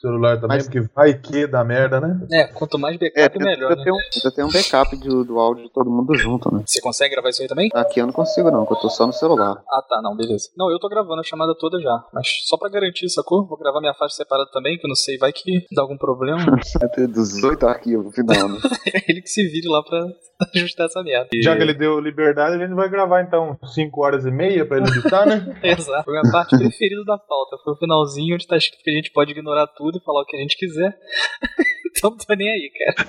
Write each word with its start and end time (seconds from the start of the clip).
celular 0.00 0.36
também, 0.40 0.56
Mas- 0.58 0.64
porque 0.66 0.80
vai 0.94 1.14
que 1.14 1.46
dá 1.46 1.62
merda, 1.64 2.00
né? 2.00 2.26
É, 2.32 2.44
quanto 2.48 2.78
mais 2.78 2.96
É, 2.96 2.98
backup, 2.98 3.30
precisa 3.38 3.50
melhor, 3.56 3.76
né? 3.76 3.84
ter, 3.84 3.92
um, 3.92 3.96
precisa 3.96 4.34
ter 4.34 4.44
um 4.44 4.50
backup 4.50 4.96
do, 4.96 5.24
do 5.24 5.38
áudio 5.38 5.64
de 5.64 5.72
todo 5.72 5.90
mundo 5.90 6.14
junto, 6.16 6.52
né? 6.54 6.62
Você 6.66 6.80
consegue 6.80 7.14
gravar 7.14 7.28
isso 7.30 7.42
aí 7.42 7.48
também? 7.48 7.68
Aqui 7.74 8.00
eu 8.00 8.06
não 8.06 8.12
consigo 8.12 8.50
não, 8.50 8.64
porque 8.64 8.74
eu 8.74 8.80
tô 8.80 8.90
só 8.90 9.06
no 9.06 9.12
celular. 9.12 9.62
Ah, 9.70 9.82
tá, 9.88 10.00
não, 10.02 10.16
beleza. 10.16 10.48
Não, 10.56 10.70
eu 10.70 10.78
tô 10.78 10.88
gravando 10.88 11.20
a 11.20 11.24
chamada 11.24 11.54
toda 11.58 11.80
já. 11.80 12.04
Mas 12.12 12.26
só 12.46 12.56
pra 12.56 12.68
garantir, 12.68 13.08
sacou? 13.10 13.46
Vou 13.46 13.58
gravar 13.58 13.80
minha 13.80 13.94
faixa 13.94 14.14
separada 14.16 14.48
também, 14.52 14.78
que 14.78 14.86
eu 14.86 14.88
não 14.88 14.94
sei, 14.96 15.18
vai 15.18 15.32
que 15.32 15.64
dá 15.74 15.82
algum 15.82 15.96
problema. 15.96 16.40
Vai 16.80 16.88
ter 16.88 17.06
18 17.08 17.66
arquivos 17.66 18.06
no 18.06 18.12
final, 18.12 18.48
né? 18.48 18.58
é 18.94 19.00
ele 19.10 19.20
que 19.22 19.28
se 19.28 19.42
vire 19.48 19.68
lá 19.68 19.82
pra 19.82 19.98
ajustar 20.54 20.86
essa 20.86 21.02
merda. 21.02 21.28
Já 21.42 21.54
que 21.56 21.62
ele 21.62 21.74
deu 21.74 21.98
liberdade, 22.00 22.56
a 22.56 22.58
gente 22.66 22.74
vai 22.74 22.88
gravar 22.88 23.22
então 23.22 23.58
5 23.74 24.02
horas 24.02 24.24
e 24.24 24.30
meia 24.30 24.64
pra 24.66 24.78
ele 24.78 24.88
editar, 24.88 25.26
né? 25.26 25.58
Exato. 25.62 26.04
Foi 26.04 26.16
a 26.16 26.20
minha 26.22 26.32
parte 26.32 26.56
preferida 26.56 27.04
da 27.04 27.18
pauta. 27.18 27.56
Foi 27.64 27.74
o 27.74 27.76
finalzinho 27.76 28.34
onde 28.34 28.46
tá 28.46 28.56
escrito 28.56 28.82
que 28.82 28.90
a 28.90 28.94
gente 28.94 29.12
pode 29.12 29.32
ignorar 29.32 29.66
tudo 29.66 29.89
e 29.98 30.04
falar 30.04 30.22
o 30.22 30.26
que 30.26 30.36
a 30.36 30.40
gente 30.40 30.56
quiser. 30.56 30.96
então 31.90 32.10
não 32.10 32.18
tô 32.18 32.34
nem 32.34 32.48
aí, 32.48 32.70
cara. 32.70 33.08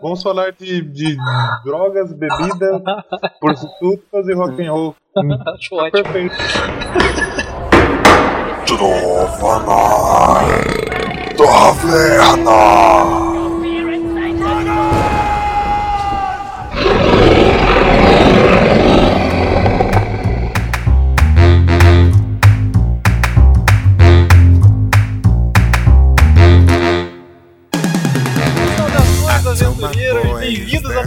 Vamos 0.00 0.22
falar 0.22 0.52
de, 0.52 0.82
de 0.82 1.16
drogas, 1.64 2.12
bebida, 2.12 2.82
prostitutas 3.40 4.28
e 4.28 4.34
rock 4.34 4.62
and 4.62 4.72
roll. 4.72 4.96
Acho 5.54 5.74
ótimo. 5.76 6.02
Perfeito. 6.02 6.34
Trova 8.66 9.58
na 9.60 10.74
taverna. 11.36 13.33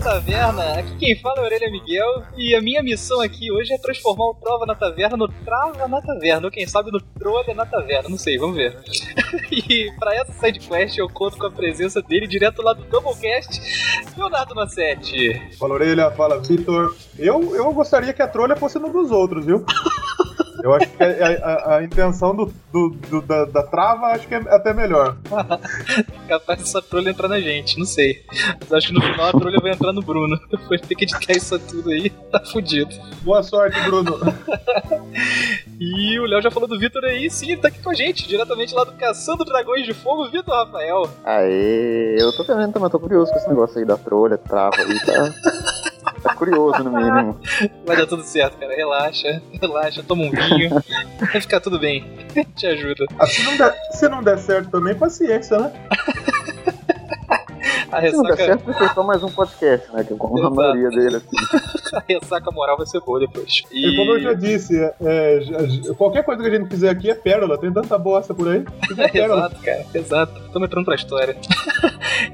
Taverna! 0.08 0.80
Aqui 0.80 0.96
quem 0.98 1.20
fala 1.20 1.40
é 1.40 1.42
Aurelia 1.42 1.70
Miguel 1.70 2.24
e 2.38 2.56
a 2.56 2.62
minha 2.62 2.82
missão 2.82 3.20
aqui 3.20 3.52
hoje 3.52 3.74
é 3.74 3.78
transformar 3.78 4.28
o 4.28 4.34
Trova 4.36 4.66
na 4.66 4.74
Taverna 4.74 5.18
no 5.18 5.28
Trava 5.28 5.86
na 5.86 6.02
Taverna, 6.02 6.48
ou 6.48 6.52
quem 6.52 6.66
sabe 6.66 6.92
no 6.92 7.02
Trolha 7.02 7.54
na 7.54 7.66
Taverna, 7.66 8.08
não 8.08 8.18
sei, 8.18 8.38
vamos 8.38 8.56
ver. 8.56 8.78
e 9.52 9.92
pra 10.00 10.16
essa 10.16 10.32
sidequest 10.32 10.98
eu 10.98 11.10
conto 11.10 11.38
com 11.38 11.48
a 11.48 11.52
presença 11.52 12.02
dele 12.02 12.26
direto 12.26 12.62
lá 12.62 12.72
do 12.72 12.86
Doublecast, 12.86 13.60
Leonardo 14.16 14.56
Massetti. 14.56 15.42
Fala 15.60 15.74
orelha, 15.74 16.10
fala 16.12 16.40
Vitor. 16.40 16.96
Eu, 17.20 17.54
eu 17.54 17.74
gostaria 17.74 18.14
que 18.14 18.22
a 18.22 18.28
trolha 18.30 18.56
fosse 18.56 18.80
no 18.80 18.90
dos 18.90 19.12
outros, 19.12 19.46
viu? 19.46 19.66
Eu 20.64 20.74
acho 20.74 20.88
que 20.88 21.04
a, 21.04 21.08
a- 21.08 21.76
a 21.78 21.84
intenção 21.84 22.36
do, 22.36 22.52
do- 22.72 22.90
do- 23.10 23.22
da, 23.22 23.46
da 23.46 23.64
trava 23.64 24.08
acho 24.08 24.28
que 24.28 24.34
é 24.36 24.38
até 24.38 24.74
melhor. 24.74 25.18
Capaz 26.28 26.60
dessa 26.60 26.82
trolha 26.82 27.10
entrar 27.10 27.28
na 27.28 27.40
gente, 27.40 27.78
não 27.78 27.86
sei. 27.86 28.24
Mas 28.60 28.74
acho 28.74 28.88
que 28.88 28.94
no 28.94 29.02
final 29.02 29.28
a 29.28 29.32
trolha 29.34 29.60
vai 29.62 29.72
entrar 29.72 29.94
no 29.94 30.02
Bruno. 30.02 30.38
Depois 30.50 30.82
de 30.82 30.88
ter 30.88 30.96
que 30.96 31.04
editar 31.06 31.34
isso 31.34 31.58
tudo 31.60 31.90
aí, 31.92 32.10
tá 32.10 32.40
fudido. 32.46 32.94
Boa 33.24 33.44
sorte, 33.44 33.80
Bruno. 33.82 34.18
E 35.80 36.20
o 36.20 36.26
Léo 36.26 36.42
já 36.42 36.50
falou 36.50 36.68
do 36.68 36.80
Vitor 36.80 37.04
aí, 37.06 37.30
sim, 37.30 37.52
ele 37.52 37.62
tá 37.62 37.68
aqui 37.68 37.80
com 37.84 37.92
a 37.92 37.94
gente, 37.94 38.28
diretamente 38.28 38.74
lá 38.74 38.84
do 38.84 38.94
Caçando 38.94 39.46
Dragões 39.46 39.86
de 39.86 39.94
Fogo, 39.94 40.30
Vitor 40.32 40.54
Rafael. 40.54 41.08
Aê, 41.24 42.16
eu 42.20 42.32
tô 42.36 42.44
vendo 42.44 42.74
também, 42.74 42.90
tô 42.90 43.00
curioso 43.00 43.32
com 43.32 43.38
esse 43.38 43.48
negócio 43.48 43.78
aí 43.78 43.86
da 43.86 43.96
trolha, 43.96 44.38
trava 44.40 44.76
aí, 44.78 45.00
tá? 45.06 45.34
Tá 46.22 46.34
curioso 46.34 46.84
no 46.84 46.92
mínimo. 46.92 47.40
Vai 47.86 47.98
dar 47.98 48.08
tudo 48.08 48.24
certo, 48.24 48.58
cara. 48.58 48.76
Relaxa, 48.76 49.42
relaxa, 49.62 50.04
toma 50.04 50.24
um 50.24 50.32
vinho. 50.32 50.84
Vai 51.20 51.42
ficar 51.42 51.60
tudo 51.60 51.80
bem. 51.80 52.04
Te 52.56 52.68
ajuda. 52.68 53.06
Ah, 53.20 53.28
se, 53.28 53.44
não 53.44 53.58
der, 53.58 53.76
se 53.92 54.10
não 54.10 54.24
der 54.24 54.38
certo 54.40 54.70
também, 54.70 54.96
paciência, 54.96 55.58
né? 55.58 55.72
A 57.92 58.02
Se 58.02 58.12
não 58.12 58.24
der 58.24 58.32
ressaca, 58.32 58.46
certo, 58.46 58.66
vai 58.66 58.74
ser 58.76 58.94
só 58.94 59.04
mais 59.04 59.24
um 59.24 59.30
podcast, 59.30 59.94
né? 59.94 60.04
Que 60.04 60.14
é 60.14 60.18
como 60.18 60.46
a 60.46 60.50
maioria 60.50 60.90
dele, 60.90 61.16
assim. 61.18 61.28
a 61.96 62.04
ressaca 62.08 62.52
moral 62.52 62.78
vai 62.78 62.86
ser 62.86 63.00
boa 63.00 63.20
depois. 63.20 63.64
E 63.72 63.96
como 63.96 64.12
eu 64.12 64.22
já 64.22 64.34
disse, 64.34 64.78
é, 64.78 64.94
é, 65.02 65.94
qualquer 65.98 66.24
coisa 66.24 66.42
que 66.42 66.50
a 66.50 66.60
gente 66.60 66.70
fizer 66.70 66.90
aqui 66.90 67.10
é 67.10 67.16
pérola. 67.16 67.58
Tem 67.58 67.72
tanta 67.72 67.98
bosta 67.98 68.34
por 68.34 68.48
aí. 68.50 68.66
É 68.98 69.08
pérola. 69.10 69.46
Exato, 69.46 69.62
cara, 69.64 69.86
exato. 69.94 70.40
Estamos 70.48 70.68
entrando 70.68 70.86
pra 70.86 70.96
história. 70.96 71.38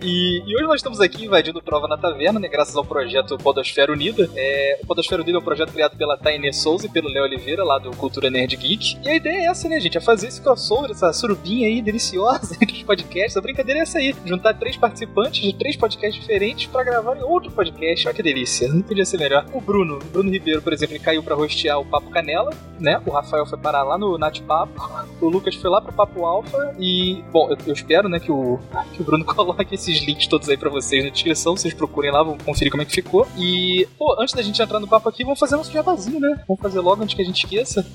e, 0.02 0.42
e 0.46 0.56
hoje 0.56 0.64
nós 0.66 0.76
estamos 0.78 1.02
aqui 1.02 1.26
invadindo 1.26 1.62
Prova 1.62 1.88
na 1.88 1.98
Taverna, 1.98 2.40
né? 2.40 2.48
Graças 2.48 2.76
ao 2.76 2.86
projeto 2.86 3.38
Podosfera 3.38 3.92
Unida. 3.92 4.30
É, 4.36 4.80
o 4.82 4.88
Podosfera 4.88 5.22
Unida 5.22 5.38
é 5.38 5.42
um 5.42 5.44
projeto 5.44 5.74
criado 5.74 5.98
pela 5.98 6.18
Taine 6.18 6.54
Souza 6.54 6.86
e 6.86 6.90
pelo 6.90 7.10
Léo 7.10 7.24
Oliveira, 7.24 7.64
lá 7.66 7.78
do 7.80 7.92
Cultura 7.92 8.30
Nerd 8.30 8.56
Geek. 8.56 8.98
E 9.04 9.10
a 9.10 9.16
ideia 9.16 9.42
é 9.42 9.46
essa, 9.48 9.68
né, 9.68 9.80
gente? 9.80 9.98
É 9.98 10.02
fazer 10.02 10.28
esse 10.28 10.42
crossover, 10.42 10.92
essa 10.92 11.12
surubinha 11.12 11.68
aí 11.68 11.82
deliciosa 11.82 12.56
entre 12.62 12.78
os 12.78 12.84
podcasts. 12.84 13.36
A 13.36 13.42
brincadeira 13.42 13.82
é 13.82 13.84
essa 13.84 13.98
aí: 13.98 14.16
juntar 14.26 14.54
três 14.54 14.78
participantes 14.78 15.44
de 15.54 15.60
três 15.60 15.78
podcasts 15.78 16.20
diferentes 16.20 16.68
pra 16.68 16.84
gravar 16.84 17.16
em 17.16 17.22
outro 17.22 17.52
podcast. 17.52 18.08
Olha 18.08 18.16
que 18.16 18.24
delícia. 18.24 18.68
Não 18.68 18.82
podia 18.82 19.06
ser 19.06 19.18
melhor. 19.18 19.46
O 19.54 19.62
Bruno, 19.62 19.96
o 19.98 20.06
Bruno 20.06 20.30
Ribeiro, 20.30 20.62
por 20.62 20.74
exemplo, 20.74 20.96
ele 20.96 21.04
caiu 21.04 21.24
pra 21.24 21.36
rostear 21.36 21.80
o 21.80 21.86
Papo 21.86 22.10
Canela, 22.10 22.52
né? 22.80 23.02
O 23.06 23.12
Rafael 23.12 23.46
foi 23.46 23.58
parar 23.58 23.84
lá 23.84 23.98
no 23.98 24.18
Nat 24.18 24.42
Papo. 24.42 24.74
O 25.22 25.30
Lucas 25.30 25.56
foi 25.56 25.70
lá 25.70 25.80
pro 25.80 25.94
Papo 25.94 26.26
Alpha 26.26 26.76
e, 26.78 27.24
bom, 27.32 27.50
eu, 27.50 27.58
eu 27.68 27.74
espero, 27.74 28.10
né, 28.10 28.20
que 28.20 28.30
o, 28.30 28.60
que 28.92 29.02
o 29.02 29.06
Bruno 29.06 29.24
coloque 29.24 29.74
esses 29.74 30.04
links 30.04 30.28
todos 30.28 30.50
aí 30.50 30.58
pra 30.58 30.70
vocês 30.70 31.02
na 31.02 31.10
descrição, 31.10 31.56
vocês 31.56 31.74
procurem 31.74 32.12
lá, 32.12 32.22
vão 32.22 32.38
conferir 32.38 32.70
como 32.70 32.84
é 32.84 32.86
que 32.86 32.92
ficou. 32.92 33.26
E, 33.38 33.88
pô, 33.98 34.18
antes 34.20 34.34
da 34.34 34.42
gente 34.42 34.62
entrar 34.62 34.82
no 34.82 34.88
papo 34.88 35.08
aqui, 35.08 35.24
vamos 35.24 35.40
fazer 35.40 35.56
nosso 35.56 35.72
jabazinho, 35.72 36.20
né? 36.20 36.44
Vamos 36.46 36.62
fazer 36.62 36.82
logo 36.82 37.02
antes 37.02 37.16
que 37.16 37.22
a 37.22 37.26
gente 37.26 37.46
esqueça. 37.46 37.86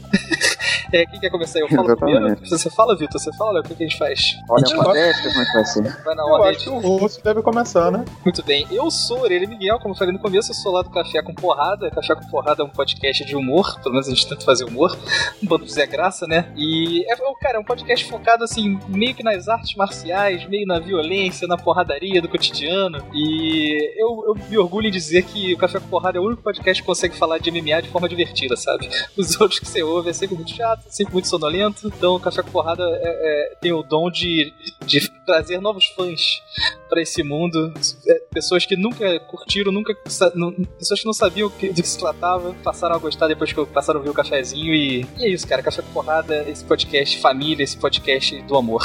é, 0.93 1.05
quem 1.05 1.21
quer 1.21 1.29
começar? 1.29 1.59
Eu 1.59 1.69
falo 1.69 1.95
primeiro? 1.97 2.37
Você 2.49 2.71
fala, 2.71 2.97
Vitor? 2.97 3.21
Você 3.21 3.31
fala, 3.37 3.53
Léo? 3.53 3.63
O 3.63 3.65
que, 3.65 3.75
que 3.75 3.85
a 3.85 3.87
gente 3.87 3.99
faz? 3.99 4.21
Olha 4.49 4.65
Eu 4.71 4.81
a 4.81 4.85
como 4.85 4.97
é 4.97 5.13
que 5.13 5.53
vai 5.53 5.65
ser? 5.67 5.83
Vai 6.05 6.15
na 6.15 6.23
Eu 6.23 6.29
ordem. 6.29 6.51
acho 6.51 6.65
que 6.65 6.71
o 6.71 6.79
rosto 6.79 7.23
deve 7.23 7.38
começar, 7.43 7.91
né? 7.91 8.05
Muito 8.25 8.43
bem, 8.45 8.67
eu 8.71 8.91
sou 8.91 9.21
Orelha 9.21 9.47
Miguel, 9.47 9.79
como 9.79 9.95
falei 9.95 10.13
no 10.13 10.19
começo, 10.19 10.51
eu 10.51 10.55
sou 10.55 10.73
lá 10.73 10.83
do 10.83 10.91
Café 10.91 11.23
com 11.23 11.35
Porrada. 11.35 11.91
Café 11.91 12.15
com 12.15 12.27
Porrada 12.29 12.63
é 12.63 12.65
um 12.65 12.69
podcast 12.71 13.25
de 13.25 13.35
humor, 13.37 13.79
pelo 13.81 13.93
menos 13.93 14.07
a 14.07 14.11
gente 14.11 14.29
tenta 14.29 14.45
fazer 14.45 14.65
humor, 14.65 14.97
um 15.43 15.47
bando 15.47 15.65
de 15.65 15.87
Graça, 15.87 16.27
né? 16.27 16.53
E 16.57 17.05
é, 17.09 17.13
é, 17.15 17.35
cara, 17.41 17.57
é 17.57 17.61
um 17.61 17.65
podcast 17.65 18.05
focado 18.07 18.45
assim, 18.45 18.79
meio 18.89 19.15
que 19.15 19.23
nas 19.23 19.49
artes 19.49 19.75
marciais, 19.77 20.47
meio 20.49 20.67
na 20.67 20.79
violência, 20.79 21.47
na 21.47 21.57
porradaria 21.57 22.21
do 22.21 22.29
cotidiano. 22.29 22.99
E 23.15 23.95
eu, 23.97 24.25
eu 24.27 24.35
me 24.49 24.59
orgulho 24.59 24.89
em 24.89 24.91
dizer 24.91 25.23
que 25.25 25.55
o 25.55 25.57
Café 25.59 25.79
com 25.81 25.89
Porrada 25.89 26.19
é 26.19 26.21
o 26.21 26.25
único 26.25 26.43
podcast 26.43 26.83
que 26.83 26.87
consegue 26.87 27.17
falar 27.17 27.39
de 27.39 27.51
MMA 27.51 27.83
de 27.83 27.89
forma 27.89 28.09
divertida, 28.09 28.57
sabe? 28.57 28.89
Os 29.17 29.39
outros 29.41 29.61
que 29.61 29.67
você 29.67 29.83
ouve 29.83 30.11
é 30.11 30.13
sempre 30.13 30.37
muito 30.37 30.51
chato, 30.53 30.85
sempre 30.89 31.13
muito 31.13 31.29
sonolento. 31.29 31.87
Então 31.87 32.17
o 32.17 32.21
Café 32.21 32.43
com 32.43 32.51
Porrada 32.51 32.83
é- 32.83 33.53
é- 33.53 33.55
tem 33.61 33.73
o 33.73 33.83
dom 33.83 34.11
de, 34.11 34.53
de 34.85 35.09
trazer 35.25 35.61
novos 35.61 35.87
fãs 35.87 36.43
pra 36.89 37.01
esse 37.03 37.23
mundo. 37.29 37.73
É, 38.07 38.15
pessoas 38.33 38.65
que 38.65 38.77
nunca 38.77 39.21
curtiram, 39.21 39.71
nunca. 39.71 39.95
pessoas 39.95 41.01
que 41.01 41.07
não 41.07 41.13
sabiam 41.13 41.49
do 41.49 41.55
que 41.55 41.83
se 41.83 41.99
tratava, 41.99 42.55
passaram 42.65 42.97
a 42.97 42.99
gostar 42.99 43.29
depois 43.29 43.53
que 43.53 43.67
passaram 43.67 43.99
a 43.99 44.01
ouvir 44.01 44.11
o 44.11 44.15
cafezinho. 44.15 44.75
E, 44.75 45.07
e 45.19 45.25
é 45.25 45.29
isso, 45.29 45.47
cara. 45.47 45.63
Café 45.63 45.83
com 45.83 45.93
Porrada, 45.93 46.45
esse 46.49 46.65
podcast 46.65 47.21
família, 47.21 47.63
esse 47.63 47.77
podcast 47.77 48.41
do 48.43 48.57
amor. 48.57 48.83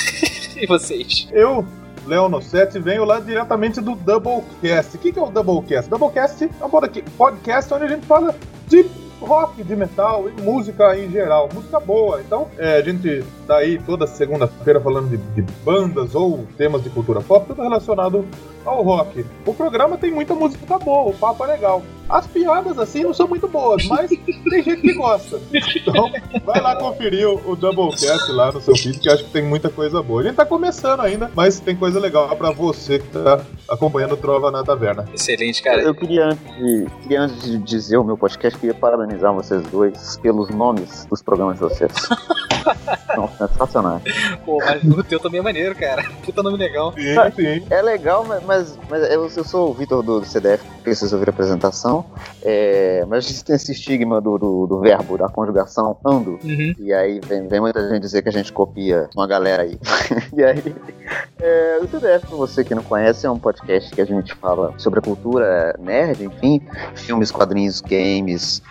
e 0.56 0.66
vocês? 0.66 1.28
Eu, 1.32 1.66
Léo 2.06 2.28
Nossetti, 2.28 2.78
venho 2.78 3.04
lá 3.04 3.20
diretamente 3.20 3.80
do 3.80 3.94
Doublecast. 3.94 4.96
O 4.96 4.98
que, 4.98 5.12
que 5.12 5.18
é 5.18 5.22
o 5.22 5.30
Doublecast? 5.30 5.90
Doublecast 5.90 6.50
é 6.60 6.64
um 6.64 6.70
podca- 6.70 7.04
podcast 7.16 7.72
onde 7.74 7.84
a 7.84 7.88
gente 7.88 8.06
fala 8.06 8.34
de 8.66 8.84
rock, 9.20 9.62
de 9.62 9.76
metal 9.76 10.28
e 10.28 10.40
música 10.40 10.96
em 10.96 11.10
geral. 11.10 11.48
Música 11.52 11.80
boa. 11.80 12.20
Então, 12.20 12.48
é, 12.58 12.76
a 12.76 12.82
gente 12.82 13.24
tá 13.46 13.56
aí 13.56 13.78
toda 13.78 14.06
segunda-feira 14.06 14.80
falando 14.80 15.10
de, 15.10 15.16
de 15.16 15.42
bandas 15.64 16.14
ou 16.14 16.46
temas 16.56 16.82
de 16.82 16.90
cultura 16.90 17.20
pop, 17.20 17.46
tudo 17.46 17.62
relacionado 17.62 18.24
ao 18.68 18.82
rock. 18.82 19.24
O 19.44 19.54
programa 19.54 19.96
tem 19.96 20.10
muita 20.10 20.34
música 20.34 20.78
boa, 20.78 21.10
o 21.10 21.14
papo 21.14 21.44
é 21.44 21.48
legal. 21.48 21.82
As 22.08 22.26
piadas, 22.26 22.78
assim, 22.78 23.02
não 23.02 23.12
são 23.12 23.28
muito 23.28 23.46
boas, 23.46 23.84
mas 23.86 24.08
tem 24.08 24.62
gente 24.62 24.80
que 24.80 24.94
gosta. 24.94 25.38
Então, 25.52 26.10
vai 26.44 26.60
lá 26.60 26.74
conferir 26.76 27.28
o, 27.28 27.50
o 27.50 27.54
Doublecast 27.54 28.32
lá 28.32 28.50
no 28.50 28.60
seu 28.60 28.74
feed, 28.74 28.98
que 28.98 29.08
eu 29.08 29.12
acho 29.12 29.24
que 29.24 29.30
tem 29.30 29.42
muita 29.42 29.68
coisa 29.68 30.02
boa. 30.02 30.22
A 30.22 30.24
gente 30.24 30.36
tá 30.36 30.46
começando 30.46 31.00
ainda, 31.00 31.30
mas 31.34 31.60
tem 31.60 31.76
coisa 31.76 32.00
legal 32.00 32.34
pra 32.36 32.50
você 32.50 32.98
que 32.98 33.08
tá 33.08 33.44
acompanhando 33.68 34.12
o 34.12 34.16
Trova 34.16 34.50
na 34.50 34.64
Taverna. 34.64 35.04
Excelente, 35.12 35.62
cara. 35.62 35.82
Eu 35.82 35.94
queria 35.94 36.26
antes, 36.26 36.56
de, 36.56 36.86
queria, 37.02 37.20
antes 37.20 37.42
de 37.42 37.58
dizer 37.58 37.98
o 37.98 38.04
meu 38.04 38.16
podcast, 38.16 38.58
queria 38.58 38.74
parabenizar 38.74 39.32
vocês 39.34 39.62
dois 39.64 40.16
pelos 40.22 40.48
nomes 40.48 41.04
dos 41.06 41.22
programas 41.22 41.56
de 41.56 41.60
vocês. 41.60 41.92
São 43.14 43.27
sensacionais. 43.38 44.02
Pô, 44.44 44.58
mas 44.58 44.82
o 44.84 45.02
teu 45.04 45.20
também 45.20 45.40
é 45.40 45.42
maneiro, 45.42 45.74
cara. 45.74 46.04
Puta 46.24 46.42
nome 46.42 46.56
legal. 46.56 46.92
Sim, 46.92 47.14
sim. 47.36 47.66
É 47.70 47.80
legal, 47.82 48.24
mas, 48.24 48.78
mas, 48.88 49.10
eu, 49.10 49.28
eu 49.28 49.44
sou 49.44 49.70
o 49.70 49.74
Vitor 49.74 50.02
do 50.02 50.24
CDF, 50.24 50.64
que 50.82 50.94
vocês 50.94 51.12
ouviram 51.12 51.30
a 51.30 51.34
apresentação. 51.34 52.04
É, 52.42 53.04
mas 53.08 53.24
a 53.24 53.28
gente 53.28 53.44
tem 53.44 53.56
esse 53.56 53.72
estigma 53.72 54.20
do, 54.20 54.38
do, 54.38 54.66
do 54.66 54.80
verbo, 54.80 55.16
da 55.16 55.28
conjugação 55.28 55.96
ando. 56.04 56.38
Uhum. 56.42 56.74
E 56.78 56.92
aí 56.92 57.20
vem, 57.20 57.46
vem 57.46 57.60
muita 57.60 57.88
gente 57.88 58.00
dizer 58.00 58.22
que 58.22 58.28
a 58.28 58.32
gente 58.32 58.52
copia 58.52 59.08
uma 59.14 59.26
galera 59.26 59.62
aí. 59.62 59.78
e 60.36 60.42
aí 60.42 60.74
É, 61.40 61.78
o 61.80 61.88
CDF, 61.88 62.26
pra 62.26 62.36
você 62.36 62.64
que 62.64 62.74
não 62.74 62.82
conhece, 62.82 63.26
é 63.26 63.30
um 63.30 63.38
podcast 63.38 63.94
que 63.94 64.00
a 64.00 64.04
gente 64.04 64.34
fala 64.34 64.74
sobre 64.76 64.98
a 64.98 65.02
cultura 65.02 65.74
nerd, 65.78 66.24
enfim, 66.24 66.60
filmes, 66.94 67.30
quadrinhos, 67.30 67.80
games 67.80 68.62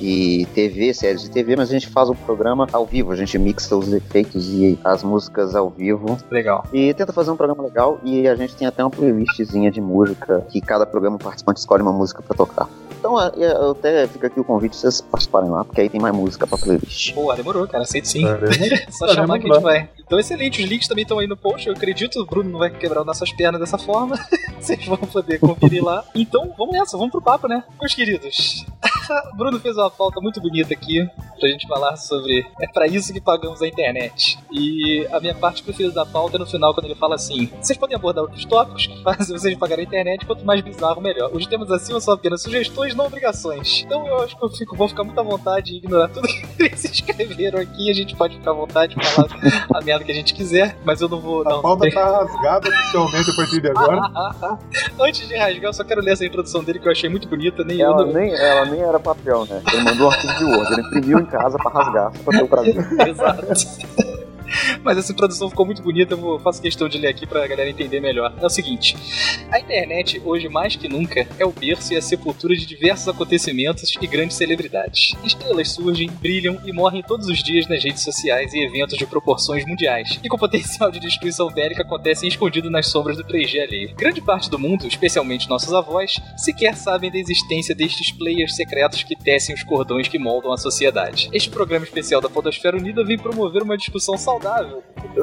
e 0.00 0.46
TV, 0.54 0.94
séries 0.94 1.22
de 1.22 1.30
TV, 1.30 1.56
mas 1.56 1.68
a 1.68 1.72
gente 1.72 1.88
faz 1.88 2.08
o 2.08 2.14
programa 2.14 2.66
ao 2.72 2.86
vivo, 2.86 3.12
a 3.12 3.16
gente 3.16 3.38
mixa 3.38 3.76
os 3.76 3.88
efeitos 4.14 4.48
e 4.48 4.78
as 4.84 5.02
músicas 5.02 5.56
ao 5.56 5.68
vivo 5.68 6.16
Legal. 6.30 6.64
e 6.72 6.94
tenta 6.94 7.12
fazer 7.12 7.32
um 7.32 7.36
programa 7.36 7.64
legal 7.64 7.98
e 8.04 8.28
a 8.28 8.36
gente 8.36 8.54
tem 8.54 8.66
até 8.66 8.84
uma 8.84 8.90
playlistzinha 8.90 9.70
de 9.70 9.80
música 9.80 10.46
que 10.48 10.60
cada 10.60 10.86
programa 10.86 11.18
participante 11.18 11.58
escolhe 11.58 11.82
uma 11.82 11.92
música 11.92 12.22
pra 12.22 12.36
tocar. 12.36 12.68
Então, 12.98 13.20
eu 13.36 13.72
até 13.72 14.06
fica 14.06 14.28
aqui 14.28 14.40
o 14.40 14.44
convite 14.44 14.70
pra 14.70 14.80
vocês 14.80 15.02
participarem 15.02 15.50
lá, 15.50 15.62
porque 15.62 15.78
aí 15.78 15.90
tem 15.90 16.00
mais 16.00 16.14
música 16.14 16.46
pra 16.46 16.56
playlist. 16.56 17.14
Boa, 17.14 17.36
demorou, 17.36 17.68
cara. 17.68 17.84
Aceito 17.84 18.08
sim. 18.08 18.24
Só 18.88 19.08
chamar 19.08 19.38
que 19.38 19.50
a 19.50 19.54
gente 19.54 19.62
vai. 19.62 19.90
Então, 19.98 20.18
excelente. 20.18 20.62
Os 20.62 20.68
links 20.70 20.88
também 20.88 21.02
estão 21.02 21.18
aí 21.18 21.26
no 21.26 21.36
post. 21.36 21.66
Eu 21.66 21.74
acredito 21.74 22.18
o 22.18 22.24
Bruno 22.24 22.48
não 22.48 22.58
vai 22.58 22.70
quebrar 22.70 23.04
nossas 23.04 23.30
pernas 23.30 23.60
dessa 23.60 23.76
forma. 23.76 24.18
Vocês 24.58 24.86
vão 24.86 24.96
poder 24.96 25.38
conferir 25.38 25.84
lá. 25.84 26.02
Então, 26.14 26.54
vamos 26.56 26.72
nessa. 26.72 26.96
Vamos 26.96 27.12
pro 27.12 27.20
papo, 27.20 27.46
né? 27.46 27.62
Meus 27.78 27.94
queridos. 27.94 28.64
O 29.32 29.36
Bruno 29.36 29.60
fez 29.60 29.76
uma 29.76 29.90
pauta 29.90 30.20
muito 30.20 30.40
bonita 30.40 30.72
aqui 30.72 31.08
pra 31.38 31.48
gente 31.48 31.66
falar 31.66 31.96
sobre. 31.96 32.46
É 32.60 32.66
pra 32.66 32.86
isso 32.86 33.12
que 33.12 33.20
pagamos 33.20 33.60
a 33.62 33.66
internet. 33.66 34.38
E 34.50 35.06
a 35.12 35.20
minha 35.20 35.34
parte 35.34 35.62
preferida 35.62 35.94
da 35.94 36.06
pauta 36.06 36.36
é 36.36 36.38
no 36.38 36.46
final, 36.46 36.72
quando 36.72 36.86
ele 36.86 36.94
fala 36.94 37.14
assim: 37.14 37.50
vocês 37.60 37.78
podem 37.78 37.96
abordar 37.96 38.24
outros 38.24 38.44
tópicos, 38.44 38.88
mas 39.04 39.26
se 39.26 39.32
vocês 39.32 39.56
pagarem 39.56 39.84
a 39.84 39.88
internet, 39.88 40.26
quanto 40.26 40.44
mais 40.44 40.60
bizarro, 40.60 41.00
melhor. 41.00 41.30
Os 41.32 41.46
temas 41.46 41.70
acima 41.70 42.00
são 42.00 42.14
apenas 42.14 42.42
sugestões, 42.42 42.94
não 42.94 43.06
obrigações. 43.06 43.82
Então 43.84 44.06
eu 44.06 44.22
acho 44.22 44.36
que 44.36 44.44
eu 44.44 44.48
fico, 44.50 44.76
vou 44.76 44.88
ficar 44.88 45.04
muito 45.04 45.18
à 45.18 45.22
vontade 45.22 45.72
e 45.72 45.76
ignorar 45.76 46.08
tudo 46.08 46.26
que 46.26 46.44
eles 46.62 46.84
escreveram 46.84 47.60
aqui. 47.60 47.90
A 47.90 47.94
gente 47.94 48.14
pode 48.16 48.36
ficar 48.36 48.52
à 48.52 48.54
vontade 48.54 48.94
de 48.94 49.06
falar 49.06 49.28
a 49.74 49.80
merda 49.80 50.04
que 50.04 50.12
a 50.12 50.14
gente 50.14 50.34
quiser, 50.34 50.76
mas 50.84 51.00
eu 51.00 51.08
não 51.08 51.20
vou. 51.20 51.42
A 51.42 51.50
Não, 51.50 51.62
pauta 51.62 51.90
tá 51.90 52.04
rasgada 52.04 52.68
oficialmente 52.68 53.30
a 53.30 53.34
partir 53.34 53.60
de 53.60 53.68
agora. 53.68 54.58
Antes 55.00 55.28
de 55.28 55.36
rasgar, 55.36 55.64
eu 55.64 55.72
só 55.72 55.84
quero 55.84 56.00
ler 56.00 56.12
essa 56.12 56.24
introdução 56.24 56.62
dele 56.62 56.78
que 56.78 56.88
eu 56.88 56.92
achei 56.92 57.08
muito 57.08 57.28
bonita. 57.28 57.64
Nem 57.64 57.80
eu 57.80 57.90
Ela 57.90 58.06
não... 58.06 58.12
nem, 58.12 58.34
ela 58.34 58.64
nem 58.66 58.80
era 58.80 58.93
papel, 59.00 59.46
né? 59.46 59.62
Ele 59.72 59.82
mandou 59.82 60.06
um 60.06 60.10
arquivo 60.10 60.34
de 60.34 60.44
Word, 60.44 60.72
ele 60.72 60.82
imprimiu 60.82 61.18
em 61.20 61.26
casa 61.26 61.56
pra 61.58 61.70
rasgar, 61.70 62.12
pra 62.24 62.38
ter 62.38 62.44
o 62.44 62.48
prazer. 62.48 62.76
Exato. 63.08 64.13
Mas 64.82 64.98
essa 64.98 65.12
introdução 65.12 65.48
ficou 65.48 65.66
muito 65.66 65.82
bonita, 65.82 66.14
eu 66.14 66.38
faço 66.38 66.60
questão 66.60 66.88
de 66.88 66.98
ler 66.98 67.08
aqui 67.08 67.26
pra 67.26 67.46
galera 67.46 67.68
entender 67.68 68.00
melhor. 68.00 68.32
É 68.40 68.46
o 68.46 68.50
seguinte: 68.50 68.96
a 69.50 69.58
internet, 69.58 70.20
hoje 70.24 70.48
mais 70.48 70.76
que 70.76 70.88
nunca, 70.88 71.26
é 71.38 71.44
o 71.44 71.52
berço 71.52 71.92
e 71.92 71.96
a 71.96 72.02
sepultura 72.02 72.54
de 72.54 72.66
diversos 72.66 73.08
acontecimentos 73.08 73.94
e 74.00 74.06
grandes 74.06 74.36
celebridades. 74.36 75.14
Estrelas 75.24 75.70
surgem, 75.70 76.10
brilham 76.10 76.60
e 76.64 76.72
morrem 76.72 77.02
todos 77.02 77.28
os 77.28 77.42
dias 77.42 77.66
nas 77.66 77.82
redes 77.82 78.02
sociais 78.02 78.52
e 78.52 78.64
eventos 78.64 78.96
de 78.96 79.06
proporções 79.06 79.64
mundiais, 79.66 80.18
e 80.22 80.28
com 80.28 80.38
potencial 80.38 80.90
de 80.90 81.00
destruição 81.00 81.48
bélica 81.48 81.82
acontecem 81.82 82.28
escondidos 82.28 82.70
nas 82.70 82.86
sombras 82.86 83.16
do 83.16 83.24
3G 83.24 83.62
alheio. 83.62 83.94
Grande 83.94 84.20
parte 84.20 84.50
do 84.50 84.58
mundo, 84.58 84.86
especialmente 84.86 85.48
nossos 85.48 85.72
avós, 85.72 86.20
sequer 86.36 86.76
sabem 86.76 87.10
da 87.10 87.18
existência 87.18 87.74
destes 87.74 88.12
players 88.12 88.56
secretos 88.56 89.02
que 89.02 89.16
tecem 89.16 89.54
os 89.54 89.62
cordões 89.62 90.08
que 90.08 90.18
moldam 90.18 90.52
a 90.52 90.56
sociedade. 90.56 91.28
Este 91.32 91.50
programa 91.50 91.84
especial 91.84 92.20
da 92.20 92.28
Podosfera 92.28 92.76
Unida 92.76 93.04
vem 93.04 93.18
promover 93.18 93.62
uma 93.62 93.76
discussão 93.76 94.16
saudável, 94.16 94.33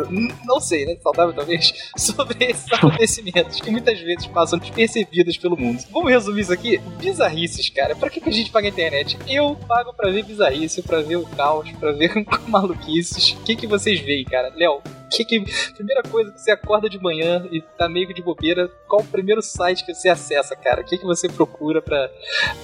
n- 0.10 0.34
não 0.46 0.60
sei, 0.60 0.86
né? 0.86 0.96
Saudável 1.02 1.34
talvez, 1.34 1.74
sobre 1.98 2.46
esses 2.46 2.72
acontecimentos 2.72 3.60
que 3.60 3.70
muitas 3.72 4.00
vezes 4.00 4.28
passam 4.28 4.58
despercebidos 4.60 5.38
pelo 5.38 5.58
mundo. 5.58 5.84
Vamos 5.92 6.12
resumir 6.12 6.42
isso 6.42 6.54
aqui? 6.54 6.78
Bizarrices, 7.00 7.70
cara. 7.70 7.96
Pra 7.96 8.10
que, 8.10 8.22
que 8.22 8.30
a 8.30 8.34
gente 8.34 8.52
paga 8.52 8.68
a 8.68 8.70
internet? 8.70 9.18
Eu 9.28 9.56
pago 9.68 9.94
pra 9.94 10.10
ver 10.12 10.24
bizarrice, 10.24 10.82
pra 10.82 11.02
ver 11.02 11.18
o 11.18 11.26
caos, 11.26 11.72
pra 11.74 11.92
ver 11.92 12.12
maluquices. 12.48 13.32
O 13.32 13.44
que, 13.44 13.56
que 13.56 13.68
vocês 13.68 14.00
veem, 14.00 14.24
cara? 14.26 14.52
Léo, 14.56 14.82
que 15.10 15.26
que, 15.26 15.44
primeira 15.76 16.02
coisa 16.04 16.32
que 16.32 16.40
você 16.40 16.52
acorda 16.52 16.90
de 16.90 16.98
manhã 17.02 17.46
e 17.52 17.62
tá 17.62 17.90
meio 17.90 18.14
de 18.14 18.22
bobeira, 18.22 18.70
qual 18.88 19.02
o 19.02 19.06
primeiro 19.06 19.42
site 19.42 19.86
que 19.86 19.94
você 19.94 20.08
acessa, 20.08 20.56
cara? 20.56 20.82
O 20.82 20.86
que, 20.86 20.98
que 20.98 21.04
você 21.06 21.28
procura 21.28 21.82
pra, 21.82 22.10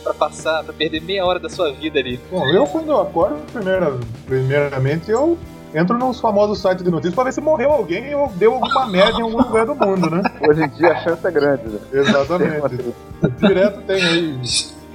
pra 0.02 0.14
passar, 0.14 0.64
pra 0.64 0.72
perder 0.74 1.02
meia 1.02 1.26
hora 1.26 1.40
da 1.40 1.50
sua 1.50 1.72
vida 1.74 2.00
ali? 2.00 2.18
Bom, 2.32 2.48
eu 2.48 2.66
quando 2.68 2.90
eu 2.92 3.02
acordo, 3.02 3.36
primeira, 3.52 4.00
primeiramente, 4.26 5.12
eu 5.12 5.38
entro 5.74 5.98
nos 5.98 6.20
famosos 6.20 6.60
sites 6.62 6.84
de 6.84 6.90
notícias 6.90 7.16
pra 7.16 7.24
ver 7.26 7.34
se 7.34 7.42
morreu 7.42 7.72
alguém 7.72 8.14
ou 8.16 8.30
deu 8.30 8.54
alguma 8.54 8.88
merda 8.88 9.20
em 9.20 9.24
algum 9.24 9.38
lugar 9.38 9.66
do 9.66 9.76
mundo, 9.76 10.10
né? 10.10 10.22
Hoje 10.48 10.64
em 10.64 10.70
dia 10.70 10.92
a 10.92 10.96
chance 10.98 11.26
é 11.26 11.32
grande, 11.32 11.64
né? 11.68 11.80
Exatamente. 11.94 12.94
Direto 13.40 13.82
tem 13.82 14.04
aí 14.04 14.40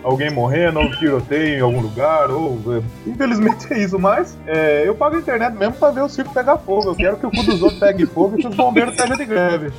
alguém 0.03 0.31
morrendo, 0.31 0.81
ou 0.81 0.91
tiroteio 0.97 1.59
em 1.59 1.61
algum 1.61 1.81
lugar, 1.81 2.31
ou. 2.31 2.59
é, 2.77 2.83
Infelizmente 3.07 3.73
é 3.73 3.79
isso, 3.79 3.99
mas 3.99 4.37
é, 4.47 4.83
eu 4.87 4.95
pago 4.95 5.17
a 5.17 5.19
internet 5.19 5.55
mesmo 5.55 5.75
pra 5.75 5.91
ver 5.91 6.03
o 6.03 6.09
circo 6.09 6.33
pegar 6.35 6.59
fogo. 6.59 6.91
Eu 6.91 6.95
quero 6.95 7.17
que 7.17 7.27
o 7.27 7.31
cu 7.31 7.43
dos 7.45 7.63
outros 7.63 7.81
pegue 7.81 8.07
fogo 8.07 8.37
e 8.37 8.43
que 8.43 8.49
os 8.49 8.55
bombeiros 8.55 8.95
estejam 8.95 9.17
de 9.17 9.25
greve. 9.25 9.73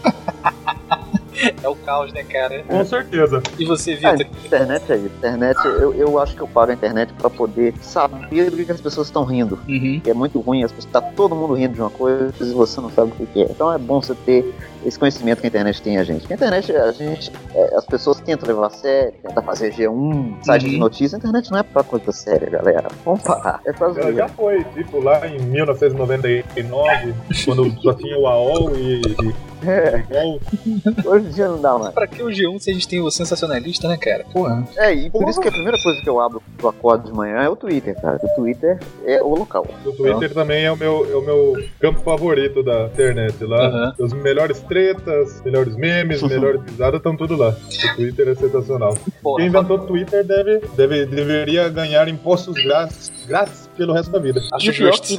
É 1.63 1.67
o 1.67 1.75
caos, 1.75 2.11
né, 2.13 2.23
cara? 2.23 2.63
Com 2.67 2.83
certeza. 2.85 3.41
E 3.57 3.65
você, 3.65 3.97
Ah, 4.03 4.11
Vitor? 4.13 4.27
internet 4.45 4.91
é 4.91 4.95
isso. 4.97 5.05
Internet, 5.17 5.57
eu, 5.65 5.93
eu 5.93 6.19
acho 6.19 6.35
que 6.35 6.41
eu 6.41 6.47
pago 6.47 6.71
a 6.71 6.73
internet 6.73 7.11
pra 7.13 7.29
poder 7.29 7.73
saber 7.81 8.49
do 8.51 8.57
que, 8.65 8.71
as 8.71 8.81
pessoas 8.81 9.07
estão 9.07 9.23
rindo. 9.23 9.57
Uhum. 9.67 10.01
É 10.05 10.13
muito 10.13 10.39
ruim, 10.39 10.63
as 10.63 10.71
pessoas, 10.71 10.91
tá 10.91 11.01
todo 11.01 11.35
mundo 11.35 11.53
rindo 11.53 11.73
de 11.73 11.81
uma 11.81 11.89
coisa 11.89 12.33
e 12.41 12.53
você 12.53 12.79
não 12.81 12.89
sabe 12.89 13.11
o 13.19 13.25
que 13.27 13.41
é. 13.41 13.45
Então 13.45 13.71
é 13.71 13.77
bom 13.77 14.01
você 14.01 14.13
ter 14.15 14.53
esse 14.85 14.99
conhecimento 14.99 15.39
que 15.39 15.47
a 15.47 15.49
internet 15.49 15.81
tem 15.81 15.97
a 15.97 16.03
gente. 16.03 16.21
Porque 16.21 16.33
a 16.33 16.35
internet, 16.35 16.75
a 16.75 16.91
gente, 16.91 17.31
é, 17.55 17.75
as 17.75 17.85
pessoas 17.85 18.19
tentam 18.19 18.47
levar 18.47 18.67
a 18.67 18.69
sério, 18.69 19.13
tentam 19.21 19.43
fazer 19.43 19.73
G1, 19.73 20.43
site 20.43 20.65
de 20.65 20.73
Uhum. 20.75 20.79
notícia. 20.79 21.15
A 21.15 21.19
internet 21.19 21.49
não 21.51 21.59
é 21.59 21.63
pra 21.63 21.83
coisa 21.83 22.11
séria, 22.11 22.49
galera. 22.49 22.87
Vamos 23.05 23.21
parar. 23.21 23.61
É 23.65 23.71
pra 23.71 23.89
zoeira. 23.89 24.13
já 24.13 24.27
foi, 24.29 24.63
tipo, 24.75 24.99
lá 25.01 25.25
em 25.27 25.39
1999, 25.39 27.13
quando 27.45 27.81
só 27.81 27.93
tinha 27.93 28.17
o 28.17 28.27
AOL 28.27 28.75
e, 28.75 29.01
e 29.01 29.35
UOL. 29.63 30.41
hoje 31.05 31.27
em 31.27 31.29
dia 31.31 31.47
não 31.47 31.61
dá 31.61 31.77
mais. 31.77 31.93
Pra 31.93 32.07
que 32.07 32.21
o 32.21 32.27
G1 32.27 32.59
se 32.59 32.71
a 32.71 32.73
gente 32.73 32.87
tem 32.87 33.01
o 33.01 33.09
sensacionalista, 33.09 33.87
né, 33.87 33.97
cara? 33.97 34.25
Porra. 34.31 34.67
É, 34.77 34.93
e 34.93 35.09
por 35.09 35.27
isso 35.29 35.39
que 35.39 35.47
a 35.47 35.51
primeira 35.51 35.77
coisa 35.81 36.01
que 36.01 36.09
eu 36.09 36.19
abro 36.19 36.41
do 36.59 36.67
acordo 36.67 37.05
de 37.05 37.13
manhã 37.13 37.37
é 37.37 37.49
o 37.49 37.55
Twitter, 37.55 37.99
cara. 37.99 38.19
O 38.21 38.35
Twitter 38.35 38.79
é 39.05 39.21
o 39.21 39.35
local. 39.35 39.67
O 39.85 39.91
Twitter 39.91 40.33
também 40.33 40.63
é 40.65 40.71
o, 40.71 40.77
meu, 40.77 41.07
é 41.11 41.15
o 41.15 41.21
meu 41.21 41.63
campo 41.79 41.99
favorito 42.01 42.63
da 42.63 42.85
internet. 42.85 43.43
Lá, 43.43 43.67
Aham. 43.67 43.93
os 43.99 44.13
melhores 44.13 44.59
tretas, 44.61 45.41
melhores 45.43 45.75
memes, 45.75 46.21
melhores 46.23 46.61
risadas 46.63 46.97
estão 46.97 47.15
tudo 47.15 47.35
lá. 47.35 47.49
O 47.49 47.95
Twitter 47.95 48.27
é 48.29 48.35
sensacional. 48.35 48.97
Porra. 49.21 49.37
Quem 49.37 49.47
inventou 49.47 49.77
o 49.77 49.87
Twitter 49.87 50.23
deve, 50.23 50.61
deve, 50.75 51.05
deveria 51.05 51.69
ganhar 51.69 52.07
impostos 52.07 52.55
grátis, 52.63 53.11
grátis 53.25 53.69
pelo 53.75 53.93
resto 53.93 54.11
da 54.11 54.19
vida. 54.19 54.41
Acho 54.53 54.69
E 54.69 54.73
justo. 54.73 55.13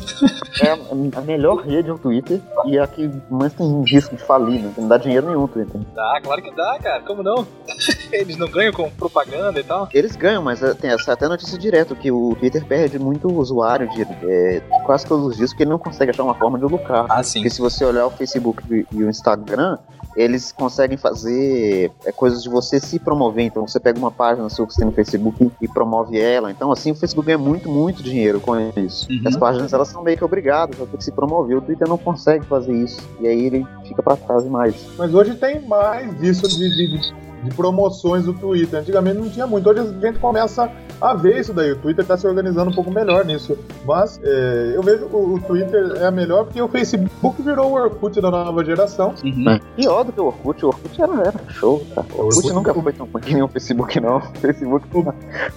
É 0.63 0.71
a, 1.19 1.21
melhor 1.21 1.57
rede 1.57 1.91
é 1.91 1.93
o 1.93 1.99
Twitter 1.99 2.41
e 2.67 2.79
é 2.79 2.83
a 2.83 2.87
que 2.87 3.11
mais 3.31 3.53
tem 3.53 3.83
risco 3.85 4.17
de 4.17 4.23
falir, 4.23 4.61
né? 4.61 4.73
Não 4.77 4.89
dá 4.89 4.97
dinheiro 4.97 5.27
nenhum 5.27 5.45
o 5.45 5.49
Twitter. 5.49 5.81
Dá, 5.95 6.21
claro 6.23 6.43
que 6.43 6.55
dá, 6.55 6.79
cara. 6.83 7.03
Como 7.03 7.23
não? 7.23 7.47
Eles 8.13 8.37
não 8.37 8.49
ganham 8.49 8.73
com 8.73 8.91
propaganda 8.91 9.59
e 9.59 9.65
tal? 9.65 9.89
Eles 9.93 10.17
ganham, 10.17 10.43
mas 10.43 10.63
é, 10.63 10.75
tem 10.75 10.91
essa 10.91 11.13
até 11.13 11.29
notícia 11.29 11.59
direto 11.59 11.97
que 11.97 12.11
o 12.11 12.37
Twitter 12.39 12.65
perde 12.65 12.99
muito 12.99 13.29
usuário 13.33 13.89
de, 13.91 14.03
é, 14.03 14.61
quase 14.85 15.07
todos 15.07 15.27
os 15.27 15.37
dias 15.37 15.51
porque 15.51 15.65
ele 15.65 15.71
não 15.71 15.79
consegue 15.79 16.11
achar 16.11 16.23
uma 16.23 16.35
forma 16.35 16.59
de 16.59 16.65
lucrar. 16.65 17.07
Ah, 17.09 17.23
sim. 17.23 17.41
Porque 17.41 17.51
se 17.51 17.61
você 17.61 17.85
olhar 17.85 18.07
o 18.07 18.11
Facebook 18.11 18.63
e 18.71 19.05
o 19.05 19.09
Instagram, 19.09 19.79
eles 20.17 20.53
conseguem 20.53 20.97
fazer 20.97 21.91
é, 22.05 22.13
coisas 22.13 22.43
de 22.43 22.49
você 22.49 22.79
se 22.81 22.99
promover. 22.99 23.45
Então 23.45 23.67
você 23.67 23.81
pega 23.81 23.99
uma 23.99 24.11
página 24.11 24.49
sua 24.49 24.67
que 24.67 24.73
você 24.75 24.81
tem 24.81 24.87
no 24.89 24.93
Facebook 24.95 25.51
e 25.61 25.69
promove 25.69 26.19
ela. 26.19 26.51
Então 26.51 26.71
assim 26.71 26.93
o 26.93 26.95
Facebook 26.95 27.27
ganha 27.27 27.39
muito, 27.39 27.69
muito 27.69 28.03
dinheiro 28.03 28.41
com 28.41 28.55
isso. 28.77 29.07
Uhum. 29.11 29.23
As 29.27 29.37
páginas 29.37 29.73
elas 29.73 29.89
são 29.89 30.03
meio 30.03 30.17
que 30.17 30.25
obrigadas 30.25 30.81
a 30.81 30.87
ter 30.87 30.97
que 30.97 31.05
se 31.05 31.13
promover. 31.13 31.59
O 31.59 31.61
Twitter 31.63 31.89
não 31.89 31.99
consegue 31.99 32.45
fazer 32.47 32.73
isso. 32.73 33.01
E 33.21 33.27
aí 33.27 33.47
ele 33.47 33.67
fica 33.87 34.03
pra 34.03 34.17
trás 34.17 34.43
demais. 34.45 34.75
Mas 34.97 35.13
hoje 35.15 35.35
tem 35.35 35.61
mais 35.67 36.17
disso 36.21 36.47
de, 36.49 36.57
de, 36.59 36.99
de- 37.01 37.25
de 37.45 37.51
promoções 37.55 38.25
do 38.25 38.33
Twitter. 38.33 38.81
Antigamente 38.81 39.19
não 39.19 39.29
tinha 39.29 39.47
muito. 39.47 39.69
Hoje 39.69 39.81
a 39.81 40.07
gente 40.07 40.19
começa 40.19 40.71
a 41.01 41.15
ver 41.15 41.39
isso 41.41 41.53
daí. 41.53 41.73
O 41.73 41.77
Twitter 41.77 42.03
está 42.03 42.17
se 42.17 42.27
organizando 42.27 42.71
um 42.71 42.75
pouco 42.75 42.91
melhor 42.91 43.25
nisso. 43.25 43.57
Mas 43.85 44.21
é, 44.23 44.73
eu 44.75 44.83
vejo 44.83 45.07
o, 45.07 45.35
o 45.35 45.41
Twitter 45.41 45.93
é 45.97 46.11
melhor 46.11 46.45
porque 46.45 46.61
o 46.61 46.69
Facebook 46.69 47.41
virou 47.43 47.71
o 47.71 47.75
Orkut 47.75 48.21
da 48.21 48.31
nova 48.31 48.65
geração. 48.65 49.15
Uhum. 49.25 49.51
É. 49.51 49.61
Pior 49.77 50.05
do 50.05 50.13
que 50.13 50.21
o 50.21 50.27
Orkut, 50.27 50.65
o 50.65 50.69
Orkut 50.69 51.03
era, 51.03 51.13
era 51.29 51.41
show, 51.51 51.85
cara. 51.95 52.07
O 52.15 52.23
Orkut, 52.23 52.37
Orkut- 52.39 52.53
nunca 52.55 52.75
foi 52.75 52.93
tão 52.93 53.07
ruim 53.07 53.23
que 53.23 53.35
nem 53.35 53.43
o 53.43 53.49
Facebook, 53.49 54.01
não. 54.01 54.17
O 54.35 54.39
Facebook 54.39 54.87
O- 54.93 55.05
tá, 55.05 55.15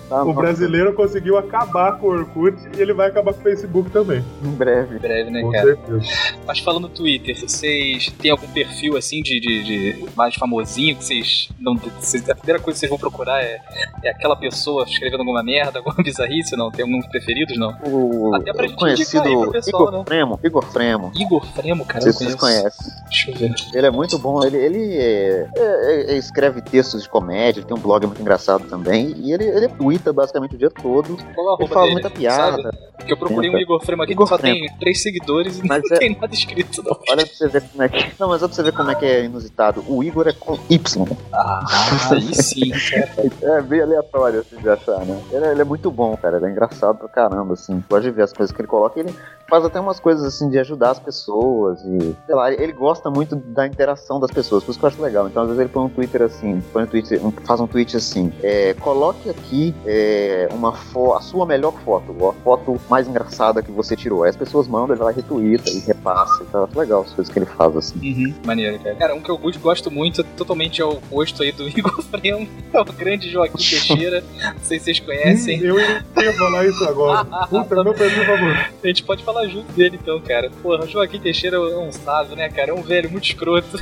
tá 0.10 0.24
O 0.24 0.34
brasileiro 0.34 0.94
conseguiu 0.94 1.38
acabar 1.38 1.98
com 2.00 2.08
o 2.08 2.10
Orkut 2.12 2.58
e 2.78 2.82
ele 2.82 2.94
vai 2.94 3.08
acabar 3.10 3.34
com 3.34 3.40
o 3.40 3.44
Facebook 3.44 3.90
também. 3.92 4.24
em 4.44 4.50
breve. 4.52 4.96
Em 4.96 5.00
breve, 5.00 5.30
né, 5.32 5.42
Com 5.42 5.52
cara? 5.52 5.66
certeza. 5.66 6.06
Mas 6.46 6.60
falando 6.60 6.84
no 6.84 6.90
Twitter, 6.90 7.36
vocês 7.40 8.10
têm 8.20 8.32
algum 8.32 8.48
perfil 8.48 8.98
assim 8.98 9.22
de, 9.22 9.40
de, 9.40 9.64
de 9.64 10.06
mais 10.16 10.36
famosinho 10.36 10.96
que 10.96 11.04
vocês 11.04 11.50
não 11.60 11.68
não? 11.68 11.82
Vocês- 12.00 12.28
A 12.30 12.34
primeira 12.36 12.62
coisa 12.64 12.76
que 12.76 12.80
vocês 12.80 12.90
vão 12.90 12.98
procurar 12.98 13.42
é, 13.44 13.60
é 14.04 14.10
aquela 14.10 14.36
pessoa 14.38 14.84
escrevendo 14.86 15.24
alguma 15.28 15.44
merda, 15.44 15.80
alguma 15.80 15.96
bizarrice, 16.04 16.56
não? 16.56 16.72
Tem 16.72 16.84
alguns 16.86 17.06
preferidos, 17.08 17.58
não? 17.58 17.76
O, 17.86 18.36
Até 18.36 18.54
pra 18.54 18.68
gente 18.68 18.78
conhecido 18.78 19.24
aí 19.28 19.36
pro 19.36 19.52
pessoal, 19.52 19.84
Igor 19.84 19.98
né? 20.00 20.04
Fremo, 20.08 20.40
Igor 20.44 20.64
Fremo. 20.66 21.12
Igor 21.16 21.46
Fremo, 21.54 21.86
cara, 21.86 22.00
eu 22.00 22.14
conheço. 22.14 22.20
vocês 22.24 22.36
conhecem. 22.36 22.94
Deixa 23.06 23.32
eu 23.32 23.36
ver. 23.38 23.56
Ele 23.74 23.88
é 23.88 23.92
muito 23.92 24.18
bom, 24.18 24.44
ele, 24.44 24.58
ele 24.58 24.98
é- 24.98 25.50
é- 25.56 26.12
é- 26.14 26.18
escreve 26.18 26.62
textos 26.62 27.04
de 27.04 27.10
comédia, 27.10 27.60
ele 27.60 27.68
tem 27.68 27.76
um 27.78 27.80
blog 27.80 28.06
muito 28.06 28.22
engraçado 28.22 28.66
também, 28.68 29.14
e 29.18 29.32
ele, 29.34 29.44
ele 29.46 29.68
twitta 29.70 30.12
basicamente 30.14 30.56
o 30.56 30.58
dia 30.58 30.70
todo. 30.70 31.18
Qual 31.36 31.58
é 31.60 31.64
Ele 31.64 31.68
fala 31.74 31.82
dele? 31.84 31.94
muita 31.94 32.10
piada. 32.10 32.62
Sabe? 32.64 32.78
Porque 32.98 33.14
eu 33.14 33.18
procurei 33.18 33.50
um 33.50 33.54
Tenta. 33.54 33.64
Igor 33.64 33.86
Fremo 33.86 34.04
aqui 34.04 34.12
Igor 34.14 34.26
que 34.26 34.30
só 34.30 34.38
Fremo. 34.38 34.60
tem 34.60 34.78
três 34.80 35.02
seguidores 35.04 35.60
e 35.60 35.68
Mas 35.68 35.82
não 35.90 35.96
é- 35.96 36.00
tem 36.00 36.18
nada 36.20 36.34
escrito, 36.34 36.82
não. 36.84 36.98
Olha 37.10 37.26
pra 37.26 37.36
você 37.36 37.48
ver 37.48 37.62
como 37.70 37.84
é 37.84 37.90
que. 37.90 37.98
Não, 38.20 38.28
mas 38.30 38.42
olha 38.42 38.50
pra 38.50 38.56
você 38.56 38.64
ver 38.64 38.72
como 38.74 38.92
é 38.92 38.96
que 38.96 39.06
é 39.06 39.24
inusitado. 39.26 39.84
O 39.88 40.04
Igor 40.04 40.28
é 40.28 40.34
com 40.34 40.58
Y. 40.70 41.08
Ah, 41.32 41.64
aí 42.12 42.34
sim, 42.36 42.72
cara. 42.72 43.58
É 43.58 43.62
bem 43.62 43.82
aleatório 43.82 44.40
assim 44.40 44.58
de 44.62 44.68
achar, 44.70 45.06
né? 45.06 45.17
Ele, 45.32 45.46
é- 45.46 45.52
ele 45.52 45.62
é 45.62 45.66
muito 45.66 45.90
bom, 45.92 46.16
cara. 46.18 46.38
Ele 46.38 46.46
é 46.48 46.50
engraçado 46.50 46.98
pra 46.98 47.08
caramba, 47.08 47.54
assim. 47.54 47.80
Pode 47.88 48.10
ver 48.12 48.24
as 48.24 48.34
coisas 48.34 48.56
que 48.56 48.62
ele 48.62 48.68
coloca. 48.68 49.00
Ele 49.00 49.14
faz 49.50 49.64
até 49.66 49.80
umas 49.80 50.00
coisas 50.00 50.24
assim 50.26 50.50
de 50.50 50.60
ajudar 50.60 50.92
as 50.92 51.00
pessoas 51.00 51.80
e. 51.84 52.16
Sei 52.26 52.36
lá, 52.36 52.52
ele 52.52 52.72
gosta 52.74 53.10
muito 53.10 53.36
da 53.36 53.66
interação 53.68 54.20
das 54.20 54.32
pessoas, 54.32 54.64
por 54.64 54.72
isso 54.72 54.80
que 54.80 54.86
eu 54.86 54.90
acho 54.90 55.02
legal. 55.02 55.28
Então, 55.28 55.42
às 55.44 55.48
vezes 55.50 55.62
ele 55.62 55.70
põe 55.70 55.84
um 55.86 55.90
Twitter 55.90 56.22
assim, 56.24 56.62
põe 56.74 56.84
um 56.84 56.88
Twitter, 56.88 57.26
um- 57.26 57.32
faz 57.32 57.60
um 57.60 57.68
tweet 57.68 57.96
assim. 57.98 58.32
é, 58.44 58.74
coloque 58.76 59.30
aqui 59.30 59.74
é, 59.86 60.50
uma 60.52 60.74
a 61.16 61.22
sua 61.22 61.46
melhor 61.46 61.74
foto, 61.86 62.14
a 62.30 62.34
foto 62.44 62.80
mais 62.90 63.08
engraçada 63.08 63.62
que 63.62 63.72
você 63.72 63.96
tirou. 63.96 64.24
Aí 64.24 64.30
as 64.30 64.36
pessoas 64.36 64.68
mandam, 64.68 64.90
ele 64.96 65.04
vai 65.04 65.14
lá 65.14 65.20
e 65.68 65.80
repassa. 65.80 66.44
Então, 66.44 66.64
acho 66.64 66.78
legal 66.78 67.02
as 67.02 67.12
coisas 67.14 67.32
que 67.34 67.40
ele 67.40 67.46
faz 67.46 67.76
assim. 67.76 67.98
Uhum, 68.00 68.34
maneiro, 68.46 68.80
cara. 68.80 68.96
Cara, 68.96 69.16
um 69.16 69.22
que 69.22 69.30
eu 69.30 69.38
gosto- 69.38 69.60
gosto 69.60 69.92
muito, 69.92 70.24
totalmente 70.24 70.82
ao 70.82 70.92
oposto 70.94 71.42
aí 71.44 71.52
do 71.52 71.68
Igor 71.70 72.02
Fremo, 72.04 72.48
é 72.74 72.80
o 72.82 72.86
grande 72.86 73.30
Joaquim 73.30 73.58
Teixeira. 73.58 74.22
Não 74.22 74.60
sei 74.62 74.80
se 74.80 74.86
vocês 74.86 75.00
conhecem. 75.08 75.60
Hum, 75.62 75.80
eu 76.16 76.24
ia 76.24 76.34
falar 76.34 76.66
isso 76.66 76.84
agora. 76.84 77.26
Puta, 77.48 77.84
meu 77.84 77.94
perfil 77.94 78.26
favorito. 78.26 78.74
A 78.84 78.88
gente 78.88 79.04
pode 79.04 79.24
falar 79.24 79.48
junto 79.48 79.72
dele 79.72 79.98
então, 80.02 80.20
cara. 80.20 80.52
Porra, 80.62 80.84
o 80.84 80.88
Joaquim 80.88 81.20
Teixeira 81.20 81.56
é 81.56 81.78
um 81.78 81.92
sábio, 81.92 82.36
né, 82.36 82.50
cara? 82.50 82.72
É 82.72 82.74
um 82.74 82.82
velho 82.82 83.10
muito 83.10 83.26
escroto. 83.26 83.80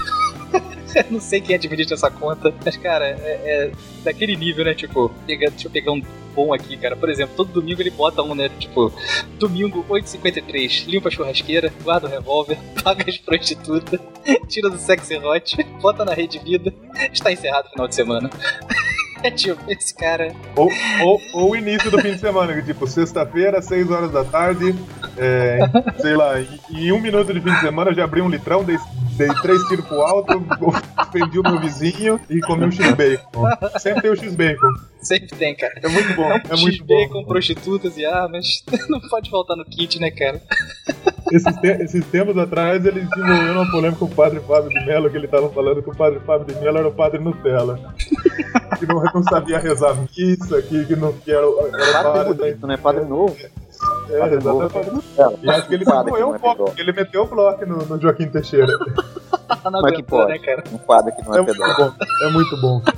Eu 0.96 1.06
não 1.10 1.20
sei 1.20 1.42
quem 1.42 1.56
administra 1.56 1.96
essa 1.96 2.12
conta, 2.12 2.54
mas, 2.64 2.78
cara, 2.78 3.06
é, 3.08 3.18
é 3.18 3.72
daquele 4.04 4.36
nível, 4.36 4.64
né? 4.64 4.74
Tipo, 4.74 5.10
pega, 5.26 5.50
deixa 5.50 5.68
eu 5.68 5.72
pegar 5.72 5.92
um 5.92 6.02
bom 6.34 6.54
aqui, 6.54 6.78
cara. 6.78 6.96
Por 6.96 7.10
exemplo, 7.10 7.36
todo 7.36 7.52
domingo 7.52 7.82
ele 7.82 7.90
bota 7.90 8.22
um, 8.22 8.36
né? 8.36 8.50
Tipo, 8.60 8.94
domingo, 9.40 9.84
8h53, 9.90 10.86
limpa 10.88 11.10
a 11.10 11.12
churrasqueira, 11.12 11.74
guarda 11.84 12.08
o 12.08 12.10
revólver, 12.10 12.58
paga 12.84 13.04
as 13.08 13.18
prostitutas, 13.18 14.00
tira 14.48 14.70
do 14.70 14.78
sexy 14.78 15.18
hot, 15.18 15.64
bota 15.82 16.06
na 16.06 16.14
rede 16.14 16.40
vida, 16.40 16.74
está 17.12 17.32
encerrado 17.32 17.68
o 17.68 17.72
final 17.72 17.88
de 17.88 17.96
semana. 17.96 18.30
Tipo, 19.36 19.60
esse 19.72 19.94
cara. 19.94 20.34
Ou, 20.56 20.70
ou, 21.04 21.22
ou 21.34 21.52
o 21.52 21.56
início 21.56 21.90
do 21.90 22.00
fim 22.00 22.14
de 22.14 22.20
semana, 22.20 22.54
que, 22.54 22.62
tipo, 22.62 22.86
sexta-feira, 22.88 23.62
6 23.62 23.90
horas 23.90 24.12
da 24.12 24.24
tarde, 24.24 24.76
é, 25.18 25.60
sei 26.00 26.16
lá, 26.16 26.40
em, 26.40 26.60
em 26.70 26.92
um 26.92 27.00
minuto 27.00 27.34
de 27.34 27.42
fim 27.42 27.52
de 27.52 27.60
semana 27.60 27.92
eu 27.92 27.96
já 27.96 28.04
abri 28.04 28.22
um 28.22 28.30
litrão, 28.30 28.64
dei, 28.64 28.78
dei 29.18 29.30
três 29.42 29.62
tiros 29.68 29.86
pro 29.86 30.02
alto, 30.02 30.44
ofendi 30.98 31.40
o 31.40 31.44
meu 31.44 31.60
vizinho 31.60 32.20
e 32.30 32.40
comi 32.42 32.66
um 32.66 32.72
X-Bacon. 32.72 33.48
Sempre 33.80 34.02
tem 34.04 34.12
o 34.12 34.16
X-Bacon. 34.16 34.68
Sempre 35.06 35.28
tem, 35.38 35.56
cara. 35.56 35.74
É 35.84 35.88
muito 35.88 36.14
bom, 36.16 36.32
é 36.32 36.56
muito 36.58 36.78
X-Bacon, 36.78 37.22
bom. 37.22 37.26
prostitutas 37.26 37.96
e 37.98 38.06
armas. 38.06 38.64
Não 38.90 39.00
pode 39.02 39.30
faltar 39.30 39.56
no 39.56 39.64
kit, 39.66 40.00
né, 40.00 40.10
cara? 40.12 40.42
Esses, 41.32 41.56
te- 41.58 41.84
esses 41.84 42.06
tempos 42.08 42.38
atrás 42.38 42.86
ele 42.86 43.02
desenvolveu 43.02 43.54
uma 43.54 43.72
polêmica 43.72 44.00
com 44.00 44.06
o 44.06 44.16
padre 44.16 44.40
Fábio 44.42 44.70
de 44.70 44.86
Mello, 44.86 45.10
que 45.10 45.18
ele 45.18 45.28
tava 45.28 45.50
falando 45.50 45.82
que 45.84 45.90
o 45.90 45.96
padre 45.96 46.20
Fábio 46.26 46.48
de 46.54 46.60
Mello 46.60 46.78
era 46.78 46.88
o 46.88 46.92
padre 46.94 47.20
Nutella. 47.20 47.94
que 48.80 48.86
não, 48.86 49.02
não 49.14 49.24
sabia 49.24 49.60
rezar 49.60 49.96
missa, 50.18 50.62
que, 50.62 50.86
que 50.86 50.96
não 50.96 51.14
que 51.14 51.32
era, 51.32 51.48
o- 51.48 51.68
era 51.68 52.04
Padre 52.04 52.34
da 52.34 52.44
bonito, 52.46 52.68
né? 52.68 52.78
Padre 52.78 53.06
novo. 53.06 53.36
É, 54.10 54.20
Padre 54.20 54.36
exatamente, 54.38 54.44
novo. 54.46 54.70
padre 54.70 54.92
Nutella. 54.92 55.40
E 55.44 55.50
acho 55.50 55.68
que 55.68 55.74
ele 55.76 55.86
Padre 55.86 56.12
que 56.14 56.18
é 56.18 56.24
bloco, 56.24 56.40
pedófilo. 56.40 56.74
ele 56.78 56.92
meteu 56.94 57.24
o 57.24 57.28
bloco 57.28 57.66
no, 57.66 57.78
no 57.86 58.02
Joaquim 58.02 58.28
Teixeira. 58.28 58.68
Não 59.64 59.72
Como 59.72 59.88
é 59.88 59.92
que 59.92 60.04
pode? 60.04 60.32
né, 60.32 60.40
cara? 60.40 60.64
Um 60.72 60.78
quadro 60.78 61.16
que 61.16 61.22
não 61.24 61.36
É 61.36 61.40
é 61.40 61.54
bom, 61.54 61.94
é 62.24 62.30
muito 62.32 62.62
bom. 62.62 62.82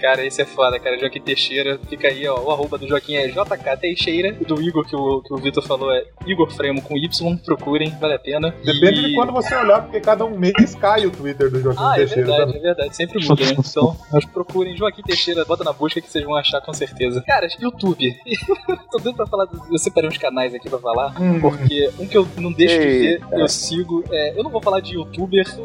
Cara, 0.00 0.24
esse 0.24 0.42
é 0.42 0.44
foda, 0.44 0.78
cara. 0.78 0.98
Joaquim 0.98 1.20
Teixeira. 1.20 1.78
Fica 1.88 2.08
aí, 2.08 2.26
ó. 2.28 2.38
O 2.40 2.50
arroba 2.50 2.78
do 2.78 2.86
Joaquim 2.86 3.16
é 3.16 3.28
JK 3.28 3.76
Teixeira. 3.80 4.36
O 4.40 4.44
do 4.44 4.60
Igor, 4.60 4.84
que 4.86 4.94
o, 4.96 5.20
que 5.22 5.32
o 5.32 5.36
Vitor 5.36 5.64
falou, 5.64 5.92
é 5.92 6.04
Igor 6.26 6.50
Fremo 6.50 6.82
com 6.82 6.96
Y. 6.96 7.36
Procurem, 7.44 7.90
vale 8.00 8.14
a 8.14 8.18
pena. 8.18 8.54
Depende 8.64 9.00
E- 9.00 9.06
de 9.08 9.14
quando 9.14 9.32
você 9.32 9.54
olhar, 9.54 9.82
porque 9.82 10.00
cada 10.00 10.24
um 10.24 10.36
mês 10.36 10.74
cai 10.74 11.06
o 11.06 11.10
Twitter 11.10 11.50
do 11.50 11.60
Joaquim 11.60 11.82
Ah, 11.82 11.92
é 11.94 11.98
Teixeira. 11.98 12.26
verdade, 12.26 12.52
né? 12.52 12.58
é 12.58 12.62
verdade. 12.62 12.96
Sempre 12.96 13.24
muda, 13.26 13.44
né? 13.44 13.52
Então, 13.58 13.96
mas 14.12 14.24
procurem 14.26 14.76
Joaquim 14.76 15.02
Teixeira, 15.02 15.44
bota 15.44 15.64
na 15.64 15.72
busca 15.72 16.00
que 16.00 16.10
vocês 16.10 16.24
vão 16.24 16.34
achar 16.36 16.60
com 16.60 16.72
certeza. 16.72 17.22
Cara, 17.26 17.46
YouTube. 17.60 18.14
Tô 18.90 18.98
doido 18.98 19.16
pra 19.16 19.26
falar. 19.26 19.44
Do... 19.46 19.62
Eu 19.70 19.78
separei 19.78 20.08
uns 20.10 20.18
canais 20.18 20.54
aqui 20.54 20.68
pra 20.68 20.78
falar. 20.78 21.14
Hum, 21.20 21.40
Porque 21.40 21.90
um 21.98 22.06
que 22.06 22.16
eu 22.16 22.26
não 22.38 22.52
deixo 22.52 22.78
de 22.80 22.86
ver, 22.86 23.20
eu 23.32 23.48
sigo. 23.48 24.04
É, 24.10 24.38
eu 24.38 24.42
não 24.42 24.50
vou 24.50 24.60
falar 24.60 24.80
de 24.80 24.85
youtuber. 24.94 25.44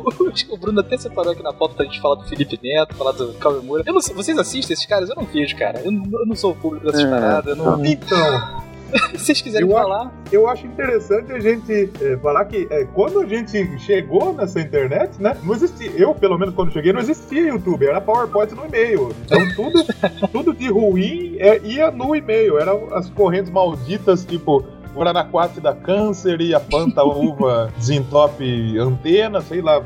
O 0.51 0.57
Bruno 0.57 0.79
até 0.81 0.97
separou 0.97 1.31
aqui 1.33 1.43
na 1.43 1.53
pauta 1.53 1.75
pra 1.75 1.85
gente 1.85 1.99
falar 2.01 2.15
do 2.15 2.23
Felipe 2.27 2.59
Neto, 2.61 2.95
falar 2.95 3.11
do 3.11 3.33
Cauê 3.33 3.59
Moura. 3.61 3.83
Eu 3.85 3.93
não 3.93 4.01
sei, 4.01 4.15
vocês 4.15 4.37
assistem 4.37 4.73
esses 4.73 4.85
caras? 4.85 5.09
Eu 5.09 5.15
não 5.15 5.23
vejo, 5.25 5.55
cara. 5.57 5.79
Eu, 5.83 5.91
não- 5.91 6.03
eu 6.19 6.25
não 6.25 6.35
sou 6.35 6.51
o 6.51 6.55
público 6.55 6.85
dessas 6.85 7.01
É, 7.03 7.09
paradas. 7.09 7.57
Eu 7.57 7.63
não... 7.63 7.85
Então, 7.85 8.61
Se 9.15 9.19
vocês 9.19 9.41
quiserem 9.41 9.69
Eu 9.69 9.77
acho- 9.77 9.87
falar, 9.87 10.11
eu 10.33 10.47
acho 10.49 10.67
interessante 10.67 11.31
a 11.31 11.39
gente 11.39 11.89
é, 12.01 12.17
falar 12.17 12.43
que 12.45 12.67
é, 12.69 12.83
quando 12.85 13.21
a 13.21 13.25
gente 13.25 13.79
chegou 13.79 14.33
nessa 14.33 14.59
internet, 14.59 15.21
né? 15.21 15.37
Não 15.43 15.53
existia. 15.53 15.89
Eu, 15.95 16.13
pelo 16.13 16.37
menos, 16.37 16.53
quando 16.53 16.73
cheguei, 16.73 16.91
não 16.91 16.99
existia 16.99 17.47
YouTube, 17.47 17.85
era 17.85 18.01
PowerPoint 18.01 18.53
no 18.53 18.65
e-mail. 18.65 19.15
Então 19.25 19.39
tudo, 19.55 19.85
tudo 20.31 20.53
de 20.53 20.67
ruim 20.69 21.37
é, 21.39 21.57
ia 21.59 21.89
no 21.89 22.13
e-mail. 22.13 22.59
Eram 22.59 22.93
as 22.93 23.09
correntes 23.09 23.49
malditas, 23.51 24.25
tipo. 24.25 24.65
O 24.93 25.01
Araraquate 25.01 25.61
dá 25.61 25.73
câncer 25.73 26.41
e 26.41 26.53
a 26.53 26.59
planta 26.59 27.03
uva 27.03 27.71
desentope 27.77 28.77
antena, 28.77 29.39
sei 29.41 29.61
lá. 29.61 29.81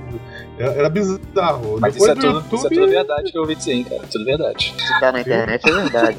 Era, 0.57 0.71
era 0.73 0.89
bizarro. 0.89 1.77
mas 1.79 1.93
Depois 1.93 1.95
isso 1.95 2.11
é, 2.11 2.15
do 2.15 2.21
tudo, 2.21 2.33
YouTube. 2.35 2.55
isso 2.55 2.65
é 2.67 2.69
tudo 2.69 2.87
verdade 2.87 3.31
que 3.31 3.37
eu 3.37 3.41
ouvi 3.41 3.55
dizer, 3.55 3.73
hein, 3.73 3.83
cara. 3.83 4.01
Tudo 4.11 4.25
verdade. 4.25 4.73
Se 4.77 4.99
tá 4.99 5.11
na 5.11 5.21
internet 5.21 5.69
é 5.69 5.71
verdade. 5.73 6.17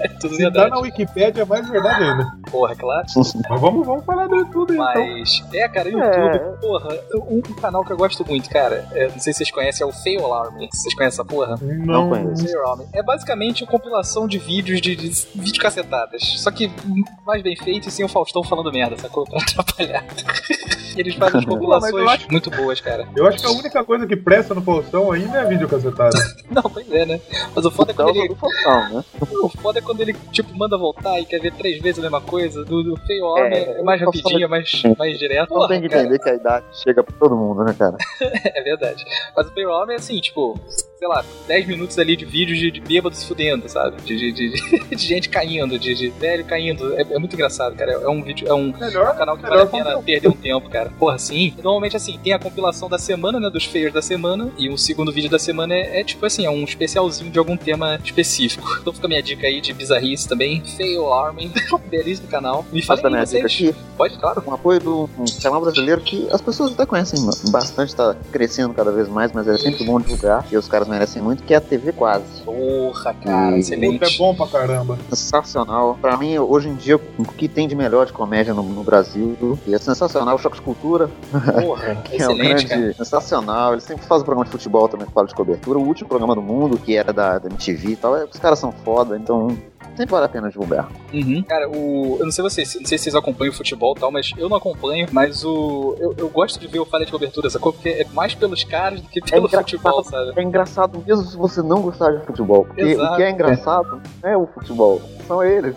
É 0.00 0.08
tudo 0.20 0.34
Se 0.34 0.42
tá 0.42 0.50
verdade. 0.50 0.70
na 0.70 0.78
Wikipédia 0.80 1.42
é 1.42 1.44
mais 1.44 1.68
verdade 1.68 2.04
ainda. 2.04 2.32
Porra, 2.50 2.76
claro. 2.76 3.06
Mas 3.16 3.60
vamos, 3.60 3.86
vamos 3.86 4.04
falar 4.04 4.28
do 4.28 4.36
YouTube 4.36 4.72
então. 4.74 4.84
Mas, 4.84 5.42
é, 5.54 5.68
cara, 5.68 5.88
YouTube, 5.88 6.36
É. 6.36 6.38
porra, 6.60 6.98
um, 7.28 7.40
canal 7.60 7.84
que 7.84 7.92
eu 7.92 7.96
gosto 7.96 8.24
muito, 8.28 8.48
cara, 8.50 8.86
é, 8.92 9.08
não 9.08 9.18
sei 9.18 9.32
se 9.32 9.38
vocês 9.38 9.50
conhecem, 9.50 9.84
é 9.84 9.88
o 9.88 9.92
Fail 9.92 10.24
Alarm. 10.24 10.54
Vocês 10.72 10.94
conhecem 10.94 11.20
essa 11.20 11.24
porra? 11.24 11.56
Não 11.60 12.08
conheço. 12.10 12.44
Fail 12.44 12.60
Alarm. 12.64 12.82
É 12.92 13.02
basicamente 13.02 13.64
uma 13.64 13.70
compilação 13.70 14.26
de 14.28 14.38
vídeos 14.38 14.80
de, 14.80 14.94
de 14.94 15.08
vídeo 15.34 15.60
cacetadas. 15.60 16.22
Só 16.38 16.50
que 16.50 16.70
mais 17.26 17.42
bem 17.42 17.56
feito 17.56 17.88
e 17.88 17.90
sem 17.90 18.04
o 18.04 18.08
Faustão 18.08 18.42
falando 18.44 18.70
merda, 18.72 18.96
sacou? 18.98 19.24
Pra 19.32 19.38
atrapalhar. 19.40 20.04
E 20.96 21.00
Eles 21.00 21.14
fazem 21.14 21.42
compilações 21.46 22.06
acho- 22.08 22.30
muito 22.30 22.50
boas, 22.50 22.80
cara. 22.80 23.08
Eu 23.16 23.26
acho 23.34 23.42
que 23.42 23.48
a 23.48 23.58
única 23.58 23.84
coisa 23.84 24.06
que 24.06 24.16
presta 24.16 24.54
no 24.54 24.62
Faustão 24.62 25.12
ainda 25.12 25.38
é 25.38 25.44
vídeo 25.46 25.68
cacetado. 25.68 26.16
Não, 26.50 26.62
pois 26.62 26.90
é, 26.92 27.06
né? 27.06 27.20
Mas 27.54 27.64
o 27.64 27.70
foda 27.70 27.90
é 27.90 27.94
Então, 27.94 28.06
quando 28.06 28.16
ele. 28.18 28.34
Faustão, 28.34 28.88
né? 28.90 29.04
O 29.42 29.48
foda 29.48 29.78
é 29.78 29.82
quando 29.82 30.00
ele, 30.00 30.12
tipo, 30.30 30.56
manda 30.56 30.76
voltar 30.76 31.20
e 31.20 31.24
quer 31.24 31.40
ver 31.40 31.52
três 31.54 31.80
vezes 31.80 31.98
a 31.98 32.02
mesma 32.02 32.20
coisa. 32.20 32.64
Do, 32.64 32.82
do 32.82 32.96
Fail 33.06 33.26
Alarm 33.26 33.52
é, 33.52 33.58
É, 33.58 33.80
é 33.80 33.82
mais 33.82 34.00
rapidinho, 34.00 34.44
é 34.44 34.48
mais, 34.48 34.82
mais 34.98 35.18
direto. 35.18 35.52
Então 35.52 35.68
tem 35.68 35.80
que 35.80 35.88
cara. 35.88 36.02
entender 36.02 36.18
que 36.18 36.28
a 36.30 36.34
idade 36.34 36.66
chega 36.72 37.02
pra 37.02 37.14
todo 37.18 37.36
mundo, 37.36 37.64
né, 37.64 37.74
cara? 37.78 37.96
É 38.54 38.62
verdade. 38.62 39.04
Mas 39.36 39.46
o 39.46 39.52
Payroll 39.52 39.90
é 39.90 39.94
assim, 39.96 40.20
tipo, 40.20 40.58
sei 41.02 41.08
lá, 41.08 41.24
10 41.48 41.66
minutos 41.66 41.98
ali 41.98 42.14
de 42.14 42.24
vídeos 42.24 42.60
de, 42.60 42.70
de 42.70 42.80
bêbado 42.80 43.16
se 43.16 43.26
fudendo, 43.26 43.68
sabe? 43.68 44.00
De, 44.02 44.16
de, 44.16 44.32
de- 44.32 44.84
de 44.94 45.04
gente 45.04 45.28
caindo, 45.28 45.76
de, 45.76 45.96
de 45.96 46.10
velho 46.10 46.44
caindo. 46.44 46.94
É, 46.94 47.00
é 47.02 47.18
muito 47.18 47.34
engraçado, 47.34 47.74
cara. 47.74 47.90
É 47.94 48.08
um 48.08 48.22
vídeo, 48.22 48.46
é 48.46 48.54
um, 48.54 48.68
é 48.70 48.76
um 48.76 48.78
Melhor, 48.78 49.16
canal 49.16 49.36
que 49.36 49.42
vale 49.42 49.54
melhor 49.56 49.66
a 49.66 49.70
pena 49.70 49.84
conteúdo. 49.96 50.04
perder 50.04 50.28
um 50.28 50.32
tempo, 50.32 50.70
cara. 50.70 50.92
Porra, 50.96 51.18
sim. 51.18 51.54
Normalmente, 51.56 51.96
assim, 51.96 52.16
tem 52.22 52.32
a 52.32 52.38
compilação 52.38 52.88
da 52.88 52.98
semana, 52.98 53.40
né? 53.40 53.50
Dos 53.50 53.64
feios 53.64 53.92
da 53.92 54.00
semana. 54.00 54.52
E 54.56 54.68
o 54.68 54.78
segundo 54.78 55.10
vídeo 55.10 55.28
da 55.28 55.40
semana 55.40 55.74
é, 55.74 56.00
é, 56.00 56.04
tipo 56.04 56.24
assim, 56.24 56.46
é 56.46 56.50
um 56.50 56.62
especialzinho 56.62 57.32
de 57.32 57.38
algum 57.38 57.56
tema 57.56 57.98
específico. 58.04 58.64
Então 58.80 58.92
fica 58.92 59.06
a 59.06 59.08
minha 59.08 59.22
dica 59.22 59.44
aí 59.44 59.60
de 59.60 59.72
bizarrice 59.72 60.28
também. 60.28 60.62
Fail 60.76 61.12
Arming. 61.12 61.50
Belíssimo 61.90 62.28
canal. 62.28 62.64
Me 62.72 62.80
dar 62.80 62.94
aí 62.94 63.02
minha 63.10 63.24
dica 63.24 63.48
vocês. 63.48 63.70
aqui? 63.70 63.74
Pode, 63.96 64.16
claro. 64.18 64.42
Um 64.46 64.54
apoio 64.54 64.78
do 64.78 65.10
um 65.18 65.24
canal 65.42 65.60
brasileiro 65.60 66.00
que 66.00 66.28
as 66.30 66.40
pessoas 66.40 66.72
até 66.72 66.86
conhecem 66.86 67.18
bastante, 67.50 67.94
tá 67.96 68.14
crescendo 68.30 68.72
cada 68.72 68.92
vez 68.92 69.08
mais, 69.08 69.32
mas 69.32 69.48
é 69.48 69.58
sempre 69.58 69.84
bom 69.84 70.00
divulgar, 70.00 70.46
e 70.50 70.56
os 70.56 70.68
caras 70.68 70.91
merecem 70.92 71.22
muito, 71.22 71.42
que 71.42 71.54
é 71.54 71.56
a 71.56 71.60
TV 71.60 71.92
Quase. 71.92 72.42
Porra, 72.44 73.14
cara. 73.14 73.54
Hum, 73.54 73.58
Excelente. 73.58 74.04
É 74.04 74.18
bom 74.18 74.34
pra 74.34 74.46
caramba. 74.46 74.98
Sensacional. 75.10 75.98
Pra 76.00 76.16
mim, 76.16 76.38
hoje 76.38 76.68
em 76.68 76.74
dia, 76.74 76.96
o 76.96 77.24
que 77.24 77.48
tem 77.48 77.66
de 77.66 77.74
melhor 77.74 78.06
de 78.06 78.12
comédia 78.12 78.52
no, 78.54 78.62
no 78.62 78.82
Brasil, 78.84 79.58
e 79.66 79.74
é 79.74 79.78
sensacional, 79.78 80.36
o 80.36 80.38
Choque 80.38 80.56
de 80.56 80.62
Cultura, 80.62 81.08
Porra. 81.30 81.96
que 81.96 82.16
é 82.22 82.28
um 82.28 82.32
Excelente, 82.32 82.66
cara. 82.66 82.80
grande, 82.80 82.96
sensacional. 82.96 83.72
Eles 83.72 83.84
sempre 83.84 84.04
fazem 84.06 84.24
programa 84.24 84.44
de 84.44 84.50
futebol 84.50 84.88
também 84.88 85.06
que 85.06 85.12
fala 85.12 85.26
de 85.26 85.34
cobertura. 85.34 85.78
O 85.78 85.86
último 85.86 86.08
programa 86.08 86.34
do 86.34 86.42
mundo, 86.42 86.78
que 86.78 86.96
era 86.96 87.12
da, 87.12 87.38
da 87.38 87.48
MTV 87.48 87.88
e 87.88 87.96
tal, 87.96 88.16
é, 88.16 88.24
os 88.24 88.38
caras 88.38 88.58
são 88.58 88.72
foda, 88.84 89.16
então 89.16 89.56
sempre 89.96 90.12
vale 90.12 90.26
a 90.26 90.28
pena 90.28 90.48
divulgar. 90.50 90.88
Uhum. 91.12 91.42
Cara, 91.42 91.68
o. 91.68 92.16
Eu 92.18 92.24
não 92.24 92.32
sei 92.32 92.42
vocês, 92.42 92.74
não 92.80 92.86
sei 92.86 92.98
se 92.98 93.04
vocês 93.04 93.14
acompanham 93.14 93.52
o 93.52 93.56
futebol 93.56 93.94
e 93.96 94.00
tal, 94.00 94.10
mas 94.10 94.32
eu 94.36 94.48
não 94.48 94.56
acompanho, 94.56 95.06
mas 95.12 95.44
o. 95.44 95.96
Eu, 95.98 96.14
eu 96.18 96.28
gosto 96.28 96.58
de 96.58 96.66
ver 96.66 96.78
o 96.80 96.84
falha 96.86 97.04
de 97.04 97.12
cobertura, 97.12 97.48
sacou? 97.50 97.72
Porque 97.72 97.88
é 97.88 98.06
mais 98.12 98.34
pelos 98.34 98.64
caras 98.64 99.00
do 99.00 99.08
que 99.08 99.20
pelo 99.20 99.46
engraçado. 99.46 99.62
futebol, 99.70 100.04
sabe? 100.04 100.32
É 100.36 100.42
engraçado 100.42 101.04
mesmo 101.06 101.24
se 101.24 101.36
você 101.36 101.62
não 101.62 101.80
gostar 101.82 102.10
de 102.12 102.24
futebol. 102.26 102.64
Porque 102.64 102.82
Exato. 102.82 103.12
o 103.12 103.16
que 103.16 103.22
é 103.22 103.30
engraçado 103.30 104.02
não 104.22 104.30
é 104.30 104.36
o 104.36 104.46
futebol, 104.46 105.00
são 105.26 105.42
eles. 105.42 105.74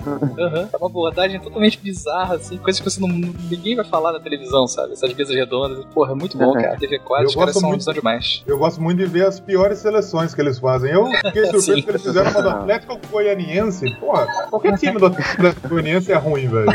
É 0.73 0.77
uma 0.77 0.87
abordagem 0.87 1.39
totalmente 1.39 1.79
bizarra, 1.79 2.35
assim, 2.35 2.57
coisas 2.57 2.79
que 2.81 2.89
você 2.89 2.99
não. 2.99 3.07
ninguém 3.09 3.75
vai 3.75 3.85
falar 3.85 4.11
na 4.11 4.19
televisão, 4.19 4.67
sabe? 4.67 4.93
Essas 4.93 5.13
mesas 5.13 5.35
redondas. 5.35 5.83
Porra, 5.93 6.11
é 6.11 6.15
muito 6.15 6.37
bom, 6.37 6.45
Uhum. 6.47 6.53
cara. 6.61 6.77
TV 6.77 6.99
4, 6.99 7.25
Eu 7.25 7.29
os 7.29 7.35
caras 7.35 7.55
são, 7.55 7.69
muito- 7.69 7.83
são 7.83 7.93
demais. 7.93 8.43
Eu 8.47 8.57
gosto 8.57 8.81
muito 8.81 8.97
de 8.99 9.05
ver 9.05 9.25
as 9.25 9.39
piores 9.39 9.79
seleções 9.79 10.33
que 10.33 10.41
eles 10.41 10.57
fazem. 10.59 10.91
Eu 10.91 11.05
fiquei 11.07 11.45
surpreso 11.51 11.83
que 11.83 11.89
eles 11.89 12.01
fizeram 12.03 12.31
uma 12.31 12.41
do 12.41 12.49
Atlético 12.49 12.99
Goianiense. 13.11 13.95
Porra, 14.05 14.27
qualquer 14.51 14.77
time 14.77 14.99
do 14.99 15.07
Atlético 15.07 15.67
Goianiense 15.67 16.11
é 16.11 16.15
ruim, 16.15 16.47
velho. 16.47 16.67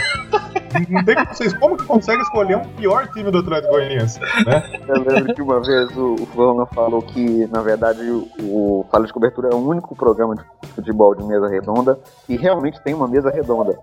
Não 0.89 1.05
tem 1.05 1.15
como 1.15 1.29
vocês 1.29 1.53
como 1.55 1.77
que 1.77 1.85
conseguem 1.85 2.23
escolher 2.23 2.57
um 2.57 2.65
pior 2.75 3.07
time 3.13 3.31
do 3.31 3.39
Atlético 3.39 3.73
Goianiense, 3.73 4.21
né? 4.21 4.81
Eu 4.89 5.03
lembro 5.03 5.35
que 5.35 5.43
uma 5.43 5.61
vez 5.61 5.97
o, 5.97 6.15
o 6.15 6.27
Fulano 6.27 6.67
falou 6.67 7.03
que, 7.03 7.47
na 7.47 7.63
verdade, 7.63 8.03
o, 8.03 8.29
o 8.41 8.87
Fala 8.91 9.07
de 9.07 9.13
Cobertura 9.13 9.49
é 9.51 9.55
o 9.55 9.59
único 9.59 9.95
programa 9.95 10.35
de 10.35 10.43
futebol 10.75 11.15
de 11.15 11.23
mesa 11.23 11.49
redonda 11.49 11.99
e 12.29 12.37
realmente 12.37 12.81
tem 12.83 12.95
uma 12.95 13.07
mesa 13.07 13.31
redonda. 13.31 13.79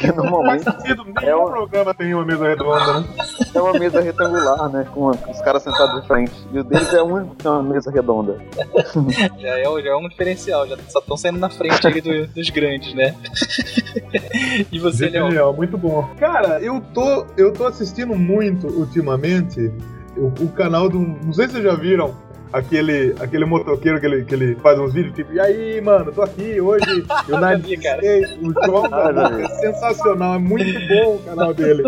Porque 0.00 0.06
Não 0.12 0.14
faz 0.16 0.30
normalmente 0.30 0.64
sentido, 0.64 1.04
nenhum 1.04 1.28
É 1.28 1.36
o- 1.36 1.44
programa 1.46 1.94
tem 1.94 2.14
uma 2.14 2.24
mesa 2.24 2.48
redonda, 2.48 3.00
né? 3.00 3.06
é 3.54 3.60
uma 3.60 3.72
mesa 3.78 4.00
retangular, 4.00 4.68
né? 4.70 4.86
Com 4.94 5.08
os 5.10 5.40
caras 5.42 5.62
sentados 5.62 6.00
de 6.00 6.06
frente. 6.06 6.32
E 6.52 6.58
o 6.58 6.64
deles 6.64 6.92
é 6.94 7.02
o 7.02 7.06
único 7.06 7.34
que 7.36 7.42
tem 7.42 7.50
uma 7.50 7.62
mesa 7.62 7.90
redonda. 7.90 8.38
Já 9.38 9.58
é, 9.58 9.64
já 9.82 9.90
é 9.90 9.96
um 9.96 10.08
diferencial, 10.08 10.66
já 10.66 10.76
só 10.88 10.98
estão 11.00 11.16
saindo 11.16 11.38
na 11.38 11.50
frente 11.50 11.86
aí 11.86 12.00
do- 12.00 12.26
dos 12.28 12.50
grandes, 12.50 12.94
né? 12.94 13.14
e 14.70 14.78
você, 14.78 15.08
Léo? 15.08 15.26
Genial, 15.28 15.52
muito 15.52 15.76
bom. 15.76 16.08
Cara, 16.18 16.60
eu 16.60 16.80
tô, 16.94 17.26
eu 17.36 17.52
tô 17.52 17.66
assistindo 17.66 18.14
muito 18.14 18.66
ultimamente 18.68 19.70
o, 20.16 20.26
o 20.44 20.48
canal 20.52 20.88
do. 20.88 20.98
Não 20.98 21.32
sei 21.32 21.46
se 21.46 21.52
vocês 21.54 21.64
já 21.64 21.74
viram. 21.74 22.14
Aquele, 22.52 23.14
aquele 23.20 23.44
motoqueiro 23.44 24.00
que 24.00 24.06
ele, 24.06 24.24
que 24.24 24.34
ele 24.34 24.54
faz 24.56 24.78
uns 24.78 24.92
vídeos 24.92 25.14
tipo, 25.14 25.32
e 25.32 25.38
aí, 25.38 25.80
mano, 25.80 26.10
tô 26.12 26.22
aqui 26.22 26.60
hoje, 26.60 26.84
vi, 27.62 27.76
cara. 27.78 27.98
States, 27.98 28.38
o 28.42 28.66
João 28.66 28.84
Ah, 28.92 29.40
é 29.40 29.48
sensacional, 29.60 30.34
é 30.34 30.38
muito 30.38 30.78
bom 30.88 31.14
o 31.14 31.18
canal 31.24 31.54
dele. 31.54 31.84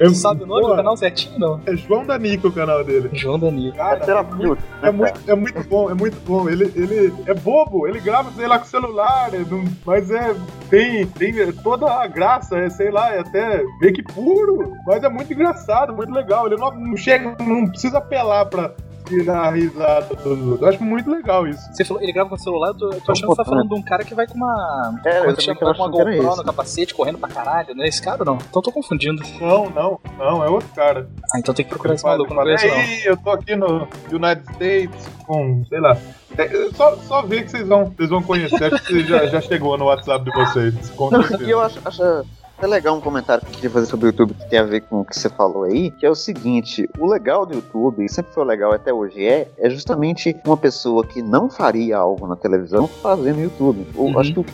É, 0.00 0.04
Tu 0.04 0.14
sabe 0.14 0.44
o 0.44 0.46
nome 0.46 0.62
do 0.68 0.76
canal 0.76 0.96
certinho, 0.96 1.38
não? 1.38 1.60
É 1.66 1.76
João 1.76 2.06
Danico 2.06 2.48
o 2.48 2.52
canal 2.52 2.84
dele. 2.84 3.10
João 3.12 3.38
Danilo. 3.38 3.74
É 3.74 3.76
Cara, 3.76 4.20
é 4.20 4.22
muito, 4.22 4.58
é 4.80 4.86
né, 4.86 4.90
muito, 4.90 5.20
é 5.30 5.34
muito 5.34 5.64
bom, 5.68 5.90
é 5.90 5.94
muito 5.94 6.20
bom. 6.24 6.48
Ele, 6.48 6.64
ele 6.76 7.12
é 7.26 7.34
bobo, 7.34 7.86
ele 7.86 8.00
grava, 8.00 8.30
sei 8.36 8.46
lá, 8.46 8.58
com 8.58 8.64
o 8.64 8.68
celular, 8.68 9.30
né, 9.32 9.44
não- 9.50 9.64
mas 9.84 10.10
é. 10.10 10.34
Tem, 10.70 11.06
tem 11.06 11.52
toda 11.62 11.86
a 11.92 12.06
graça, 12.06 12.56
é, 12.56 12.70
sei 12.70 12.90
lá, 12.90 13.14
é 13.14 13.20
até 13.20 13.62
meio 13.80 13.92
que 13.92 14.02
puro, 14.02 14.72
mas 14.86 15.02
é 15.04 15.08
muito 15.08 15.32
engraçado, 15.32 15.92
muito 15.92 16.12
legal. 16.12 16.46
Ele 16.46 16.56
não, 16.56 16.70
não 16.72 16.96
chega, 16.96 17.36
não 17.40 17.66
precisa 17.68 17.98
apelar 17.98 18.46
pra 18.46 18.72
tirar 19.04 19.48
a 19.48 19.50
risada 19.50 20.08
outros. 20.24 20.60
Eu 20.60 20.68
acho 20.68 20.82
muito 20.84 21.10
legal 21.10 21.46
isso. 21.46 21.60
Você 21.72 21.84
falou, 21.84 22.02
ele 22.02 22.12
grava 22.12 22.28
com 22.28 22.34
o 22.34 22.38
celular, 22.38 22.68
eu 22.68 22.74
tô, 22.74 22.92
eu 22.92 23.00
tô 23.00 23.12
achando 23.12 23.28
que 23.28 23.34
você 23.36 23.42
tá 23.42 23.44
falando 23.44 23.68
de 23.68 23.74
um 23.74 23.82
cara 23.82 24.04
que 24.04 24.14
vai 24.14 24.26
com 24.26 24.34
uma. 24.34 25.00
É, 25.04 25.18
eu 25.18 25.24
como 25.24 25.30
é 25.30 25.34
que 25.36 25.54
tava 25.60 25.74
com 25.74 25.82
uma 25.82 25.88
GoPro 25.90 26.36
no 26.36 26.44
capacete, 26.44 26.94
correndo 26.94 27.18
pra 27.18 27.28
caralho, 27.28 27.74
não 27.74 27.84
é 27.84 27.88
esse 27.88 28.02
cara 28.02 28.18
ou 28.20 28.26
não? 28.26 28.34
Então 28.36 28.48
eu 28.56 28.62
tô 28.62 28.72
confundindo. 28.72 29.22
Não, 29.40 29.70
não, 29.70 30.00
não, 30.18 30.44
é 30.44 30.48
outro 30.48 30.68
cara. 30.74 31.08
Ah, 31.32 31.38
então 31.38 31.54
tem 31.54 31.64
que 31.64 31.70
procurar 31.70 31.94
esse 31.94 32.04
maluco, 32.04 32.32
não 32.34 32.42
conheço 32.42 32.66
não. 32.66 32.74
Ei, 32.74 33.02
eu 33.04 33.16
tô 33.16 33.30
aqui 33.30 33.54
no 33.56 33.88
United 34.10 34.44
States 34.54 35.08
com, 35.26 35.64
sei 35.68 35.80
lá. 35.80 35.96
é, 36.36 36.48
Só, 36.74 36.96
só 36.96 37.22
ver 37.22 37.44
que 37.44 37.50
vocês 37.50 37.66
vão, 37.66 37.86
vocês 37.96 38.10
vão 38.10 38.22
conhecer. 38.22 38.74
Acho 38.74 38.84
que 38.84 39.04
já, 39.04 39.26
já 39.26 39.40
chegou 39.40 39.76
no 39.78 39.86
WhatsApp 39.86 40.24
de 40.24 40.30
vocês. 40.32 40.90
Com 40.90 41.10
Não, 41.10 41.22
certeza. 41.22 41.44
e 41.48 41.50
eu 41.50 41.60
acho, 41.60 41.78
acho 41.84 42.24
até 42.56 42.66
legal 42.66 42.96
um 42.96 43.00
comentário 43.00 43.42
que 43.44 43.50
eu 43.50 43.54
queria 43.54 43.70
fazer 43.70 43.86
sobre 43.86 44.06
o 44.06 44.08
YouTube 44.08 44.34
que 44.34 44.48
tem 44.48 44.58
a 44.58 44.62
ver 44.64 44.82
com 44.82 45.00
o 45.00 45.04
que 45.04 45.18
você 45.18 45.28
falou 45.28 45.64
aí, 45.64 45.90
que 45.90 46.06
é 46.06 46.10
o 46.10 46.14
seguinte, 46.14 46.88
o 46.98 47.06
legal 47.06 47.44
do 47.44 47.54
YouTube, 47.54 48.04
e 48.04 48.08
sempre 48.08 48.32
foi 48.32 48.44
legal 48.44 48.72
até 48.72 48.92
hoje 48.92 49.24
é, 49.24 49.48
é 49.58 49.68
justamente 49.68 50.36
uma 50.46 50.56
pessoa 50.56 51.04
que 51.04 51.20
não 51.20 51.50
faria 51.50 51.98
algo 51.98 52.26
na 52.26 52.36
televisão 52.36 52.86
fazer 52.86 53.32
no 53.34 53.42
YouTube. 53.42 53.86
Eu 53.94 54.04
Uhum. 54.04 54.18
acho 54.18 54.32
que 54.34 54.44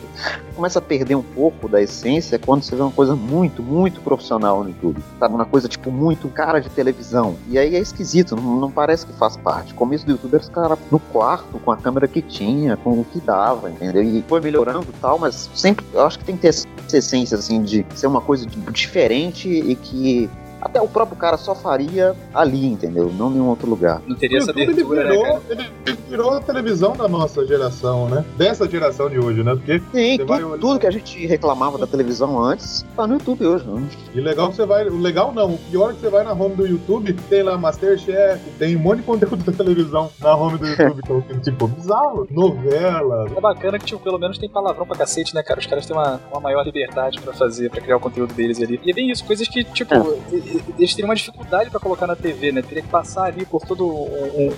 começa 0.57 0.79
a 0.79 0.83
perder 0.83 1.15
um 1.15 1.23
pouco 1.23 1.69
da 1.69 1.81
essência 1.81 2.37
é 2.37 2.39
quando 2.39 2.63
você 2.63 2.75
vê 2.75 2.83
uma 2.83 2.91
coisa 2.91 3.15
muito, 3.15 3.63
muito 3.63 4.01
profissional 4.01 4.63
no 4.63 4.71
YouTube. 4.71 5.03
Sabe, 5.19 5.35
uma 5.35 5.45
coisa 5.45 5.69
tipo 5.69 5.91
muito 5.91 6.29
cara 6.29 6.61
de 6.61 6.69
televisão. 6.71 7.37
E 7.49 7.59
aí 7.59 7.75
é 7.77 7.79
esquisito, 7.79 8.35
não, 8.37 8.57
não 8.57 8.71
parece 8.71 9.07
que 9.07 9.13
faz 9.13 9.37
parte. 9.37 9.73
O 9.73 9.77
começo 9.77 10.07
do 10.07 10.13
YouTube 10.13 10.35
era 10.35 10.43
os 10.43 10.49
caras 10.49 10.79
no 10.91 10.99
quarto, 10.99 11.59
com 11.59 11.71
a 11.71 11.77
câmera 11.77 12.09
que 12.09 12.23
tinha, 12.23 12.77
com 12.77 12.93
o 12.93 13.05
que 13.05 13.21
dava, 13.21 13.71
entendeu? 13.71 14.03
E 14.03 14.25
foi 14.29 14.41
melhorando 14.41 14.87
e 14.89 15.01
tal, 15.01 15.19
mas 15.19 15.51
sempre, 15.55 15.85
eu 15.93 16.05
acho 16.07 16.19
que 16.19 16.25
tem 16.25 16.37
que 16.37 16.43
ter 16.43 16.49
essa 16.49 16.67
essência, 16.93 17.37
assim, 17.37 17.63
de 17.63 17.85
ser 17.95 18.07
uma 18.07 18.21
coisa 18.21 18.47
diferente 18.73 19.49
e 19.49 19.75
que 19.75 20.31
até 20.61 20.81
o 20.81 20.89
próprio 20.89 21.17
cara 21.17 21.37
só 21.37 21.55
faria 21.55 22.15
ali, 22.35 22.67
entendeu? 22.67 23.11
Não 23.17 23.29
em 23.31 23.33
nenhum 23.35 23.49
outro 23.49 23.69
lugar. 23.69 24.01
Não 24.07 24.17
teria 24.17 24.39
essa 24.39 24.51
YouTube, 24.51 24.63
ele 24.63 24.73
abertura, 24.73 25.05
né, 25.05 25.11
virou, 25.11 25.25
cara? 25.25 25.43
ele 25.87 25.99
virou 26.09 26.31
a 26.33 26.41
televisão 26.41 26.93
da 26.93 27.09
nossa 27.09 27.47
geração, 27.47 28.09
né? 28.09 28.25
Dessa 28.37 28.69
geração 28.69 29.09
de 29.09 29.19
hoje, 29.19 29.43
né? 29.43 29.55
Porque 29.55 29.79
Sim, 29.79 30.17
Você 30.17 30.25
vai 30.25 30.39
tudo, 30.39 30.49
olhar- 30.51 30.61
tudo 30.61 30.79
que 30.81 30.87
a 30.87 30.91
gente 30.91 31.27
reclamava 31.27 31.79
da 31.79 31.87
televisão 31.87 32.43
antes 32.43 32.85
tá 32.97 33.07
no 33.07 33.15
YouTube 33.15 33.47
hoje, 33.47 33.65
né? 33.67 33.83
E 34.15 34.21
legal 34.21 34.49
que 34.51 34.57
você 34.57 34.67
vai. 34.67 34.87
O 34.89 34.99
legal 35.01 35.33
não, 35.33 35.55
o 35.55 35.59
pior 35.71 35.91
é 35.91 35.95
que 35.95 36.01
você 36.01 36.09
vai 36.11 36.25
na 36.25 36.33
home 36.33 36.55
do 36.57 36.67
YouTube, 36.67 37.13
tem 37.29 37.43
lá 37.43 37.57
Masterchef, 37.57 38.41
tem 38.59 38.77
um 38.77 38.81
monte 38.81 38.99
de 38.99 39.05
conteúdo 39.05 39.45
da 39.45 39.53
televisão 39.53 40.11
na 40.21 40.35
home 40.37 40.59
do 40.59 40.67
YouTube, 40.67 41.03
que 41.03 41.13
é 41.13 41.37
um 41.37 41.41
tipo 41.41 41.69
bizarro. 41.69 42.27
Novela. 42.31 43.27
É 43.37 43.41
bacana 43.41 43.79
que, 43.79 43.85
tipo, 43.87 44.01
pelo 44.01 44.19
menos 44.19 44.39
tem 44.39 44.49
palavrão 44.49 44.87
pra 44.87 44.97
cacete, 44.97 45.35
né, 45.35 45.43
cara? 45.43 45.61
Os 45.61 45.67
caras 45.67 45.87
têm 45.87 45.97
uma, 45.97 46.21
uma 46.31 46.41
maior 46.41 46.65
liberdade 46.65 47.21
pra 47.21 47.33
fazer, 47.33 47.71
pra 47.71 47.81
criar 47.81 47.97
o 47.97 48.01
conteúdo 48.01 48.35
deles 48.35 48.61
ali. 48.61 48.81
E 48.85 48.91
é 48.91 48.95
bem 48.95 49.11
isso, 49.11 49.25
coisas 49.25 49.47
que, 49.49 49.63
tipo, 49.65 49.95
e- 50.33 50.50
eles 50.79 50.95
teriam 50.95 51.09
uma 51.09 51.15
dificuldade 51.15 51.71
pra 51.71 51.81
colocar 51.81 52.07
na 52.07 52.17
TV, 52.17 52.53
né? 52.53 52.63
Teria 52.63 52.83
que 52.83 52.89
passar 52.89 53.25
ali 53.25 53.45
por 53.47 53.63
toda 53.67 53.83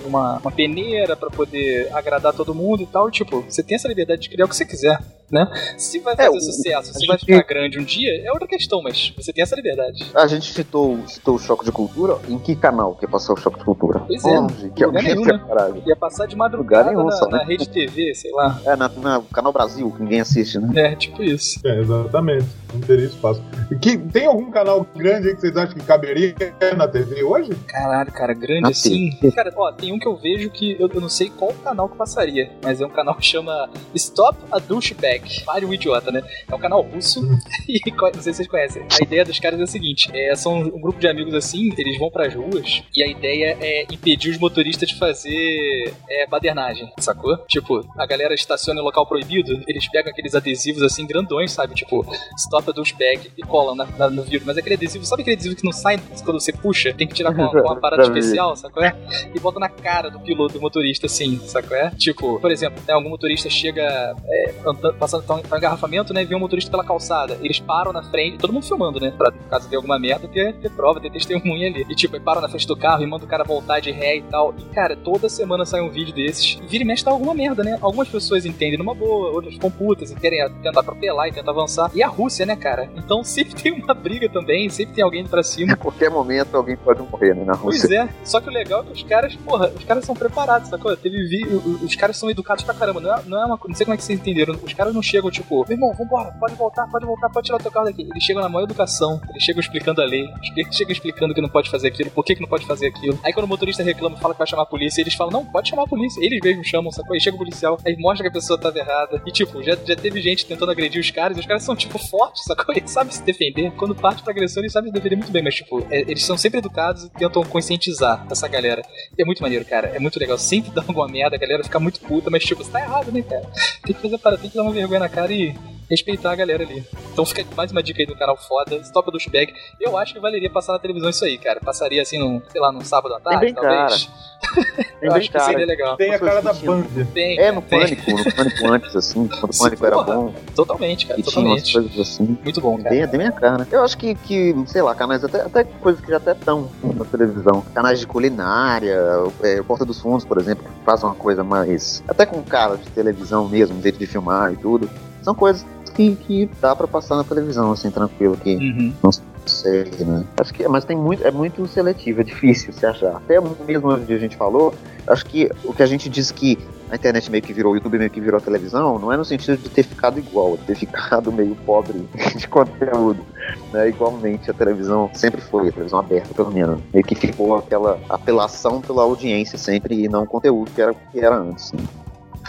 uma, 0.05 0.37
uma 0.37 0.51
peneira 0.51 1.15
pra 1.15 1.29
poder 1.29 1.89
agradar 1.93 2.33
todo 2.33 2.53
mundo 2.53 2.83
e 2.83 2.85
tal. 2.85 3.07
E, 3.09 3.11
tipo, 3.11 3.41
você 3.41 3.63
tem 3.63 3.75
essa 3.75 3.87
liberdade 3.87 4.21
de 4.21 4.29
criar 4.29 4.45
o 4.45 4.49
que 4.49 4.55
você 4.55 4.65
quiser, 4.65 4.99
né? 5.31 5.47
Se 5.77 5.99
vai 5.99 6.15
fazer 6.15 6.35
É, 6.35 6.39
sucesso, 6.39 6.93
se 6.93 7.05
vai 7.05 7.17
ficar 7.17 7.43
grande 7.43 7.79
um 7.79 7.83
dia, 7.83 8.09
é 8.23 8.31
outra 8.31 8.47
questão, 8.47 8.81
mas 8.81 9.13
você 9.15 9.31
tem 9.33 9.41
essa 9.41 9.55
liberdade. 9.55 10.11
A 10.15 10.27
gente 10.27 10.53
citou, 10.53 10.99
citou 11.07 11.35
o 11.35 11.39
Choque 11.39 11.65
de 11.65 11.71
Cultura. 11.71 12.17
Em 12.27 12.37
que 12.39 12.55
canal 12.55 12.95
que 12.95 13.07
passou 13.07 13.35
o 13.35 13.39
Choque 13.39 13.59
de 13.59 13.65
Cultura? 13.65 13.99
Pois 14.01 14.23
é, 14.23 14.39
Onde? 14.39 14.69
Que 14.71 14.85
lugar 14.85 15.03
nenhum, 15.03 15.25
né? 15.25 15.39
Ia 15.85 15.95
passar 15.95 16.25
de 16.25 16.35
madrugada 16.35 16.89
nenhum, 16.91 17.05
na, 17.05 17.11
só, 17.11 17.25
né? 17.25 17.39
na 17.39 17.43
rede 17.43 17.67
TV, 17.69 18.13
sei 18.15 18.31
lá. 18.31 18.59
É, 18.65 18.75
na, 18.75 18.87
na 18.89 19.21
Canal 19.33 19.51
Brasil, 19.51 19.91
que 19.91 20.01
ninguém 20.01 20.21
assiste, 20.21 20.57
né? 20.57 20.71
É, 20.75 20.95
tipo 20.95 21.21
isso. 21.21 21.59
É, 21.65 21.79
exatamente. 21.79 22.45
Não 22.73 22.79
teria 22.81 23.05
espaço. 23.05 23.41
Que, 23.81 23.97
tem 23.97 24.25
algum 24.25 24.49
canal 24.51 24.85
grande 24.95 25.27
aí 25.27 25.35
que 25.35 25.41
vocês 25.41 25.55
acham 25.57 25.75
que 25.75 25.82
caberia 25.83 26.35
na 26.77 26.87
TV 26.87 27.23
hoje? 27.23 27.51
Caralho, 27.67 28.11
cara, 28.11 28.33
grande 28.33 28.61
Na 28.61 28.69
assim. 28.69 29.09
Cara, 29.35 29.51
ó, 29.55 29.71
tem 29.71 29.91
um 29.93 29.99
que 29.99 30.07
eu 30.07 30.15
vejo 30.15 30.49
que 30.49 30.73
eu, 30.79 30.89
eu 30.93 31.01
não 31.01 31.09
sei 31.09 31.29
qual 31.29 31.53
canal 31.63 31.89
que 31.89 31.97
passaria, 31.97 32.51
mas 32.63 32.81
é 32.81 32.85
um 32.85 32.89
canal 32.89 33.15
que 33.15 33.25
chama 33.25 33.69
Stop 33.95 34.37
a 34.51 34.59
Douchebag. 34.59 35.43
Pare 35.45 35.65
um 35.65 35.73
idiota, 35.73 36.11
né? 36.11 36.21
É 36.49 36.55
um 36.55 36.59
canal 36.59 36.81
russo 36.81 37.23
Hum. 37.23 37.37
e 37.69 37.79
não 37.91 38.13
sei 38.21 38.33
se 38.33 38.37
vocês 38.37 38.47
conhecem. 38.47 38.85
A 38.99 39.03
ideia 39.03 39.23
dos 39.25 39.39
caras 39.39 39.59
é 39.59 39.63
a 39.63 39.67
seguinte: 39.67 40.09
é, 40.13 40.35
são 40.35 40.59
um 40.59 40.79
grupo 40.81 40.99
de 40.99 41.07
amigos 41.07 41.33
assim, 41.33 41.69
eles 41.77 41.97
vão 41.99 42.09
pras 42.09 42.33
ruas 42.33 42.81
e 42.95 43.03
a 43.03 43.07
ideia 43.07 43.57
é 43.61 43.83
impedir 43.91 44.29
os 44.31 44.37
motoristas 44.37 44.89
de 44.89 44.97
fazer 44.97 45.93
é, 46.09 46.25
badernagem, 46.27 46.91
sacou? 46.99 47.37
Tipo, 47.47 47.85
a 47.97 48.05
galera 48.05 48.33
estaciona 48.33 48.79
em 48.79 48.83
local 48.83 49.05
proibido, 49.05 49.61
eles 49.67 49.89
pegam 49.91 50.11
aqueles 50.11 50.35
adesivos 50.35 50.81
assim 50.83 51.05
grandões, 51.05 51.51
sabe? 51.51 51.73
Tipo, 51.75 52.05
Stop 52.37 52.69
a 52.69 52.73
Douchebag 52.73 53.31
e 53.37 53.41
colam 53.43 53.75
na, 53.75 53.85
na- 53.85 54.09
no 54.09 54.23
vidro. 54.23 54.45
Mas 54.47 54.57
aquele 54.57 54.75
adesivo, 54.75 55.05
sabe 55.05 55.21
aquele 55.21 55.35
adesivo 55.35 55.55
que 55.55 55.63
não 55.65 55.71
sai 55.73 55.99
quando 56.23 56.39
você 56.39 56.53
puxa? 56.53 56.93
Tem 56.93 57.07
que 57.07 57.13
tirar 57.13 57.33
com 57.33 57.41
uma, 57.43 57.51
com 57.51 57.59
uma 57.59 57.75
parada 57.75 58.03
especial, 58.03 58.55
sacou? 58.55 58.83
É? 58.83 58.95
E 59.33 59.39
bota 59.39 59.59
na 59.59 59.69
cara 59.69 60.09
do 60.09 60.19
piloto, 60.19 60.53
do 60.53 60.61
motorista, 60.61 61.07
assim, 61.07 61.39
sacou? 61.39 61.75
É? 61.75 61.89
Tipo, 61.91 62.39
por 62.39 62.51
exemplo, 62.51 62.81
né, 62.87 62.93
algum 62.93 63.09
motorista 63.09 63.49
chega 63.49 64.15
é, 64.25 64.53
passando 64.99 65.23
tá 65.23 65.35
um, 65.35 65.41
tá 65.41 65.57
engarrafamento, 65.57 66.13
né? 66.13 66.21
E 66.21 66.25
vê 66.25 66.35
um 66.35 66.39
motorista 66.39 66.71
pela 66.71 66.83
calçada. 66.83 67.37
Eles 67.41 67.59
param 67.59 67.91
na 67.91 68.03
frente, 68.03 68.37
todo 68.37 68.53
mundo 68.53 68.65
filmando, 68.65 68.99
né? 68.99 69.13
Pra 69.17 69.31
caso 69.49 69.69
dê 69.69 69.75
alguma 69.75 69.99
merda, 69.99 70.27
ter, 70.27 70.53
ter 70.55 70.69
prova, 70.71 70.99
ter 70.99 71.11
testemunha 71.11 71.67
ali. 71.67 71.85
E 71.89 71.95
tipo, 71.95 72.19
param 72.21 72.41
na 72.41 72.49
frente 72.49 72.67
do 72.67 72.75
carro 72.75 73.03
e 73.03 73.07
mandam 73.07 73.25
o 73.25 73.29
cara 73.29 73.43
voltar 73.43 73.79
de 73.79 73.91
ré 73.91 74.17
e 74.17 74.21
tal. 74.23 74.53
E 74.57 74.63
cara, 74.73 74.95
toda 74.95 75.27
semana 75.29 75.65
sai 75.65 75.81
um 75.81 75.89
vídeo 75.89 76.13
desses. 76.13 76.59
E 76.61 76.67
vira 76.67 76.83
e 76.83 76.87
mexe 76.87 77.03
dá 77.03 77.11
alguma 77.11 77.33
merda, 77.33 77.63
né? 77.63 77.77
Algumas 77.81 78.07
pessoas 78.07 78.45
entendem 78.45 78.77
numa 78.77 78.93
boa, 78.93 79.29
outras 79.31 79.53
ficam 79.53 79.71
putas 79.71 80.11
e 80.11 80.15
querem 80.15 80.39
tentar 80.61 80.81
atropelar 80.81 81.27
e 81.27 81.31
tentar 81.31 81.51
avançar. 81.51 81.91
E 81.93 82.03
a 82.03 82.07
Rússia, 82.07 82.45
né, 82.45 82.55
cara? 82.55 82.89
Então 82.95 83.23
sempre 83.23 83.55
tem 83.55 83.71
uma 83.73 83.93
briga 83.93 84.29
também, 84.29 84.69
sempre 84.69 84.95
tem 84.95 85.03
alguém 85.03 85.25
pra 85.25 85.43
cima. 85.43 85.62
A 85.71 85.75
qualquer 85.75 86.09
momento 86.09 86.55
alguém 86.55 86.75
pode 86.75 87.01
morrer, 87.01 87.35
né, 87.35 87.43
na 87.43 87.55
Pois 87.57 87.81
Rússia. 87.81 88.03
é, 88.03 88.09
só 88.23 88.39
que 88.39 88.49
o 88.49 88.51
legal 88.51 88.81
é 88.81 88.83
que 88.85 88.91
os 88.93 89.03
caras, 89.03 89.35
porra, 89.35 89.71
os 89.75 89.83
caras 89.83 90.05
são 90.05 90.15
preparados, 90.15 90.69
sacou? 90.69 90.95
Teve 90.97 91.25
vi... 91.27 91.43
Os 91.83 91.95
caras 91.95 92.17
são 92.17 92.29
educados 92.29 92.63
pra 92.63 92.73
caramba, 92.73 92.99
não 92.99 93.13
é, 93.13 93.21
não 93.25 93.41
é 93.41 93.45
uma 93.45 93.59
Não 93.67 93.75
sei 93.75 93.85
como 93.85 93.93
é 93.93 93.97
que 93.97 94.03
vocês 94.03 94.19
entenderam. 94.19 94.55
Os 94.63 94.73
caras 94.73 94.93
não 94.93 95.01
chegam, 95.01 95.29
tipo, 95.31 95.65
meu 95.67 95.75
irmão, 95.75 95.93
vambora, 95.93 96.31
pode 96.39 96.55
voltar, 96.55 96.87
pode 96.87 97.05
voltar, 97.05 97.29
pode 97.29 97.45
tirar 97.45 97.57
o 97.57 97.61
teu 97.61 97.71
carro 97.71 97.85
daqui. 97.85 98.01
Eles 98.01 98.23
chegam 98.23 98.41
na 98.41 98.49
maior 98.49 98.65
educação, 98.65 99.21
eles 99.29 99.43
chegam 99.43 99.59
explicando 99.59 100.01
a 100.01 100.05
lei, 100.05 100.25
eles 100.55 100.75
chegam 100.75 100.91
explicando 100.91 101.33
que 101.33 101.41
não 101.41 101.49
pode 101.49 101.69
fazer 101.69 101.87
aquilo, 101.87 102.09
por 102.11 102.23
que, 102.23 102.35
que 102.35 102.41
não 102.41 102.49
pode 102.49 102.65
fazer 102.65 102.87
aquilo. 102.87 103.19
Aí 103.23 103.33
quando 103.33 103.45
o 103.45 103.49
motorista 103.49 103.83
reclama, 103.83 104.17
fala 104.17 104.33
que 104.33 104.39
vai 104.39 104.47
chamar 104.47 104.63
a 104.63 104.65
polícia, 104.67 105.01
eles 105.01 105.13
falam, 105.13 105.31
não, 105.31 105.45
pode 105.45 105.69
chamar 105.69 105.83
a 105.83 105.87
polícia. 105.87 106.23
Eles 106.23 106.39
mesmos 106.43 106.67
chamam, 106.67 106.91
sacou? 106.91 107.13
Aí 107.13 107.21
chega 107.21 107.35
o 107.35 107.39
policial, 107.39 107.77
aí 107.85 107.95
mostra 107.97 108.23
que 108.23 108.29
a 108.29 108.33
pessoa 108.33 108.59
tava 108.59 108.77
errada. 108.77 109.21
E 109.25 109.31
tipo, 109.31 109.61
já, 109.63 109.75
já 109.85 109.95
teve 109.95 110.21
gente 110.21 110.45
tentando 110.45 110.71
agredir 110.71 110.99
os 110.99 111.11
caras, 111.11 111.37
e 111.37 111.39
os 111.39 111.45
caras 111.45 111.63
são, 111.63 111.75
tipo, 111.75 111.97
fortes, 111.97 112.43
sacou? 112.43 112.73
Eles 112.75 112.91
sabem 112.91 113.11
se 113.11 113.23
defender. 113.23 113.71
Quando 113.71 113.95
parte 113.95 114.21
pra 114.23 114.31
agressão, 114.31 114.61
eles 114.61 114.71
sabem 114.73 114.89
se 114.89 114.93
defender 114.93 115.15
muito 115.15 115.31
bem, 115.31 115.43
mas, 115.43 115.52
tipo, 115.55 115.85
é- 115.89 116.01
eles 116.01 116.23
são 116.25 116.37
sempre 116.37 116.59
educados 116.59 117.03
e 117.05 117.09
tentam 117.09 117.43
conscientizar 117.43 118.25
essa 118.29 118.47
galera. 118.47 118.81
É 119.17 119.25
muito 119.25 119.41
maneiro, 119.41 119.65
cara. 119.65 119.87
É 119.93 119.99
muito 119.99 120.19
legal. 120.19 120.37
Sempre 120.37 120.71
dá 120.75 120.81
alguma 120.81 121.07
merda, 121.07 121.35
a 121.35 121.39
galera 121.39 121.63
fica 121.63 121.79
muito 121.79 121.99
puta, 122.01 122.29
mas, 122.29 122.43
tipo, 122.43 122.63
você 122.63 122.71
tá 122.71 122.79
errado, 122.81 123.11
né, 123.11 123.21
cara? 123.21 123.43
Tem 123.85 123.93
que 123.95 124.01
fazer 124.01 124.17
para, 124.17 124.37
tem 124.37 124.49
que 124.49 124.55
dar 124.55 124.63
uma 124.63 124.71
vergonha 124.71 124.99
na 124.99 125.09
cara 125.09 125.31
e 125.31 125.55
respeitar 125.89 126.31
a 126.31 126.35
galera 126.35 126.63
ali. 126.63 126.83
Então 127.11 127.25
fica 127.25 127.45
mais 127.55 127.71
uma 127.71 127.83
dica 127.83 128.01
aí 128.01 128.05
do 128.05 128.15
canal 128.15 128.35
foda, 128.37 128.77
Stop 128.77 129.05
do 129.07 129.11
Douchebag. 129.11 129.53
Eu 129.79 129.97
acho 129.97 130.13
que 130.13 130.19
valeria 130.19 130.49
passar 130.49 130.73
na 130.73 130.79
televisão 130.79 131.09
isso 131.09 131.23
aí, 131.25 131.37
cara. 131.37 131.59
Passaria 131.59 132.01
assim, 132.01 132.17
num, 132.17 132.41
sei 132.51 132.59
lá, 132.61 132.71
num 132.71 132.81
sábado 132.81 133.13
à 133.13 133.19
tarde, 133.19 133.41
bem 133.45 133.53
talvez. 133.53 134.09
Tem 134.53 135.09
Eu 135.09 135.13
bem 135.13 135.21
acho 135.21 135.31
que 135.31 135.39
seria 135.39 135.53
cara. 135.53 135.65
legal. 135.65 135.97
Tem 135.97 136.13
a 136.13 136.19
cara 136.19 136.41
da 136.41 136.53
Band. 136.53 136.83
Tem, 137.13 137.37
É, 137.39 137.51
no 137.51 137.61
tem. 137.61 137.79
Pânico, 137.79 138.11
no 138.11 138.33
Pânico 138.35 138.67
antes, 138.67 138.95
assim, 138.95 139.27
quando 139.27 139.49
o 139.49 139.53
Sim, 139.53 139.63
Pânico 139.63 139.85
era 139.85 139.95
porra. 139.95 140.15
bom 140.15 140.33
Totalmente, 140.55 141.05
cara, 141.07 141.19
e 141.19 141.23
tinha 141.23 141.45
umas 141.45 141.61
totalmente. 141.61 141.73
coisas 141.73 141.99
assim. 141.99 142.37
Muito 142.43 142.61
bom, 142.61 142.77
cara. 142.77 142.89
Bem, 142.89 143.01
é 143.01 143.07
bem 143.07 143.17
minha 143.19 143.31
cara, 143.31 143.57
né? 143.59 143.67
Eu 143.71 143.83
acho 143.83 143.97
que, 143.97 144.15
que 144.15 144.55
sei 144.67 144.81
lá, 144.81 144.95
canais 144.95 145.23
até, 145.23 145.42
até 145.47 145.63
coisas 145.63 146.01
que 146.01 146.09
já 146.09 146.17
até 146.17 146.31
estão 146.33 146.69
na 146.83 147.05
televisão. 147.05 147.63
Canais 147.73 147.99
de 147.99 148.07
culinária, 148.07 148.97
é, 149.41 149.61
Porta 149.63 149.85
dos 149.85 149.99
Fundos, 149.99 150.25
por 150.25 150.37
exemplo, 150.39 150.63
que 150.63 150.85
faz 150.85 151.03
uma 151.03 151.15
coisa 151.15 151.43
mais. 151.43 152.03
Até 152.07 152.25
com 152.25 152.41
cara 152.43 152.77
de 152.77 152.89
televisão 152.89 153.47
mesmo, 153.47 153.81
jeito 153.81 153.97
de 153.99 154.05
filmar 154.07 154.51
e 154.53 154.55
tudo. 154.57 154.89
São 155.21 155.33
coisas 155.33 155.65
que, 155.95 156.15
que 156.15 156.49
dá 156.59 156.75
pra 156.75 156.87
passar 156.87 157.15
na 157.15 157.23
televisão, 157.23 157.71
assim, 157.71 157.89
tranquilo, 157.91 158.35
que 158.37 158.55
Uhum. 158.55 158.93
não 159.03 159.11
sei, 159.49 159.91
né? 159.99 160.25
Acho 160.37 160.53
que, 160.53 160.67
mas 160.67 160.85
tem 160.85 160.97
muito, 160.97 161.25
é 161.25 161.31
muito 161.31 161.65
seletivo, 161.67 162.21
é 162.21 162.23
difícil 162.23 162.73
se 162.73 162.85
achar. 162.85 163.17
Até 163.17 163.39
mesmo 163.65 163.91
onde 163.91 164.13
a 164.13 164.17
gente 164.17 164.35
falou, 164.35 164.73
acho 165.07 165.25
que 165.25 165.49
o 165.63 165.73
que 165.73 165.83
a 165.83 165.85
gente 165.85 166.09
diz 166.09 166.31
que 166.31 166.57
a 166.89 166.95
internet 166.95 167.31
meio 167.31 167.41
que 167.41 167.53
virou, 167.53 167.73
o 167.73 167.75
YouTube 167.75 167.97
meio 167.97 168.09
que 168.09 168.21
virou 168.21 168.37
a 168.37 168.41
televisão, 168.41 168.99
não 168.99 169.11
é 169.11 169.17
no 169.17 169.25
sentido 169.25 169.57
de 169.57 169.69
ter 169.69 169.83
ficado 169.83 170.19
igual, 170.19 170.57
de 170.57 170.63
ter 170.63 170.75
ficado 170.85 171.31
meio 171.31 171.55
pobre 171.65 172.07
de 172.35 172.47
conteúdo. 172.47 173.23
Né? 173.71 173.89
Igualmente 173.89 174.51
a 174.51 174.53
televisão 174.53 175.09
sempre 175.13 175.41
foi, 175.41 175.69
a 175.69 175.71
televisão 175.71 175.99
aberta 175.99 176.33
pelo 176.33 176.51
menos. 176.51 176.79
Meio 176.93 177.03
que 177.03 177.15
ficou 177.15 177.57
aquela 177.57 177.99
apelação 178.09 178.81
pela 178.81 179.03
audiência 179.03 179.57
sempre 179.57 180.03
e 180.03 180.07
não 180.07 180.25
conteúdo 180.25 180.71
que 180.71 180.81
era 180.81 180.93
que 180.93 181.19
era 181.19 181.35
antes. 181.35 181.71
né? 181.73 181.83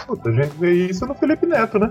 Puta, 0.05 0.29
a 0.29 0.31
gente 0.33 0.55
vê 0.57 0.73
isso 0.73 1.05
no 1.05 1.15
Felipe 1.15 1.45
Neto, 1.45 1.79
né? 1.79 1.89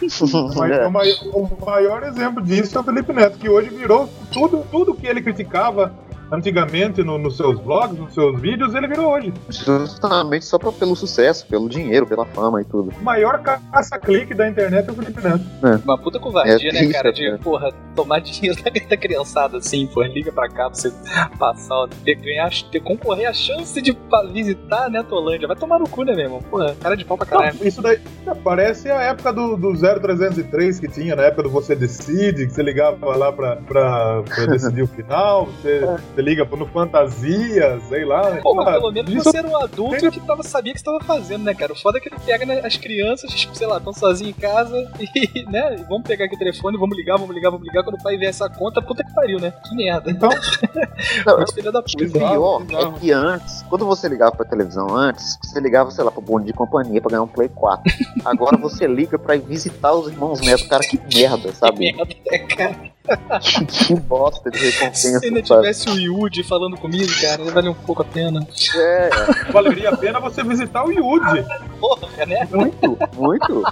Mas 0.00 0.20
É. 0.70 0.86
o, 0.86 0.90
maior, 0.90 1.18
o 1.32 1.64
maior 1.64 2.02
exemplo 2.04 2.42
disso 2.42 2.76
é 2.76 2.80
o 2.80 2.84
Felipe 2.84 3.12
Neto, 3.12 3.38
que 3.38 3.48
hoje 3.48 3.70
virou 3.70 4.08
tudo, 4.32 4.64
tudo 4.70 4.94
que 4.94 5.06
ele 5.06 5.22
criticava 5.22 5.92
antigamente 6.32 7.02
no- 7.02 7.18
nos 7.18 7.36
seus 7.36 7.58
blogs, 7.60 7.98
nos 7.98 8.14
seus 8.14 8.40
vídeos, 8.40 8.74
ele 8.74 8.86
virou 8.88 9.12
hoje. 9.12 9.32
Justamente 9.48 10.44
só 10.44 10.58
pra, 10.58 10.72
pelo 10.72 10.94
sucesso, 10.96 11.46
pelo 11.46 11.68
dinheiro, 11.68 12.06
pela 12.06 12.24
fama 12.26 12.60
e 12.60 12.64
tudo. 12.64 12.92
O 13.00 13.04
maior 13.04 13.38
caça-clique 13.42 14.34
da 14.34 14.48
internet 14.48 14.88
é 14.88 14.92
o 14.92 14.94
Felipe 14.94 15.20
Neto. 15.22 15.44
Uma 15.84 15.98
puta 15.98 16.18
covardia, 16.18 16.70
É 16.70 16.72
né, 16.72 16.92
cara? 16.92 17.12
De, 17.12 17.24
cara. 17.26 17.38
porra, 17.38 17.70
tomar 17.94 18.20
dinheiro 18.20 18.56
da, 18.62 18.70
da 18.70 18.96
criançada 18.96 19.58
assim, 19.58 19.86
pô, 19.86 20.02
liga 20.02 20.30
pra 20.32 20.48
cá 20.48 20.70
pra 20.70 20.74
você 20.74 20.92
passar, 21.38 21.88
ter, 22.04 22.14
ganhar, 22.16 22.50
ter, 22.70 22.80
concorrer 22.80 23.28
a 23.28 23.32
chance 23.32 23.80
de 23.80 23.96
visitar 24.32 24.86
a 24.86 24.88
Netolândia. 24.88 25.46
Vai 25.48 25.56
tomar 25.56 25.78
no 25.78 25.88
cu, 25.88 26.04
né, 26.04 26.12
meu 26.14 26.24
irmão? 26.24 26.40
Porra, 26.50 26.74
cara 26.80 26.96
de 26.96 27.04
pau 27.04 27.16
pra 27.16 27.26
caralho. 27.26 27.56
Não, 27.58 27.66
isso 27.66 27.82
daí 27.82 27.98
parece 28.44 28.90
a 28.90 29.00
época 29.02 29.32
do, 29.32 29.56
do 29.56 29.72
0303 29.74 30.80
que 30.80 30.88
tinha, 30.88 31.16
na 31.16 31.22
época 31.22 31.44
do 31.44 31.50
Você 31.50 31.74
Decide, 31.74 32.46
que 32.46 32.52
você 32.52 32.62
ligava 32.62 33.16
lá 33.16 33.32
pra, 33.32 33.56
pra, 33.56 34.22
pra 34.22 34.46
decidir 34.46 34.82
o 34.82 34.86
final, 34.86 35.46
você, 35.46 35.80
você 36.20 36.22
liga 36.22 36.44
no 36.44 36.66
Fantasias, 36.66 37.82
sei 37.84 38.04
lá. 38.04 38.38
Pô, 38.42 38.54
mas 38.54 38.66
pelo 38.76 38.92
menos 38.92 39.10
isso 39.12 39.24
você 39.24 39.38
era 39.38 39.48
um 39.48 39.56
adulto 39.56 40.10
que 40.10 40.20
tava, 40.20 40.42
sabia 40.42 40.72
o 40.72 40.74
que 40.74 40.80
você 40.80 40.84
tava 40.84 41.00
fazendo, 41.00 41.44
né, 41.44 41.54
cara? 41.54 41.72
O 41.72 41.76
foda 41.76 41.98
é 41.98 42.00
que 42.00 42.08
ele 42.08 42.16
pega 42.24 42.44
né, 42.44 42.60
as 42.64 42.76
crianças, 42.76 43.32
tipo, 43.32 43.54
sei 43.56 43.66
lá, 43.66 43.78
estão 43.78 43.92
sozinhos 43.92 44.36
em 44.36 44.40
casa 44.40 44.90
e, 45.00 45.44
né, 45.50 45.84
vamos 45.88 46.06
pegar 46.06 46.26
aqui 46.26 46.36
o 46.36 46.38
telefone, 46.38 46.76
vamos 46.76 46.96
ligar, 46.96 47.16
vamos 47.16 47.34
ligar, 47.34 47.50
vamos 47.50 47.66
ligar. 47.66 47.82
Quando 47.82 47.98
o 47.98 48.02
pai 48.02 48.16
vê 48.16 48.26
essa 48.26 48.48
conta, 48.48 48.82
puta 48.82 49.02
que 49.02 49.14
pariu, 49.14 49.40
né? 49.40 49.52
Que 49.64 49.74
merda. 49.74 50.10
Então, 50.10 50.28
Não, 51.26 51.46
filha 51.52 51.72
da 51.72 51.82
puta. 51.82 52.04
O 52.04 52.10
pior 52.10 52.62
bizarro. 52.62 52.96
é 52.96 53.00
que 53.00 53.12
antes, 53.12 53.62
quando 53.62 53.86
você 53.86 54.08
ligava 54.08 54.32
pra 54.32 54.44
televisão 54.44 54.94
antes, 54.94 55.38
você 55.42 55.60
ligava, 55.60 55.90
sei 55.90 56.04
lá, 56.04 56.10
pro 56.10 56.20
bonde 56.20 56.46
de 56.46 56.52
companhia 56.52 57.00
pra 57.00 57.10
ganhar 57.10 57.22
um 57.22 57.28
Play 57.28 57.48
4. 57.48 57.82
Agora 58.24 58.56
você 58.56 58.86
liga 58.86 59.18
pra 59.18 59.36
ir 59.36 59.40
visitar 59.40 59.92
os 59.92 60.08
irmãos 60.08 60.40
Neto. 60.40 60.68
Cara, 60.68 60.82
que 60.82 60.98
merda, 61.14 61.48
Que 61.48 61.56
sabe? 61.56 61.78
merda, 61.78 62.14
né, 62.30 62.38
cara? 62.38 62.99
Que, 63.40 63.64
que 63.64 63.94
bosta 63.94 64.50
de 64.50 64.58
recompensa, 64.58 65.18
Se 65.18 65.26
ainda 65.26 65.44
sabe? 65.44 65.60
tivesse 65.60 65.88
o 65.88 65.98
Yudi 65.98 66.44
falando 66.44 66.76
comigo, 66.76 67.10
cara, 67.20 67.42
ia 67.42 67.50
valer 67.50 67.70
um 67.70 67.74
pouco 67.74 68.02
a 68.02 68.04
pena. 68.04 68.46
É, 68.76 69.10
valeria 69.52 69.90
a 69.90 69.96
pena 69.96 70.20
você 70.20 70.44
visitar 70.44 70.84
o 70.84 70.92
Yudi. 70.92 71.44
Porra, 71.80 72.26
né? 72.26 72.46
muito, 72.50 72.98
muito. 73.16 73.62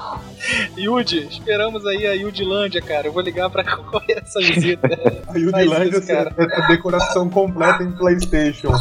Yudi, 0.76 1.28
esperamos 1.30 1.86
aí 1.86 2.06
a 2.06 2.14
Yudilândia, 2.14 2.80
cara. 2.82 3.06
Eu 3.06 3.12
vou 3.12 3.22
ligar 3.22 3.48
pra 3.50 3.62
concorrer 3.76 4.22
essa 4.24 4.40
visita. 4.40 4.88
A 5.28 5.38
Yudilândia 5.38 6.00
cara. 6.00 6.34
é 6.36 6.64
a 6.64 6.66
decoração 6.66 7.28
completa 7.28 7.82
em 7.82 7.92
Playstation. 7.92 8.72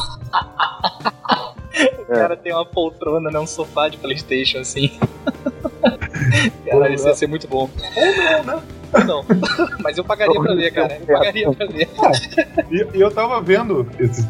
O 2.00 2.06
cara 2.06 2.36
tem 2.36 2.54
uma 2.54 2.66
poltrona, 2.66 3.30
né? 3.30 3.40
Um 3.40 3.46
sofá 3.46 3.90
de 3.90 3.98
Playstation, 3.98 4.60
assim. 4.60 4.98
Caralho, 6.66 6.94
isso 6.96 7.08
ia 7.08 7.16
ser 7.16 7.28
muito 7.28 7.48
bom. 7.48 7.70
Ou 7.96 8.18
não, 8.18 8.44
né? 8.56 8.64
Não. 9.06 9.24
Mas 9.82 9.98
eu 9.98 10.04
pagaria 10.04 10.40
pra 10.40 10.56
ver, 10.56 10.72
cara. 10.72 10.98
Eu 11.00 11.18
pagaria 11.18 11.52
pra 11.52 11.66
ver. 11.68 11.90
E, 12.72 12.98
e 12.98 13.02
eu 13.02 13.12
tava 13.12 13.42
vendo, 13.42 13.88
esse, 14.00 14.28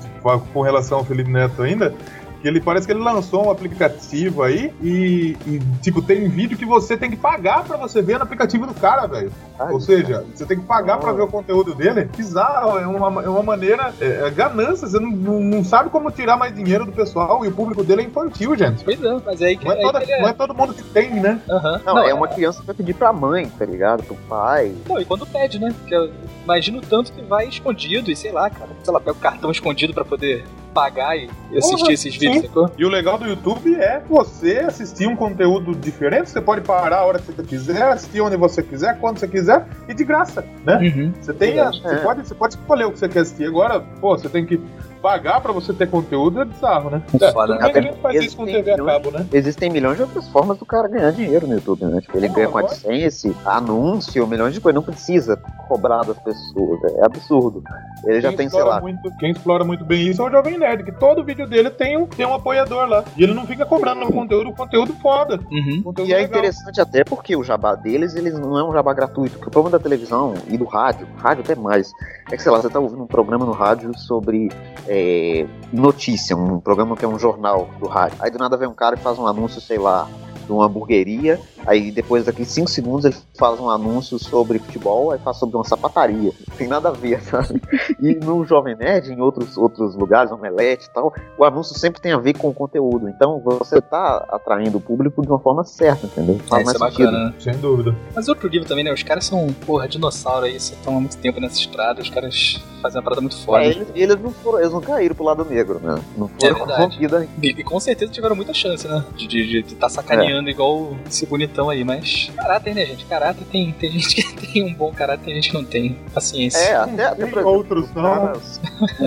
com 0.53 0.61
relação 0.61 0.99
ao 0.99 1.05
Felipe 1.05 1.29
Neto 1.29 1.61
ainda, 1.61 1.93
que 2.41 2.47
ele 2.47 2.61
parece 2.61 2.85
que 2.85 2.93
ele 2.93 2.99
lançou 3.03 3.47
um 3.47 3.51
aplicativo 3.51 4.43
aí 4.43 4.73
e, 4.81 5.35
e, 5.47 5.59
tipo, 5.81 6.01
tem 6.01 6.27
vídeo 6.29 6.57
que 6.57 6.65
você 6.65 6.95
tem 6.97 7.09
que 7.09 7.15
pagar 7.17 7.63
pra 7.63 7.77
você 7.77 8.01
ver 8.01 8.17
no 8.17 8.23
aplicativo 8.23 8.65
do 8.67 8.73
cara, 8.73 9.07
velho. 9.07 9.31
Ou 9.71 9.79
seja, 9.79 10.23
você 10.35 10.45
tem 10.45 10.59
que 10.59 10.65
pagar 10.65 10.97
pra 10.99 11.11
ver 11.11 11.21
o 11.23 11.27
conteúdo 11.27 11.73
dele. 11.73 12.07
Bizarro, 12.15 12.77
é 12.77 12.85
uma, 12.85 13.23
é 13.23 13.27
uma 13.29 13.41
maneira. 13.43 13.93
É, 13.99 14.27
é 14.27 14.29
ganância, 14.29 14.87
você 14.87 14.99
não, 14.99 15.09
não, 15.09 15.39
não 15.39 15.63
sabe 15.63 15.89
como 15.89 16.11
tirar 16.11 16.37
mais 16.37 16.53
dinheiro 16.53 16.85
do 16.85 16.91
pessoal 16.91 17.43
e 17.43 17.47
o 17.47 17.51
público 17.51 17.83
dele 17.83 18.01
é 18.03 18.05
infantil, 18.05 18.55
gente. 18.55 18.83
Pois 18.83 19.03
é, 19.03 19.17
mas 19.25 19.41
aí 19.41 19.57
que, 19.57 19.65
Não 19.65 19.71
é, 19.71 19.75
aí 19.77 19.81
toda- 19.81 19.99
que 20.01 20.11
ele 20.11 20.21
não 20.21 20.27
é. 20.27 20.31
é 20.31 20.33
todo 20.33 20.53
mundo 20.53 20.73
que 20.73 20.83
tem, 20.83 21.09
né? 21.19 21.41
Aham. 21.49 21.81
Não, 21.85 21.97
é 21.99 22.13
uma 22.13 22.27
criança 22.27 22.59
que 22.61 22.67
vai 22.67 22.75
pedir 22.75 22.93
pra 22.93 23.11
mãe, 23.11 23.49
tá 23.57 23.65
ligado? 23.65 24.03
Pro 24.03 24.15
pai. 24.29 24.73
Não, 24.87 24.99
e 24.99 25.05
quando 25.05 25.25
pede, 25.25 25.57
né? 25.59 25.73
Porque 25.77 25.95
eu 25.95 26.11
imagino 26.43 26.79
tanto 26.81 27.11
que 27.11 27.21
vai 27.23 27.47
escondido 27.47 28.11
e 28.11 28.15
sei 28.15 28.31
lá, 28.31 28.49
cara. 28.49 28.69
Sei 28.83 28.93
lá, 28.93 28.99
pega 28.99 29.13
o 29.13 29.15
cartão 29.19 29.49
escondido 29.51 29.93
pra 29.93 30.05
poder 30.05 30.45
pagar 30.77 31.17
e 31.17 31.29
assistir 31.57 31.77
Porra, 31.77 31.93
esses 31.93 32.15
vídeos, 32.15 32.41
sacou? 32.45 32.71
E 32.77 32.85
o 32.85 32.89
legal 32.89 33.17
do 33.17 33.25
YouTube 33.27 33.75
é 33.75 34.01
você 34.07 34.59
assistir 34.59 35.07
um 35.07 35.15
conteúdo 35.15 35.73
diferente. 35.75 36.29
Você 36.29 36.39
pode 36.41 36.61
parar 36.61 36.97
a 36.99 37.05
hora 37.05 37.19
que 37.19 37.31
você 37.31 37.43
quiser, 37.43 37.81
assistir 37.83 38.21
onde 38.21 38.37
você 38.37 38.61
quiser, 38.61 38.99
quando 38.99 39.17
você 39.19 39.27
quiser, 39.27 39.65
e 39.87 39.93
de 39.93 40.03
graça, 40.03 40.45
né? 40.65 40.77
Uhum. 40.77 41.13
Você 41.19 41.33
tem, 41.33 41.59
a- 41.59 41.71
você, 41.71 41.87
É. 41.87 41.95
pode, 41.97 42.27
você 42.27 42.35
pode 42.35 42.53
escolher 42.55 42.85
o 42.85 42.91
que 42.91 42.99
você 42.99 43.09
quer 43.09 43.19
assistir. 43.21 43.45
Agora, 43.45 43.79
pô, 43.79 44.17
você 44.17 44.29
tem 44.29 44.45
que 44.45 44.59
pagar 45.01 45.41
pra 45.41 45.51
você 45.51 45.73
ter 45.73 45.89
conteúdo, 45.89 46.41
é 46.41 46.45
bizarro, 46.45 46.89
né? 46.89 47.01
É, 47.21 47.31
Foda, 47.31 47.55
a 47.55 47.57
né? 47.71 47.81
gente 47.81 47.99
faz 48.01 48.23
isso 48.23 48.37
com 48.37 48.43
Existem 48.43 48.63
TV 48.63 48.71
a 48.71 48.75
milhões- 48.77 48.91
cabo, 49.03 49.11
né? 49.17 49.25
Existem 49.31 49.69
milhões 49.69 49.95
de 49.97 50.01
outras 50.03 50.27
formas 50.29 50.57
do 50.57 50.65
cara 50.65 50.87
ganhar 50.87 51.11
dinheiro 51.11 51.47
no 51.47 51.53
YouTube, 51.55 51.85
né? 51.85 52.01
Tipo, 52.01 52.17
ele 52.17 52.27
Não, 52.27 52.35
ganha 52.35 52.47
com 52.49 52.57
AdSense, 52.57 53.35
anúncio, 53.45 54.25
milhões 54.27 54.53
de 54.53 54.61
coisas. 54.61 54.75
Não 54.75 54.83
precisa 54.83 55.37
cobrar 55.67 56.03
das 56.03 56.17
pessoas. 56.19 56.83
É 56.95 57.05
absurdo. 57.05 57.63
Ele 58.05 58.21
já 58.21 58.29
quem 58.29 58.37
tem, 58.37 58.49
sei 58.49 58.63
lá, 58.63 58.79
Muito, 58.81 59.11
quem 59.17 59.31
explora 59.31 59.63
muito 59.63 59.83
bem 59.83 60.07
isso 60.07 60.21
é 60.21 60.25
o 60.25 60.29
Jovem 60.31 60.57
Nerd, 60.57 60.83
que 60.83 60.91
todo 60.91 61.23
vídeo 61.23 61.47
dele 61.47 61.69
tem 61.69 61.97
um, 61.97 62.05
tem 62.05 62.25
um 62.25 62.33
apoiador 62.33 62.87
lá. 62.87 63.03
E 63.17 63.23
ele 63.23 63.33
não 63.33 63.45
fica 63.45 63.65
cobrando 63.65 64.01
no 64.01 64.11
conteúdo, 64.11 64.51
conteúdo 64.53 64.93
foda. 65.01 65.39
Uhum. 65.51 65.81
Conteúdo 65.83 66.09
E 66.09 66.13
é 66.13 66.17
legal. 66.17 66.29
interessante 66.29 66.79
até 66.81 67.03
porque 67.03 67.35
o 67.35 67.43
jabá 67.43 67.75
deles, 67.75 68.15
eles 68.15 68.37
não 68.37 68.57
é 68.57 68.63
um 68.63 68.71
jabá 68.73 68.93
gratuito. 68.93 69.35
Porque 69.37 69.49
o 69.49 69.51
problema 69.51 69.77
da 69.77 69.83
televisão 69.83 70.33
e 70.47 70.57
do 70.57 70.65
rádio, 70.65 71.07
rádio 71.17 71.43
até 71.43 71.55
mais, 71.55 71.91
é 72.29 72.35
que, 72.35 72.43
sei 72.43 72.51
lá, 72.51 72.61
você 72.61 72.69
tá 72.69 72.79
ouvindo 72.79 73.03
um 73.03 73.07
programa 73.07 73.45
no 73.45 73.51
rádio 73.51 73.97
sobre 73.97 74.49
é, 74.87 75.47
notícia, 75.71 76.35
um 76.35 76.59
programa 76.59 76.95
que 76.95 77.05
é 77.05 77.07
um 77.07 77.17
jornal 77.17 77.69
do 77.79 77.87
rádio. 77.87 78.17
Aí 78.19 78.29
do 78.29 78.37
nada 78.37 78.57
vem 78.57 78.67
um 78.67 78.73
cara 78.73 78.95
e 78.95 78.99
faz 78.99 79.17
um 79.17 79.25
anúncio, 79.25 79.61
sei 79.61 79.77
lá, 79.77 80.07
de 80.45 80.51
uma 80.51 80.65
hamburgueria 80.65 81.39
Aí 81.67 81.91
depois 81.91 82.25
daqui 82.25 82.45
5 82.45 82.69
segundos 82.69 83.03
ele 83.05 83.15
faz 83.37 83.59
um 83.59 83.69
anúncio 83.69 84.17
sobre 84.17 84.57
futebol, 84.57 85.11
aí 85.11 85.19
faz 85.19 85.37
sobre 85.37 85.57
uma 85.57 85.65
sapataria. 85.65 86.31
Não 86.47 86.57
tem 86.57 86.67
nada 86.67 86.89
a 86.89 86.91
ver, 86.93 87.21
sabe? 87.27 87.61
E 88.01 88.15
no 88.15 88.45
Jovem 88.45 88.75
Nerd, 88.75 89.11
em 89.11 89.19
outros, 89.19 89.57
outros 89.57 89.93
lugares, 89.95 90.31
Omelete 90.31 90.85
e 90.85 90.89
tal, 90.93 91.13
o 91.37 91.43
anúncio 91.43 91.77
sempre 91.77 92.01
tem 92.01 92.13
a 92.13 92.17
ver 92.17 92.37
com 92.37 92.47
o 92.47 92.53
conteúdo. 92.53 93.09
Então 93.09 93.41
você 93.43 93.81
tá 93.81 94.25
atraindo 94.29 94.77
o 94.77 94.81
público 94.81 95.21
de 95.21 95.27
uma 95.27 95.39
forma 95.39 95.63
certa, 95.65 96.05
entendeu? 96.05 96.39
É, 96.53 96.61
isso 96.61 96.75
é 96.75 96.79
bacana, 96.79 97.25
né? 97.25 97.33
Sem 97.39 97.57
dúvida. 97.57 97.93
Mas 98.15 98.29
outro 98.29 98.49
nível 98.49 98.67
também, 98.67 98.85
né? 98.85 98.93
Os 98.93 99.03
caras 99.03 99.25
são, 99.25 99.47
porra, 99.65 99.87
dinossauro 99.87 100.45
aí, 100.45 100.57
você 100.57 100.73
estão 100.73 100.97
há 100.97 100.99
muito 101.01 101.17
tempo 101.17 101.41
nessa 101.41 101.59
estrada, 101.59 102.01
os 102.01 102.09
caras 102.09 102.61
fazem 102.81 102.99
uma 102.99 103.03
parada 103.03 103.21
muito 103.21 103.35
foda. 103.37 103.63
É, 103.63 103.67
eles, 103.67 103.87
eles 103.93 104.21
não 104.21 104.31
foram, 104.31 104.59
eles 104.59 104.71
não 104.71 104.81
caíram 104.81 105.15
pro 105.15 105.25
lado 105.25 105.43
negro, 105.43 105.79
né? 105.81 106.01
Não 106.17 106.27
É 106.27 106.39
foram 106.39 106.55
verdade. 106.55 106.67
corrompidos 106.67 107.13
ainda. 107.19 107.31
E, 107.41 107.49
e 107.49 107.63
com 107.63 107.79
certeza 107.79 108.11
tiveram 108.11 108.35
muita 108.35 108.53
chance, 108.53 108.87
né? 108.87 109.03
De 109.15 109.59
estar 109.59 109.75
tá 109.77 109.89
sacaneando 109.89 110.49
igual 110.49 110.95
esse 111.05 111.25
bonitão 111.25 111.56
aí. 111.69 111.83
Mas 111.83 112.31
caráter, 112.35 112.75
né, 112.75 112.85
gente? 112.85 113.05
Caráter 113.05 113.45
tem, 113.51 113.71
tem 113.73 113.91
gente 113.91 114.15
que 114.23 114.47
tem 114.53 114.63
um 114.63 114.73
bom 114.73 114.91
caráter, 114.91 115.25
tem 115.25 115.35
gente 115.35 115.49
que 115.49 115.55
não 115.55 115.63
tem. 115.65 115.97
Paciência. 116.13 116.57
É, 116.59 116.75
até, 116.75 117.03
até 117.05 117.15
Tem 117.23 117.31
por 117.31 117.39
exemplo, 117.39 117.51
outros 117.57 117.85
os 117.89 117.93
não. 117.95 118.03
caras, 118.03 118.61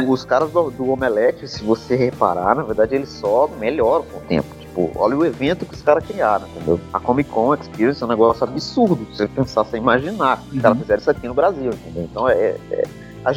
os 0.09 0.25
caras 0.25 0.51
do, 0.51 0.71
do 0.71 0.91
Omelete, 0.91 1.47
se 1.49 1.63
você 1.63 1.95
reparar, 1.97 2.55
na 2.57 2.63
verdade 2.63 2.95
eles 2.95 3.09
só 3.11 3.49
melhoram 3.59 4.05
com 4.05 4.19
o 4.19 4.23
tempo. 4.23 4.49
Tipo, 4.59 4.91
olha 4.97 5.17
o 5.17 5.25
evento 5.25 5.67
que 5.67 5.75
os 5.75 5.83
caras 5.83 6.05
criaram, 6.07 6.47
entendeu? 6.49 6.79
A 6.93 7.01
Comic 7.01 7.29
Con 7.31 7.55
Experience 7.55 8.03
é 8.03 8.07
um 8.07 8.09
negócio 8.09 8.45
absurdo. 8.45 9.05
Se 9.13 9.19
você 9.19 9.29
pensar, 9.29 9.65
sem 9.65 9.81
imaginar. 9.81 10.39
que 10.43 10.49
Os 10.49 10.55
Uhum. 10.55 10.61
caras 10.61 10.79
fizeram 10.79 11.01
isso 11.01 11.11
aqui 11.11 11.27
no 11.29 11.35
Brasil, 11.35 11.71
entendeu? 11.73 12.05
Então 12.11 12.29
é. 12.29 12.55
é- 12.71 12.85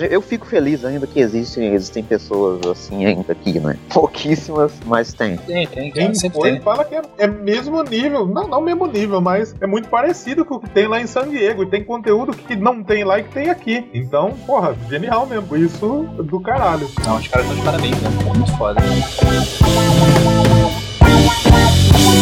eu 0.09 0.21
fico 0.21 0.45
feliz 0.45 0.85
ainda 0.85 1.05
que 1.05 1.19
existem, 1.19 1.73
existem 1.73 2.03
pessoas 2.03 2.65
assim 2.65 3.05
ainda 3.05 3.33
aqui, 3.33 3.59
né? 3.59 3.77
Pouquíssimas, 3.89 4.71
mas 4.85 5.13
tem. 5.13 5.37
Tem, 5.37 5.67
tem, 5.67 5.91
Quem 5.91 6.15
sempre 6.15 6.39
foi 6.39 6.51
tem. 6.51 6.61
fala 6.61 6.85
que 6.85 6.95
é, 6.95 7.01
é 7.17 7.27
mesmo 7.27 7.81
nível, 7.83 8.25
não, 8.25 8.47
não 8.47 8.61
mesmo 8.61 8.85
nível, 8.87 9.19
mas 9.19 9.53
é 9.59 9.67
muito 9.67 9.89
parecido 9.89 10.45
com 10.45 10.55
o 10.55 10.59
que 10.59 10.69
tem 10.69 10.87
lá 10.87 11.01
em 11.01 11.07
San 11.07 11.29
Diego. 11.29 11.63
E 11.63 11.69
tem 11.69 11.83
conteúdo 11.83 12.33
que 12.33 12.55
não 12.55 12.83
tem 12.83 13.03
lá 13.03 13.19
e 13.19 13.23
que 13.23 13.33
tem 13.33 13.49
aqui. 13.49 13.89
Então, 13.93 14.31
porra, 14.45 14.75
genial 14.89 15.25
mesmo. 15.25 15.55
Isso 15.57 16.03
do 16.23 16.39
caralho. 16.39 16.89
Não, 17.05 17.17
os 17.17 17.27
caras 17.27 17.45
estão 17.45 17.59
de 17.59 17.61
parabéns, 17.63 18.01
né? 18.01 18.09
Muito 18.35 18.57
foda. 18.57 18.81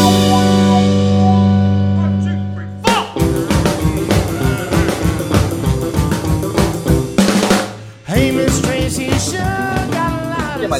Hey, 0.03 0.60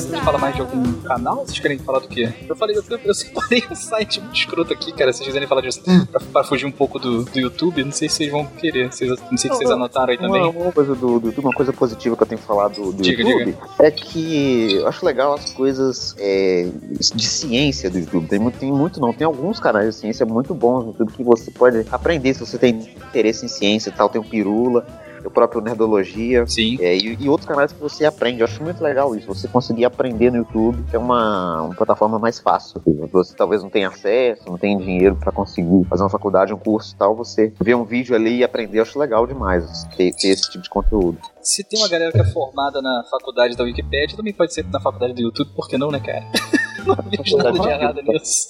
Mais? 0.01 0.13
A 0.13 0.15
gente 0.15 0.25
fala 0.25 0.37
mais 0.37 0.55
de 0.55 0.61
algum 0.61 0.93
canal? 1.01 1.45
Vocês 1.45 1.59
querem 1.59 1.77
falar 1.77 1.99
do 1.99 2.07
quê? 2.07 2.33
Eu 2.47 2.55
falei, 2.55 2.75
eu, 2.77 2.83
eu 3.03 3.13
separei 3.13 3.63
um 3.69 3.75
site 3.75 4.21
muito 4.21 4.35
escroto 4.35 4.73
aqui, 4.73 4.91
cara. 4.91 5.11
Se 5.11 5.19
vocês 5.19 5.27
quiserem 5.27 5.47
falar 5.47 5.61
disso 5.61 5.81
pra, 6.11 6.19
pra 6.19 6.43
fugir 6.43 6.65
um 6.65 6.71
pouco 6.71 6.99
do, 6.99 7.23
do 7.23 7.39
YouTube, 7.39 7.83
não 7.83 7.91
sei 7.91 8.09
se 8.09 8.15
vocês 8.15 8.31
vão 8.31 8.45
querer. 8.45 8.91
Vocês, 8.91 9.09
não 9.09 9.37
sei 9.37 9.51
se 9.51 9.57
vocês 9.57 9.69
anotaram 9.69 10.11
aí 10.11 10.17
Uma, 10.17 10.27
também. 10.27 10.61
uma 10.61 10.71
coisa 10.71 10.95
do, 10.95 11.19
do 11.19 11.27
YouTube, 11.27 11.45
uma 11.45 11.53
coisa 11.53 11.73
positiva 11.73 12.15
que 12.15 12.23
eu 12.23 12.27
tenho 12.27 12.39
que 12.39 12.47
falar 12.47 12.69
do, 12.69 12.91
do 12.91 13.03
Diga, 13.03 13.21
YouTube 13.21 13.57
é 13.79 13.91
que 13.91 14.75
eu 14.75 14.87
acho 14.87 15.05
legal 15.05 15.33
as 15.33 15.51
coisas 15.53 16.15
é, 16.17 16.67
de 17.13 17.25
ciência 17.25 17.89
do 17.89 17.99
YouTube. 17.99 18.27
Tem 18.27 18.39
muito, 18.39 18.57
tem 18.57 18.71
muito 18.71 18.99
não, 18.99 19.13
tem 19.13 19.25
alguns 19.25 19.59
canais 19.59 19.87
de 19.87 19.95
ciência 19.95 20.25
muito 20.25 20.53
bons 20.53 20.83
no 20.83 20.91
YouTube 20.91 21.11
que 21.13 21.23
você 21.23 21.51
pode 21.51 21.85
aprender 21.91 22.33
se 22.33 22.39
você 22.39 22.57
tem 22.57 22.95
interesse 23.09 23.45
em 23.45 23.49
ciência 23.49 23.89
e 23.89 23.93
tal. 23.93 24.09
Tem 24.09 24.19
o 24.19 24.23
Pirula, 24.23 24.85
o 25.25 25.31
próprio 25.31 25.61
Nerdologia. 25.61 26.45
Sim. 26.47 26.77
é, 26.81 26.95
e, 26.95 27.17
e 27.19 27.29
outros 27.29 27.47
canais 27.47 27.71
que 27.71 27.79
você 27.79 28.05
aprende. 28.05 28.41
Eu 28.41 28.45
acho 28.45 28.63
muito 28.63 28.83
legal 28.83 29.15
isso. 29.15 29.27
Você 29.27 29.47
conseguir 29.47 29.85
aprender 29.85 30.31
no 30.31 30.37
YouTube 30.37 30.83
é 30.91 30.97
uma, 30.97 31.63
uma 31.63 31.75
plataforma 31.75 32.19
mais 32.19 32.39
fácil. 32.39 32.81
Você 33.11 33.35
talvez 33.35 33.63
não 33.63 33.69
tenha 33.69 33.89
acesso, 33.89 34.43
não 34.47 34.57
tenha 34.57 34.77
dinheiro 34.77 35.15
para 35.15 35.31
conseguir 35.31 35.85
fazer 35.85 36.03
uma 36.03 36.09
faculdade, 36.09 36.53
um 36.53 36.57
curso 36.57 36.93
e 36.93 36.97
tal. 36.97 37.15
Você 37.15 37.53
vê 37.59 37.73
um 37.75 37.83
vídeo 37.83 38.15
ali 38.15 38.37
e 38.37 38.43
aprender, 38.43 38.79
eu 38.79 38.83
acho 38.83 38.97
legal 38.97 39.25
demais 39.25 39.85
ter, 39.95 40.13
ter 40.13 40.29
esse 40.29 40.49
tipo 40.49 40.63
de 40.63 40.69
conteúdo. 40.69 41.17
Se 41.41 41.63
tem 41.63 41.79
uma 41.79 41.89
galera 41.89 42.11
que 42.11 42.19
é 42.19 42.25
formada 42.25 42.81
na 42.81 43.03
faculdade 43.09 43.55
da 43.55 43.63
Wikipedia, 43.63 44.15
também 44.15 44.33
pode 44.33 44.53
ser 44.53 44.65
na 44.65 44.79
faculdade 44.79 45.13
do 45.13 45.21
YouTube, 45.21 45.49
por 45.55 45.67
que 45.67 45.77
não, 45.77 45.89
né, 45.89 45.99
cara? 45.99 46.23
não 46.85 46.95
vejo 46.95 47.37
nada 47.37 47.51
de 47.51 47.67
errado 47.69 48.01
nisso. 48.03 48.47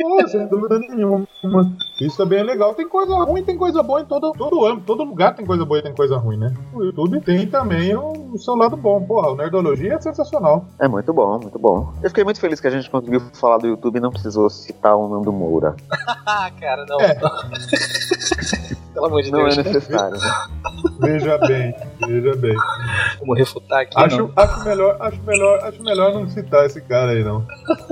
Pô, 0.00 0.28
sem 0.28 0.46
dúvida 0.46 0.78
nenhuma. 0.78 1.26
Isso 2.00 2.22
é 2.22 2.26
bem 2.26 2.42
legal. 2.44 2.74
Tem 2.74 2.88
coisa 2.88 3.14
ruim, 3.24 3.42
tem 3.42 3.56
coisa 3.56 3.82
boa 3.82 4.00
em 4.00 4.04
todo, 4.04 4.32
todo 4.32 4.64
âmbito. 4.64 4.86
Todo 4.86 5.04
lugar 5.04 5.34
tem 5.34 5.44
coisa 5.44 5.64
boa 5.64 5.80
e 5.80 5.82
tem 5.82 5.94
coisa 5.94 6.16
ruim, 6.16 6.36
né? 6.36 6.54
O 6.72 6.84
YouTube 6.84 7.20
tem 7.20 7.46
também 7.46 7.94
o, 7.96 8.32
o 8.32 8.38
seu 8.38 8.54
lado 8.54 8.76
bom. 8.76 9.02
Porra, 9.02 9.32
o 9.32 9.36
Nerdologia 9.36 9.94
é 9.94 10.00
sensacional. 10.00 10.66
É 10.78 10.86
muito 10.86 11.12
bom, 11.12 11.38
muito 11.38 11.58
bom. 11.58 11.92
Eu 12.02 12.10
fiquei 12.10 12.24
muito 12.24 12.40
feliz 12.40 12.60
que 12.60 12.68
a 12.68 12.70
gente 12.70 12.88
conseguiu 12.88 13.20
falar 13.34 13.58
do 13.58 13.66
YouTube 13.66 13.96
e 13.96 14.00
não 14.00 14.10
precisou 14.10 14.48
citar 14.48 14.96
o 14.96 15.08
Nando 15.08 15.32
Moura. 15.32 15.74
Ah, 16.30 16.50
cara, 16.60 16.84
não. 16.86 17.00
É. 17.00 17.18
Pelo 18.94 19.06
amor 19.06 19.22
de 19.22 19.30
Não 19.30 19.40
Deus. 19.40 19.58
é 19.58 19.62
necessário. 19.62 20.16
né? 20.18 20.48
Veja 21.00 21.38
bem, 21.38 21.74
veja 22.06 22.36
bem. 22.36 22.54
Vamos 23.20 23.38
refutar 23.38 23.80
aqui, 23.82 23.92
Acho, 23.96 24.18
não. 24.18 24.32
acho, 24.36 24.64
melhor, 24.64 24.96
acho, 25.00 25.22
melhor, 25.22 25.60
acho 25.64 25.82
melhor 25.82 26.14
não 26.14 26.28
citar 26.28 26.66
esse 26.66 26.80
cara 26.80 27.12
aí, 27.12 27.22
não. 27.22 27.46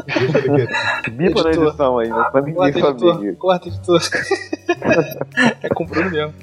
Deixa 0.07 0.39
ele 0.39 0.67
quieto. 0.67 1.11
Bipa 1.13 1.43
na 1.45 1.51
edição 1.51 1.99
aí, 1.99 2.09
né? 2.09 2.29
Pra 2.33 2.41
ninguém 2.43 2.73
Corta, 2.73 2.81
saber. 2.99 3.27
editor. 3.29 3.37
Corta, 3.37 3.69
editor. 3.69 4.01
é 5.63 5.69
com 5.69 5.85
o 5.85 5.87
Bruno 5.87 6.11
mesmo. 6.11 6.35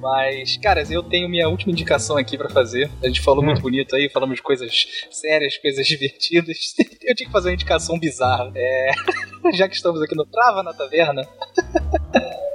Mas, 0.00 0.56
cara, 0.58 0.82
eu 0.90 1.02
tenho 1.02 1.28
minha 1.28 1.48
última 1.48 1.72
indicação 1.72 2.16
aqui 2.16 2.36
pra 2.36 2.50
fazer. 2.50 2.90
A 3.02 3.06
gente 3.06 3.20
falou 3.22 3.42
muito 3.44 3.60
bonito 3.62 3.94
aí, 3.96 4.08
falamos 4.12 4.36
de 4.36 4.42
coisas 4.42 4.86
sérias, 5.10 5.56
coisas 5.58 5.86
divertidas. 5.86 6.74
Eu 7.08 7.14
tinha 7.14 7.26
que 7.26 7.32
fazer 7.32 7.48
uma 7.48 7.54
indicação 7.54 7.98
bizarra. 7.98 8.52
É... 8.54 8.90
Já 9.54 9.66
que 9.66 9.74
estamos 9.74 10.02
aqui 10.02 10.14
no 10.14 10.26
Trava 10.26 10.62
na 10.62 10.74
Taverna, 10.74 11.22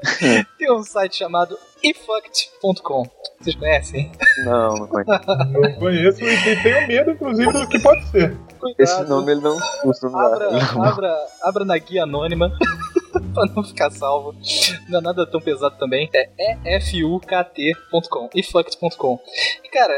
tem 0.57 0.71
um 0.71 0.83
site 0.83 1.17
chamado 1.17 1.57
efucked.com. 1.83 3.03
Vocês 3.39 3.55
conhecem? 3.55 4.11
Não, 4.45 4.75
não 4.77 4.87
conheço. 4.87 5.11
Não 5.51 5.73
conheço 5.73 6.23
e 6.23 6.37
te- 6.43 6.63
tenho 6.63 6.87
medo, 6.87 7.11
inclusive, 7.11 7.51
do 7.51 7.67
que 7.67 7.79
pode 7.79 8.05
ser. 8.09 8.37
Cuidado. 8.59 8.79
Esse 8.79 9.03
nome 9.03 9.31
ele 9.33 9.41
não 9.41 9.57
costuma 9.81 10.25
Abra, 10.25 10.49
abra, 10.87 11.27
abra 11.41 11.65
na 11.65 11.77
guia 11.77 12.03
anônima 12.03 12.49
pra 13.33 13.45
não 13.53 13.63
ficar 13.63 13.91
salvo. 13.91 14.33
Não 14.87 14.99
é 14.99 15.01
nada 15.01 15.25
tão 15.29 15.41
pesado 15.41 15.77
também. 15.77 16.09
É 16.13 16.77
efukt.com, 16.77 18.29
efukt.com. 18.33 19.19
E 19.63 19.69
cara, 19.69 19.93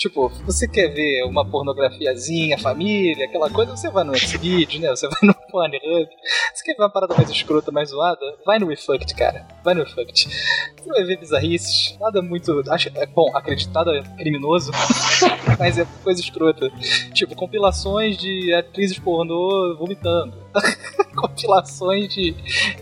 tipo, 0.00 0.30
você 0.46 0.66
quer 0.66 0.88
ver 0.88 1.24
uma 1.24 1.44
pornografiazinha, 1.44 2.58
família, 2.58 3.26
aquela 3.26 3.50
coisa, 3.50 3.76
você 3.76 3.90
vai 3.90 4.02
no 4.02 4.16
Xvideos, 4.16 4.80
né? 4.80 4.88
Você 4.88 5.06
vai 5.20 5.20
no 5.22 5.34
Pornhub. 5.50 6.08
Você 6.54 6.64
quer 6.64 6.74
ver 6.74 6.82
uma 6.82 6.90
parada 6.90 7.14
mais 7.14 7.28
escrota, 7.28 7.70
mais 7.70 7.90
zoada? 7.90 8.24
Vai 8.46 8.58
no 8.58 8.72
efukt, 8.72 9.14
cara. 9.14 9.46
Vai 9.62 9.74
no 9.74 9.82
efukt. 9.82 10.26
Você 10.26 10.88
vai 10.88 11.04
ver 11.04 11.18
bizarrices, 11.18 11.98
nada 12.00 12.22
muito. 12.22 12.62
Acho, 12.70 12.90
é 12.94 13.04
bom, 13.04 13.30
acreditado 13.36 13.94
é 13.94 14.02
criminoso, 14.16 14.72
mas 15.60 15.76
é 15.76 15.86
coisa 16.02 16.18
escrota. 16.18 16.70
Tipo, 17.12 17.36
compilações 17.36 18.16
de 18.16 18.54
atrizes 18.54 18.98
pornô 18.98 19.76
vomitando. 19.78 20.34
compilações 21.14 22.08
de, 22.12 22.32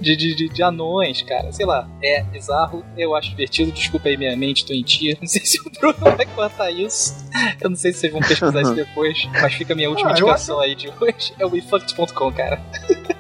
de, 0.00 0.16
de, 0.16 0.34
de, 0.34 0.48
de 0.48 0.62
anões, 0.62 1.22
cara. 1.22 1.50
Sei 1.52 1.66
lá, 1.66 1.88
é 2.02 2.22
bizarro, 2.22 2.84
eu 2.96 3.14
acho 3.14 3.30
divertido. 3.30 3.72
Desculpa 3.72 4.08
aí 4.08 4.16
minha 4.16 4.36
mente 4.36 4.64
doentia. 4.66 5.16
Não 5.20 5.26
sei 5.28 5.42
se 5.46 5.60
o 5.60 5.70
Bruno 5.78 6.16
vai 6.16 6.26
cortar 6.26 6.70
isso. 6.70 7.14
Eu 7.60 7.70
não 7.70 7.76
sei 7.76 7.92
se 7.92 8.00
vocês 8.00 8.12
vão 8.12 8.20
pesquisar 8.22 8.60
isso 8.62 8.74
depois, 8.76 9.28
mas 9.32 9.54
fica 9.54 9.72
a 9.72 9.76
minha 9.76 9.88
última 9.90 10.10
Ah, 10.10 10.12
indicação 10.12 10.60
aí 10.60 10.74
de 10.74 10.88
hoje. 10.88 11.32
É 11.38 11.46
o 11.46 11.56
efucked.com, 11.56 12.32
cara. 12.32 12.60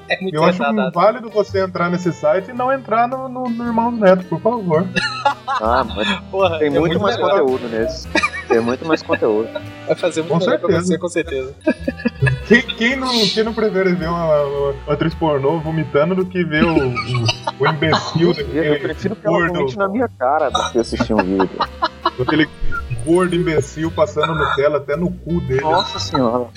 É 0.08 0.20
muito 0.20 0.34
Eu 0.34 0.44
acho 0.44 0.62
válido 0.92 1.28
você 1.28 1.60
entrar 1.62 1.90
nesse 1.90 2.12
site 2.12 2.50
e 2.50 2.54
não 2.54 2.72
entrar 2.72 3.06
no, 3.06 3.28
no, 3.28 3.44
no 3.48 3.64
Irmãos 3.66 3.92
Neto, 3.92 4.24
por 4.24 4.40
favor. 4.40 4.88
Ah, 5.46 5.84
mas 5.84 6.20
Porra, 6.30 6.58
tem 6.58 6.68
é 6.68 6.80
muito 6.80 6.98
mais 6.98 7.16
melhor. 7.16 7.40
conteúdo 7.40 7.68
nesse. 7.68 8.08
Tem 8.48 8.60
muito 8.60 8.84
mais 8.86 9.02
conteúdo. 9.02 9.48
Vai 9.86 9.94
fazer 9.96 10.22
muito 10.22 10.32
Com 10.32 10.38
melhor 10.38 10.58
pra 10.58 10.68
certeza. 10.68 10.86
você, 10.86 10.98
com 10.98 11.08
certeza. 11.08 11.54
Quem, 12.48 12.62
quem 12.62 12.96
não, 12.96 13.12
quem 13.28 13.44
não 13.44 13.52
prefere 13.52 13.92
ver 13.92 14.08
uma, 14.08 14.42
uma, 14.42 14.92
atriz 14.94 15.14
pornô 15.14 15.60
vomitando 15.60 16.14
do 16.14 16.26
que 16.26 16.42
ver 16.42 16.64
o, 16.64 16.94
o, 17.60 17.66
imbecil 17.66 18.32
Eu, 18.32 18.64
eu 18.64 18.72
daquele 18.72 18.78
prefiro 18.78 19.16
que 19.16 19.26
ela 19.26 19.46
comente 19.48 19.76
na 19.76 19.88
minha 19.88 20.08
cara 20.08 20.48
do 20.48 20.72
que 20.72 20.78
assistir 20.78 21.12
um 21.12 21.18
vídeo. 21.18 21.50
aquele 22.20 22.48
gordo 23.04 23.34
imbecil 23.34 23.90
passando 23.90 24.34
Nutella 24.34 24.78
até 24.78 24.96
no 24.96 25.10
cu 25.10 25.40
dele. 25.42 25.60
Nossa 25.60 25.98
senhora. 25.98 26.48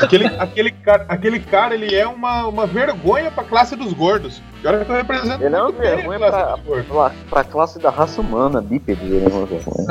Aquele, 0.00 0.26
aquele, 0.26 0.70
cara, 0.70 1.04
aquele 1.08 1.40
cara, 1.40 1.74
ele 1.74 1.94
é 1.94 2.06
uma, 2.06 2.46
uma 2.46 2.66
vergonha 2.66 3.30
pra 3.30 3.44
classe 3.44 3.74
dos 3.76 3.92
gordos. 3.92 4.42
E 4.62 4.66
olha 4.66 4.84
que 4.84 4.90
eu 4.90 4.96
represento 4.96 5.44
Ele 5.44 5.54
é 5.54 5.60
uma 5.62 5.70
vergonha 5.72 6.18
classe 6.18 6.32
pra- 6.36 6.56
dos 6.56 6.64
gordos. 6.64 6.86
Pra, 6.86 7.10
pra 7.30 7.44
classe 7.44 7.78
da 7.78 7.90
raça 7.90 8.20
humana, 8.20 8.60
bípede, 8.60 9.04
ele 9.04 9.24
é 9.24 9.28
uma 9.28 9.46
vergonha. 9.46 9.86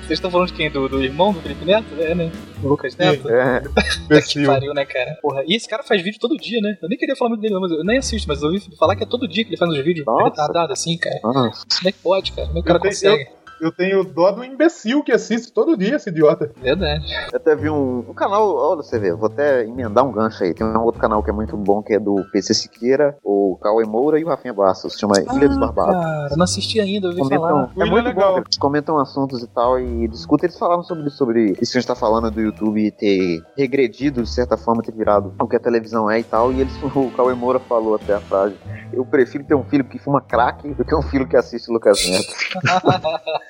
Vocês 0.00 0.18
estão 0.18 0.30
falando 0.30 0.48
de 0.48 0.54
quem? 0.54 0.70
Do, 0.70 0.88
do 0.88 1.02
irmão 1.02 1.32
do 1.32 1.40
Felipe 1.40 1.64
Neto? 1.64 1.86
É, 1.98 2.14
né? 2.14 2.30
Do 2.58 2.68
Lucas 2.68 2.96
Neto? 2.96 3.28
É, 3.28 3.60
Que 3.60 4.04
Imbecil. 4.04 4.46
pariu, 4.46 4.74
né, 4.74 4.84
cara? 4.84 5.16
Porra, 5.22 5.42
e 5.46 5.54
esse 5.54 5.68
cara 5.68 5.82
faz 5.82 6.02
vídeo 6.02 6.18
todo 6.20 6.36
dia, 6.36 6.60
né? 6.60 6.76
Eu 6.82 6.88
nem 6.88 6.98
queria 6.98 7.14
falar 7.16 7.30
muito 7.30 7.40
dele, 7.42 7.54
não, 7.54 7.60
mas 7.60 7.70
eu 7.70 7.84
nem 7.84 7.98
assisto, 7.98 8.26
mas 8.28 8.42
eu 8.42 8.48
ouvi 8.48 8.60
falar 8.78 8.96
que 8.96 9.02
é 9.04 9.06
todo 9.06 9.28
dia 9.28 9.44
que 9.44 9.50
ele 9.50 9.56
faz 9.56 9.70
uns 9.70 9.78
vídeos 9.84 10.04
Nossa. 10.06 10.24
retardados 10.24 10.72
assim, 10.72 10.96
cara. 10.98 11.18
nossa. 11.22 11.64
Como 11.78 11.88
é 11.88 11.92
que 11.92 11.98
pode, 11.98 12.32
cara? 12.32 12.46
Como 12.48 12.58
é 12.58 12.62
que 12.62 12.70
o 12.70 12.74
cara 12.74 12.78
Eu 12.78 12.82
tenho- 12.82 12.92
consegue? 12.94 13.39
Eu 13.60 13.70
tenho 13.70 14.02
dó 14.04 14.30
do 14.30 14.44
imbecil 14.44 15.02
que 15.02 15.12
assiste 15.12 15.52
todo 15.52 15.76
dia 15.76 15.96
esse 15.96 16.10
idiota. 16.10 16.50
Verdade. 16.60 17.04
Eu 17.32 17.36
até 17.36 17.54
vi 17.54 17.68
um, 17.68 17.98
um 18.08 18.14
canal, 18.14 18.54
olha 18.56 18.82
você 18.82 18.98
vê, 18.98 19.12
vou 19.12 19.26
até 19.26 19.64
emendar 19.64 20.04
um 20.04 20.12
gancho 20.12 20.42
aí. 20.42 20.54
Tem 20.54 20.66
um 20.66 20.82
outro 20.82 21.00
canal 21.00 21.22
que 21.22 21.30
é 21.30 21.32
muito 21.32 21.56
bom, 21.56 21.82
que 21.82 21.94
é 21.94 21.98
do 21.98 22.24
PC 22.32 22.54
Siqueira, 22.54 23.16
o 23.22 23.58
Cauê 23.60 23.84
Moura 23.84 24.18
e 24.18 24.24
o 24.24 24.28
Rafinha 24.28 24.54
Bastos, 24.54 24.94
se 24.94 25.00
chama 25.00 25.14
Ilha 25.34 25.48
dos 25.48 25.58
Barbados. 25.58 25.94
Cara, 25.94 26.36
não 26.36 26.44
assisti 26.44 26.80
ainda, 26.80 27.08
ouvi 27.08 27.20
Comentam, 27.20 27.48
falar. 27.48 27.72
É 27.76 27.84
muito 27.84 28.06
é 28.06 28.08
legal. 28.08 28.32
bom, 28.34 28.38
eles 28.38 28.58
comentam 28.58 28.98
assuntos 28.98 29.42
e 29.42 29.46
tal 29.48 29.78
e 29.78 30.08
discutem. 30.08 30.46
Eles 30.46 30.58
falaram 30.58 30.82
sobre, 30.82 31.10
sobre 31.10 31.56
isso 31.60 31.72
que 31.72 31.78
a 31.78 31.80
gente 31.80 31.86
tá 31.86 31.94
falando 31.94 32.30
do 32.30 32.40
YouTube 32.40 32.90
ter 32.92 33.42
regredido, 33.56 34.22
de 34.22 34.30
certa 34.30 34.56
forma, 34.56 34.82
ter 34.82 34.92
virado 34.92 35.34
o 35.38 35.46
que 35.46 35.56
a 35.56 35.60
televisão 35.60 36.10
é 36.10 36.20
e 36.20 36.24
tal. 36.24 36.52
E 36.52 36.60
eles, 36.60 36.72
o 36.82 37.10
Cauê 37.10 37.34
Moura 37.34 37.58
falou 37.60 37.94
até 37.94 38.14
a 38.14 38.20
frase: 38.20 38.54
Eu 38.92 39.04
prefiro 39.04 39.44
ter 39.44 39.54
um 39.54 39.64
filho 39.64 39.84
que 39.84 39.98
fuma 39.98 40.20
crack 40.20 40.72
do 40.74 40.84
que 40.84 40.94
um 40.94 41.02
filho 41.02 41.28
que 41.28 41.36
assiste 41.36 41.70
Lucas 41.70 41.98
Neto. 42.08 42.30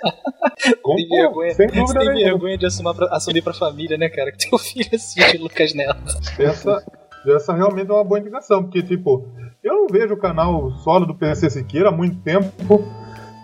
Com, 0.83 0.97
Tem 0.97 1.09
vergonha, 1.09 1.55
sem 1.55 1.67
dúvida 1.69 2.01
tem 2.01 2.15
vergonha 2.25 2.59
de 2.59 2.67
assumir 2.67 2.95
pra, 2.95 3.07
assumir 3.17 3.43
pra 3.43 3.55
família, 3.55 3.97
né, 3.99 4.09
cara? 4.09 4.33
Que 4.33 4.49
teu 4.49 4.59
filho 4.61 4.89
assiste 4.95 5.39
Lucas 5.39 5.75
Neto. 5.75 6.01
Essa, 6.39 6.85
essa 7.27 7.53
realmente 7.55 7.91
é 7.91 7.95
uma 7.95 8.05
boa 8.05 8.19
indicação, 8.21 8.63
porque, 8.63 8.83
tipo, 8.83 9.27
eu 9.63 9.75
não 9.75 9.87
vejo 9.89 10.15
o 10.15 10.19
canal 10.19 10.71
solo 10.79 11.07
do 11.07 11.15
PC 11.15 11.51
Siqueira 11.51 11.89
há 11.89 11.93
muito 11.93 12.17
tempo. 12.23 12.85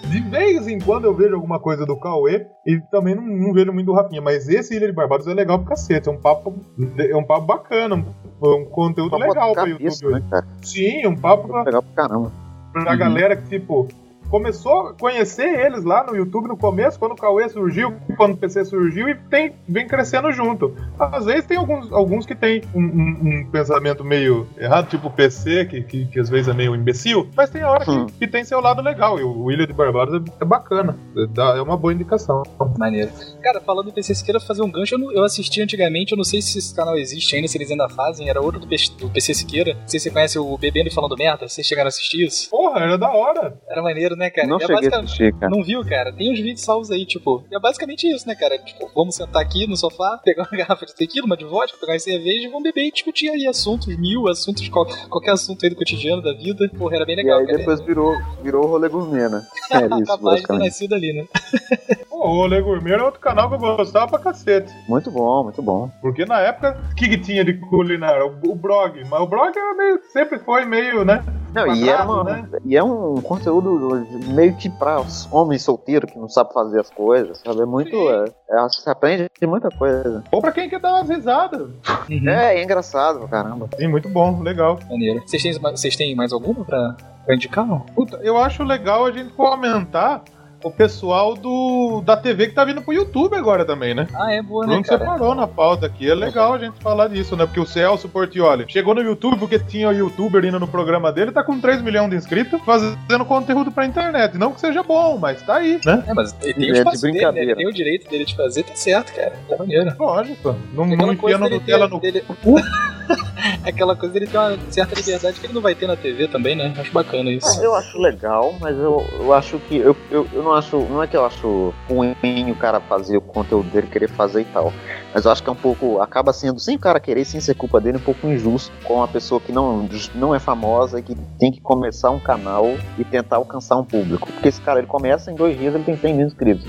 De 0.09 0.21
vez 0.21 0.69
em 0.69 0.79
quando 0.79 1.05
eu 1.07 1.14
vejo 1.14 1.35
alguma 1.35 1.59
coisa 1.59 1.85
do 1.85 1.99
Cauê 1.99 2.47
e 2.66 2.79
também 2.92 3.14
não, 3.16 3.25
não 3.25 3.53
vejo 3.53 3.73
muito 3.73 3.87
do 3.87 3.92
Rafinha, 3.92 4.21
mas 4.23 4.49
esse 4.49 4.77
Ilha 4.77 4.87
de 4.87 4.92
Barbados 4.92 5.27
é 5.27 5.35
legal 5.35 5.59
pro 5.59 5.69
cacete, 5.71 6.09
é 6.09 6.12
um 6.12 6.21
papo, 6.21 6.55
é 6.99 7.16
um 7.16 7.25
papo 7.25 7.40
bacana, 7.47 7.97
um 8.40 8.64
conteúdo 8.66 9.16
Pra 9.16 9.27
legal 9.27 9.53
pra 9.53 9.64
cabeça, 9.64 10.05
YouTube. 10.05 10.21
né, 10.23 10.27
cara? 10.31 10.47
Sim, 10.62 11.07
um 11.09 11.16
papo 11.16 11.49
pra, 11.49 11.62
Legal 11.64 11.83
pra 11.83 12.05
caramba. 12.09 12.33
pra 12.73 12.95
galera 12.95 13.35
que, 13.37 13.49
tipo, 13.49 13.88
começou 14.37 14.88
a 14.88 14.92
conhecer 14.94 15.49
eles 15.64 15.83
lá 15.83 16.05
no 16.05 16.14
YouTube 16.14 16.46
no 16.49 16.57
começo, 16.59 16.99
quando 16.99 17.12
o 17.12 17.16
Cauê 17.16 17.49
surgiu, 17.49 17.94
quando 18.18 18.35
o 18.35 18.37
PC 18.37 18.66
surgiu, 18.66 19.09
e 19.09 19.14
tem, 19.14 19.55
vem 19.66 19.87
crescendo 19.87 20.31
junto. 20.31 20.77
Às 20.99 21.25
vezes 21.25 21.46
tem 21.46 21.57
alguns, 21.57 21.90
alguns 21.90 22.27
que 22.27 22.35
tem 22.35 22.61
um, 22.75 22.81
um- 22.83 23.18
um 23.40 23.51
pensamento 23.51 24.05
meio 24.05 24.46
errado, 24.59 24.88
tipo 24.90 25.09
o 25.09 25.11
PC, 25.11 25.64
que, 25.64 25.83
que, 25.83 26.07
que 26.07 26.20
às 26.20 26.29
vezes 26.29 26.49
é 26.49 26.53
meio 26.53 26.75
imbecil, 26.75 27.29
mas 27.35 27.49
tem 27.49 27.64
hora 27.64 27.85
que, 27.85 27.90
Hum. 27.90 28.07
que 28.07 28.27
tem 28.29 28.44
seu 28.44 28.61
lado 28.61 28.83
legal, 28.83 29.18
e 29.18 29.22
o 29.25 29.51
Ilha 29.51 29.66
de 29.66 29.72
Barbados 29.72 30.14
é, 30.14 30.42
é 30.42 30.44
bacana, 30.44 30.96
é, 31.16 31.59
é 31.59 31.62
uma 31.62 31.77
boa 31.77 31.94
indicação. 31.94 32.42
Maneiro. 32.79 33.11
Cara, 33.42 33.59
falando 33.61 33.88
em 33.88 33.92
PC 33.92 34.14
Siqueira, 34.14 34.38
fazer 34.38 34.62
um 34.62 34.70
gancho, 34.70 34.96
eu, 34.96 34.99
não- 34.99 35.12
eu 35.12 35.25
assisti 35.25 35.62
antigamente, 35.62 36.12
eu 36.12 36.16
não 36.16 36.25
sei 36.25 36.42
se 36.42 36.59
esse 36.59 36.75
canal 36.75 36.96
existe 36.99 37.35
ainda, 37.35 37.49
se 37.49 37.57
eles 37.57 37.70
ainda 37.70 37.88
fazem, 37.88 38.29
era 38.29 38.40
outro 38.40 38.61
do, 38.61 38.66
P- 38.68 38.77
do 38.99 39.09
PC 39.09 39.33
Siqueira. 39.33 39.72
Não 39.75 39.88
sei 39.88 39.99
se 39.99 40.05
você 40.05 40.11
conhece 40.11 40.38
o 40.38 40.59
Bebendo 40.59 40.88
e 40.88 40.92
Falando 40.92 41.16
Merda, 41.16 41.49
vocês 41.49 41.66
chegaram 41.66 41.87
a 41.87 41.88
assistir 41.88 42.27
isso? 42.27 42.51
Porra, 42.51 42.81
era 42.81 42.99
da 42.99 43.11
hora. 43.11 43.59
Era 43.68 43.83
maneiro, 43.83 44.14
né, 44.16 44.26
cara? 44.31 44.47
Não 44.49 44.59
E 44.59 44.65
é 44.65 44.67
cheguei 44.67 44.89
a 44.93 44.99
assistir, 45.01 45.33
cara. 45.35 45.51
Não 45.55 45.62
viu, 45.62 45.85
cara? 45.85 46.12
Tem 46.12 46.33
uns 46.33 46.39
vídeos 46.39 46.62
salvos 46.62 46.91
aí, 46.91 47.05
tipo. 47.07 47.45
É 47.53 47.59
basicamente 47.59 48.07
isso, 48.09 48.27
né, 48.27 48.35
cara? 48.35 48.59
Tipo, 48.59 48.91
vamos 48.95 49.15
sentar 49.15 49.43
aqui 49.43 49.67
no 49.67 49.77
sofá, 49.77 50.19
pegar 50.25 50.49
uma 50.51 50.59
garrafa 50.59 50.87
de 50.87 50.95
tequila, 50.95 51.27
uma 51.27 51.37
de 51.37 51.45
vodka, 51.45 51.79
pegar 51.79 51.93
uma 51.93 51.99
cerveja 51.99 52.47
e 52.47 52.49
vamos 52.49 52.62
beber 52.62 52.87
e 52.87 52.93
discutir 52.93 53.29
aí 53.31 53.47
assuntos, 53.47 53.87
mil 53.99 54.29
assuntos, 54.29 54.69
qual- 54.69 54.87
qualquer 55.09 55.33
assunto 55.33 55.62
aí 55.65 55.71
do 55.71 55.77
cotidiano 55.77 56.23
da 56.23 56.33
vida. 56.33 56.69
Porra, 56.77 56.97
era 56.97 57.05
bem 57.07 57.15
E 57.15 57.23
legal, 57.23 57.41
aí 57.41 57.47
cara. 57.47 57.59
depois 57.59 57.81
virou, 57.81 58.15
virou 58.43 58.65
o 58.65 58.69
rolê 58.69 58.89
gourmet, 58.89 59.29
né? 59.29 59.47
É 59.71 59.85
isso, 60.01 60.05
Capaz 60.07 60.41
de 60.41 60.47
ter 60.47 60.59
nascido 60.59 60.95
ali, 60.95 61.12
né? 61.12 61.25
Pô, 62.09 62.29
o 62.31 62.39
Olê 62.39 62.61
Gourmet 62.62 62.93
era 62.95 63.05
outro 63.05 63.21
canal 63.21 63.49
que 63.49 63.57
eu 63.57 63.77
gostava 63.77 64.09
pra 64.09 64.19
cacete. 64.19 64.73
Muito 64.89 65.11
bom, 65.11 65.45
muito 65.45 65.61
bom. 65.61 65.91
Porque 66.01 66.25
na 66.25 66.41
época, 66.41 66.81
o 66.93 66.95
que, 66.95 67.09
que 67.11 67.19
tinha 67.19 67.45
de 67.45 67.55
culinária? 67.55 68.25
O, 68.25 68.53
o 68.53 68.55
blog. 68.55 69.03
Mas 69.09 69.21
o 69.21 69.27
blog 69.27 69.53
era 69.57 69.75
meio, 69.75 70.01
sempre 70.12 70.39
foi 70.39 70.65
meio, 70.65 71.05
né? 71.05 71.23
Não, 71.57 71.75
e, 71.75 71.88
era 71.88 72.05
Quadrado, 72.05 72.12
uma- 72.12 72.25
né? 72.25 72.49
e 72.64 72.77
é 72.77 72.83
um 72.83 73.21
conteúdo 73.23 74.07
meio 74.29 74.55
que 74.57 74.69
pra 74.69 75.01
os 75.01 75.27
homens 75.33 75.62
solteiros 75.62 76.11
que 76.12 76.19
não 76.19 76.29
sabem 76.29 76.53
fazer 76.53 76.81
as 76.81 76.90
coisas, 76.90 77.38
sabe? 77.38 77.61
É 77.62 77.66
muito. 77.66 77.97
É, 78.11 78.25
é, 78.51 78.62
você 78.62 78.88
aprende 78.90 79.29
de 79.40 79.47
muita 79.47 79.69
coisa. 79.71 80.23
Ou 80.31 80.40
pra 80.40 80.53
quem 80.53 80.69
quer 80.69 80.81
dar 80.81 80.95
umas 80.95 81.09
risadas. 81.09 81.69
Uhum. 82.11 82.29
É, 82.29 82.57
é 82.59 82.62
engraçado, 82.62 83.21
pra 83.21 83.29
caramba. 83.29 83.69
Sim, 83.77 83.88
muito 83.88 84.09
bom, 84.09 84.40
legal. 84.42 84.79
Maneiro. 84.88 85.23
Vocês 85.27 85.42
têm, 85.42 85.53
vocês 85.53 85.97
têm 85.97 86.14
mais 86.14 86.33
alguma 86.33 86.64
pra, 86.64 86.97
pra 87.25 87.35
indicar? 87.35 87.66
Puta, 87.95 88.19
eu 88.23 88.37
acho 88.37 88.62
legal 88.62 89.07
a 89.07 89.11
gente 89.12 89.33
comentar 89.33 90.23
o 90.64 90.71
pessoal 90.71 91.35
do 91.35 92.01
da 92.05 92.16
TV 92.16 92.49
que 92.49 92.55
tá 92.55 92.64
vindo 92.64 92.83
pro 92.83 92.92
YouTube 92.92 93.37
agora 93.37 93.64
também, 93.64 93.95
né? 93.95 94.07
Ah, 94.14 94.33
é 94.33 94.42
boa, 94.42 94.64
né, 94.66 94.73
Bruno 94.73 94.85
cara? 94.85 94.99
separou 94.99 95.35
na 95.35 95.47
pauta 95.47 95.87
aqui. 95.87 96.11
É 96.11 96.14
legal 96.14 96.55
a 96.55 96.59
gente 96.59 96.79
falar 96.83 97.09
disso, 97.09 97.37
né? 97.37 97.45
Porque 97.47 97.61
o 97.61 97.66
Celso 97.66 98.09
Portioli 98.09 98.64
chegou 98.69 98.95
no 98.95 99.03
YouTube 99.03 99.38
porque 99.38 99.59
tinha 99.59 99.88
o 99.88 99.92
youtuber 99.92 100.45
indo 100.45 100.59
no 100.59 100.66
programa 100.69 101.12
dele, 101.12 101.31
tá 101.33 101.42
com 101.45 101.61
3 101.61 101.83
milhões 101.83 102.11
de 102.11 102.16
inscritos, 102.16 102.61
fazendo 102.62 103.25
conteúdo 103.25 103.71
pra 103.71 103.87
internet. 103.87 104.37
Não 104.38 104.53
que 104.53 104.61
seja 104.61 104.83
bom, 104.83 105.19
mas 105.19 105.40
tá 105.42 105.57
aí, 105.57 105.81
né? 105.85 106.05
É, 106.07 106.14
mas 106.14 106.35
ele 106.42 106.55
tem 106.55 106.69
É 106.69 106.71
o 106.71 106.73
de 106.73 106.79
espaço 106.79 107.03
dele, 107.03 107.12
né? 107.12 107.19
brincadeira. 107.21 107.51
Ele 107.53 107.57
tem 107.57 107.69
o 107.69 107.73
direito 107.73 108.11
dele 108.11 108.25
de 108.25 108.37
fazer, 108.37 108.62
tá 108.64 108.75
certo, 108.75 109.12
cara. 109.14 109.33
Tá 109.49 109.57
maneiro. 109.59 109.95
Lógico. 109.99 110.57
Não, 110.73 110.87
não 110.87 111.12
enfiando 111.12 111.45
dele 111.45 111.55
Nutella 111.61 111.87
ter- 111.88 111.95
no 111.95 112.01
dele- 112.01 112.25
Aquela 113.64 113.97
coisa 113.97 114.12
dele 114.12 114.27
ter 114.27 114.38
uma 114.38 114.59
certa 114.71 114.95
liberdade 114.95 115.40
que 115.40 115.47
ele 115.47 115.55
não 115.55 115.61
vai 115.62 115.75
ter 115.75 115.87
na 115.87 115.97
TV 115.97 116.29
também, 116.29 116.57
né? 116.57 116.75
Acho 116.77 116.92
bacana 116.92 117.31
isso. 117.31 117.62
Eu 117.62 117.75
acho 117.75 117.99
legal, 117.99 118.55
mas 118.61 118.77
eu, 118.77 119.05
eu 119.19 119.33
acho 119.33 119.59
que. 119.61 119.77
Eu, 119.77 119.97
eu, 120.11 120.27
eu 120.33 120.42
não 120.42 120.53
acho. 120.53 120.77
Não 120.79 121.03
é 121.03 121.07
que 121.07 121.16
eu 121.16 121.25
acho 121.25 121.75
ruim 121.88 122.14
o 122.51 122.57
cara 122.57 122.81
fazer 122.81 123.16
o 123.16 123.21
conteúdo 123.21 123.71
dele, 123.71 123.87
querer 123.87 124.09
fazer 124.09 124.42
e 124.42 124.45
tal. 124.47 124.73
Mas 125.16 125.24
eu 125.24 125.31
acho 125.33 125.42
que 125.42 125.48
é 125.48 125.52
um 125.52 125.57
pouco. 125.57 125.98
Acaba 126.02 126.31
sendo, 126.31 126.61
sem 126.61 126.76
o 126.76 126.79
cara 126.79 127.00
querer, 127.00 127.24
sem 127.24 127.40
ser 127.40 127.55
culpa 127.55 127.81
dele, 127.81 127.96
um 127.96 128.02
pouco 128.02 128.26
injusto 128.26 128.70
com 128.85 128.96
uma 128.96 129.09
pessoa 129.09 129.40
que 129.40 129.50
não, 129.50 129.88
não 130.14 130.35
é 130.35 130.38
famosa 130.38 131.00
e 131.00 131.02
que 131.02 131.14
tem 131.38 131.50
que 131.50 131.59
começar 131.59 132.11
um 132.11 132.20
canal 132.20 132.66
e 132.98 133.02
tentar 133.05 133.37
alcançar 133.37 133.76
um 133.76 133.85
público. 133.85 134.31
Porque 134.31 134.46
esse 134.48 134.61
cara, 134.61 134.79
ele 134.79 134.87
começa 134.87 135.31
em 135.33 135.35
dois 135.35 135.59
dias, 135.59 135.74
ele 135.74 135.85
tem 135.85 135.96
100 135.96 136.12
mil 136.14 136.26
inscritos. 136.26 136.66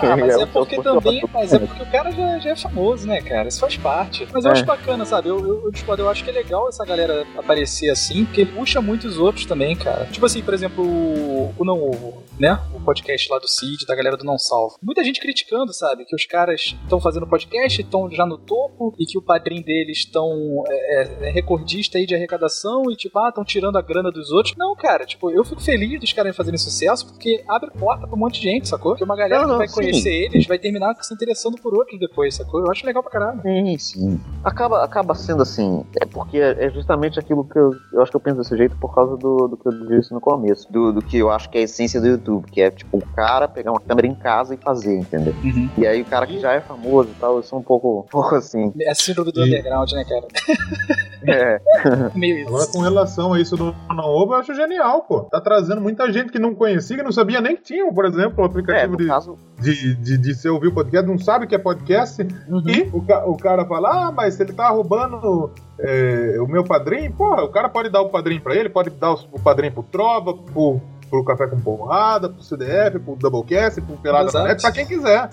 Ah, 0.00 0.16
mas 0.16 0.32
é 0.40 0.42
o 0.42 0.46
porque 0.46 0.80
também. 0.80 1.22
Mas 1.34 1.52
é 1.52 1.58
porque 1.58 1.82
o 1.82 1.90
cara 1.90 2.10
já, 2.12 2.38
já 2.38 2.50
é 2.52 2.56
famoso, 2.56 3.06
né, 3.06 3.20
cara? 3.20 3.46
Isso 3.48 3.60
faz 3.60 3.76
parte. 3.76 4.26
Mas 4.32 4.42
eu 4.46 4.50
É. 4.50 4.54
acho 4.54 4.64
bacana, 4.64 5.04
sabe? 5.04 5.28
Eu, 5.28 5.38
eu, 5.40 5.64
eu 5.66 5.70
discordo, 5.70 6.02
eu 6.04 6.08
acho 6.08 6.24
que 6.24 6.30
é 6.30 6.32
legal 6.32 6.70
essa 6.70 6.86
galera 6.86 7.26
aparecer 7.36 7.90
assim, 7.90 8.24
porque 8.24 8.46
puxa 8.46 8.80
muitos 8.80 9.18
outros 9.18 9.44
também, 9.44 9.76
cara. 9.76 10.06
Tipo 10.06 10.24
assim, 10.24 10.40
por 10.42 10.54
exemplo, 10.54 10.82
o, 10.82 11.54
o 11.58 11.62
Não 11.62 11.78
Ovo, 11.78 12.22
né? 12.40 12.58
O 12.74 12.80
podcast 12.80 13.30
lá 13.30 13.38
do 13.38 13.46
Cid, 13.48 13.84
da 13.86 13.94
galera 13.94 14.16
do 14.16 14.24
Não 14.24 14.38
Salvo. 14.38 14.76
Muita 14.82 15.04
gente 15.04 15.20
criticando, 15.20 15.74
sabe? 15.74 16.06
Que 16.06 16.16
os 16.16 16.24
caras 16.24 16.74
estão 16.82 16.98
fazendo 16.98 17.26
podcast, 17.26 17.81
estão 17.82 18.10
já 18.10 18.26
no 18.26 18.38
topo, 18.38 18.94
e 18.98 19.04
que 19.04 19.18
o 19.18 19.22
padrinho 19.22 19.64
deles 19.64 19.98
estão 19.98 20.64
é, 20.68 21.02
é, 21.02 21.28
é 21.28 21.30
recordista 21.30 21.98
aí 21.98 22.06
de 22.06 22.14
arrecadação, 22.14 22.90
e 22.90 22.96
tipo, 22.96 23.18
ah, 23.18 23.28
estão 23.28 23.44
tirando 23.44 23.76
a 23.76 23.82
grana 23.82 24.10
dos 24.10 24.30
outros. 24.30 24.54
Não, 24.56 24.74
cara, 24.74 25.04
tipo, 25.04 25.30
eu 25.30 25.44
fico 25.44 25.60
feliz 25.60 26.00
dos 26.00 26.12
caras 26.12 26.36
fazerem 26.36 26.58
sucesso, 26.58 27.06
porque 27.06 27.42
abre 27.48 27.70
porta 27.78 28.06
pra 28.06 28.16
um 28.16 28.18
monte 28.18 28.40
de 28.40 28.50
gente, 28.50 28.68
sacou? 28.68 28.92
Porque 28.92 29.04
uma 29.04 29.16
galera 29.16 29.40
Não, 29.40 29.44
que 29.44 29.50
não, 29.50 29.58
vai 29.58 29.68
sim. 29.68 29.74
conhecer 29.74 30.12
eles 30.32 30.46
vai 30.46 30.58
terminar 30.58 30.94
se 31.00 31.14
interessando 31.14 31.60
por 31.60 31.74
outros 31.74 31.98
depois, 31.98 32.34
sacou? 32.34 32.60
Eu 32.60 32.70
acho 32.70 32.86
legal 32.86 33.02
pra 33.02 33.12
caralho. 33.12 33.40
Sim, 33.42 33.78
sim. 33.78 34.20
Acaba, 34.44 34.84
acaba 34.84 35.14
sendo 35.14 35.42
assim, 35.42 35.84
é 36.00 36.06
porque 36.06 36.38
é 36.38 36.70
justamente 36.70 37.18
aquilo 37.18 37.44
que 37.44 37.58
eu, 37.58 37.70
eu 37.92 38.02
acho 38.02 38.10
que 38.10 38.16
eu 38.16 38.20
penso 38.20 38.38
desse 38.38 38.56
jeito 38.56 38.76
por 38.76 38.94
causa 38.94 39.16
do, 39.16 39.48
do 39.48 39.56
que 39.56 39.68
eu 39.68 39.86
disse 39.88 40.12
no 40.12 40.20
começo. 40.20 40.70
Do, 40.72 40.92
do 40.92 41.02
que 41.02 41.18
eu 41.18 41.30
acho 41.30 41.48
que 41.50 41.58
é 41.58 41.60
a 41.62 41.64
essência 41.64 42.00
do 42.00 42.06
YouTube, 42.06 42.50
que 42.50 42.60
é 42.60 42.70
tipo 42.70 42.98
o 42.98 43.06
cara 43.14 43.48
pegar 43.48 43.72
uma 43.72 43.80
câmera 43.80 44.06
em 44.06 44.14
casa 44.14 44.54
e 44.54 44.56
fazer, 44.56 44.98
entendeu? 44.98 45.34
E 45.76 45.86
aí 45.86 46.02
o 46.02 46.04
cara 46.04 46.26
que 46.26 46.38
já 46.38 46.52
é 46.52 46.60
famoso 46.60 47.08
e 47.10 47.14
tal, 47.20 47.36
eu 47.36 47.42
sou 47.42 47.58
um 47.58 47.62
pouco, 47.62 47.71
um 47.76 48.02
pouco 48.10 48.34
assim. 48.34 48.72
É 48.80 48.94
síndrome 48.94 49.32
do 49.32 49.40
E- 49.44 49.48
underground, 49.48 49.92
né, 49.92 50.04
cara? 50.04 50.26
É, 51.24 51.60
Meio 52.18 52.38
isso. 52.38 52.48
Agora, 52.48 52.66
com 52.66 52.80
relação 52.80 53.32
a 53.32 53.40
isso 53.40 53.56
do 53.56 53.72
Não 53.90 54.06
Ovo, 54.06 54.34
eu 54.34 54.38
acho 54.40 54.52
genial, 54.56 55.02
pô. 55.02 55.20
Tá 55.20 55.40
trazendo 55.40 55.80
muita 55.80 56.12
gente 56.12 56.32
que 56.32 56.38
não 56.40 56.52
conhecia, 56.52 56.96
que 56.96 57.02
não 57.04 57.12
sabia 57.12 57.40
nem 57.40 57.54
que 57.54 57.62
tinha, 57.62 57.88
por 57.92 58.04
exemplo, 58.04 58.42
o 58.42 58.42
é 58.42 58.46
aplicativo 58.48 58.92
no 58.94 58.98
de, 58.98 59.06
caso, 59.06 59.38
de, 59.60 59.94
de, 59.94 60.18
de 60.18 60.34
você 60.34 60.48
ouvir 60.48 60.66
o 60.66 60.74
podcast, 60.74 61.08
não 61.08 61.16
sabe 61.20 61.44
o 61.44 61.48
que 61.48 61.54
é 61.54 61.58
podcast, 61.58 62.20
Uhum. 62.48 62.64
e 62.66 62.90
o, 62.92 63.00
ca- 63.06 63.24
o 63.24 63.36
cara 63.36 63.64
fala, 63.64 64.08
ah, 64.08 64.10
mas 64.10 64.40
ele 64.40 64.52
tá 64.52 64.68
roubando 64.70 65.52
é, 65.78 66.38
o 66.40 66.46
meu 66.48 66.64
padrinho, 66.64 67.12
porra, 67.12 67.44
o 67.44 67.50
cara 67.50 67.68
pode 67.68 67.88
dar 67.88 68.00
o 68.00 68.08
padrinho 68.10 68.40
pra 68.42 68.56
ele, 68.56 68.68
pode 68.68 68.90
dar 68.90 69.12
o, 69.12 69.20
o 69.30 69.38
padrinho 69.40 69.72
pro 69.74 69.84
Trova, 69.84 70.34
pro, 70.34 70.80
pro 71.08 71.24
Café 71.24 71.46
com 71.46 71.60
Porrada, 71.60 72.28
pro 72.30 72.42
CDF, 72.42 72.98
pro 72.98 73.14
Doublecast, 73.14 73.80
pro 73.80 73.96
Pelada 73.96 74.42
Net, 74.42 74.60
pra 74.60 74.72
quem 74.72 74.86
quiser. 74.86 75.30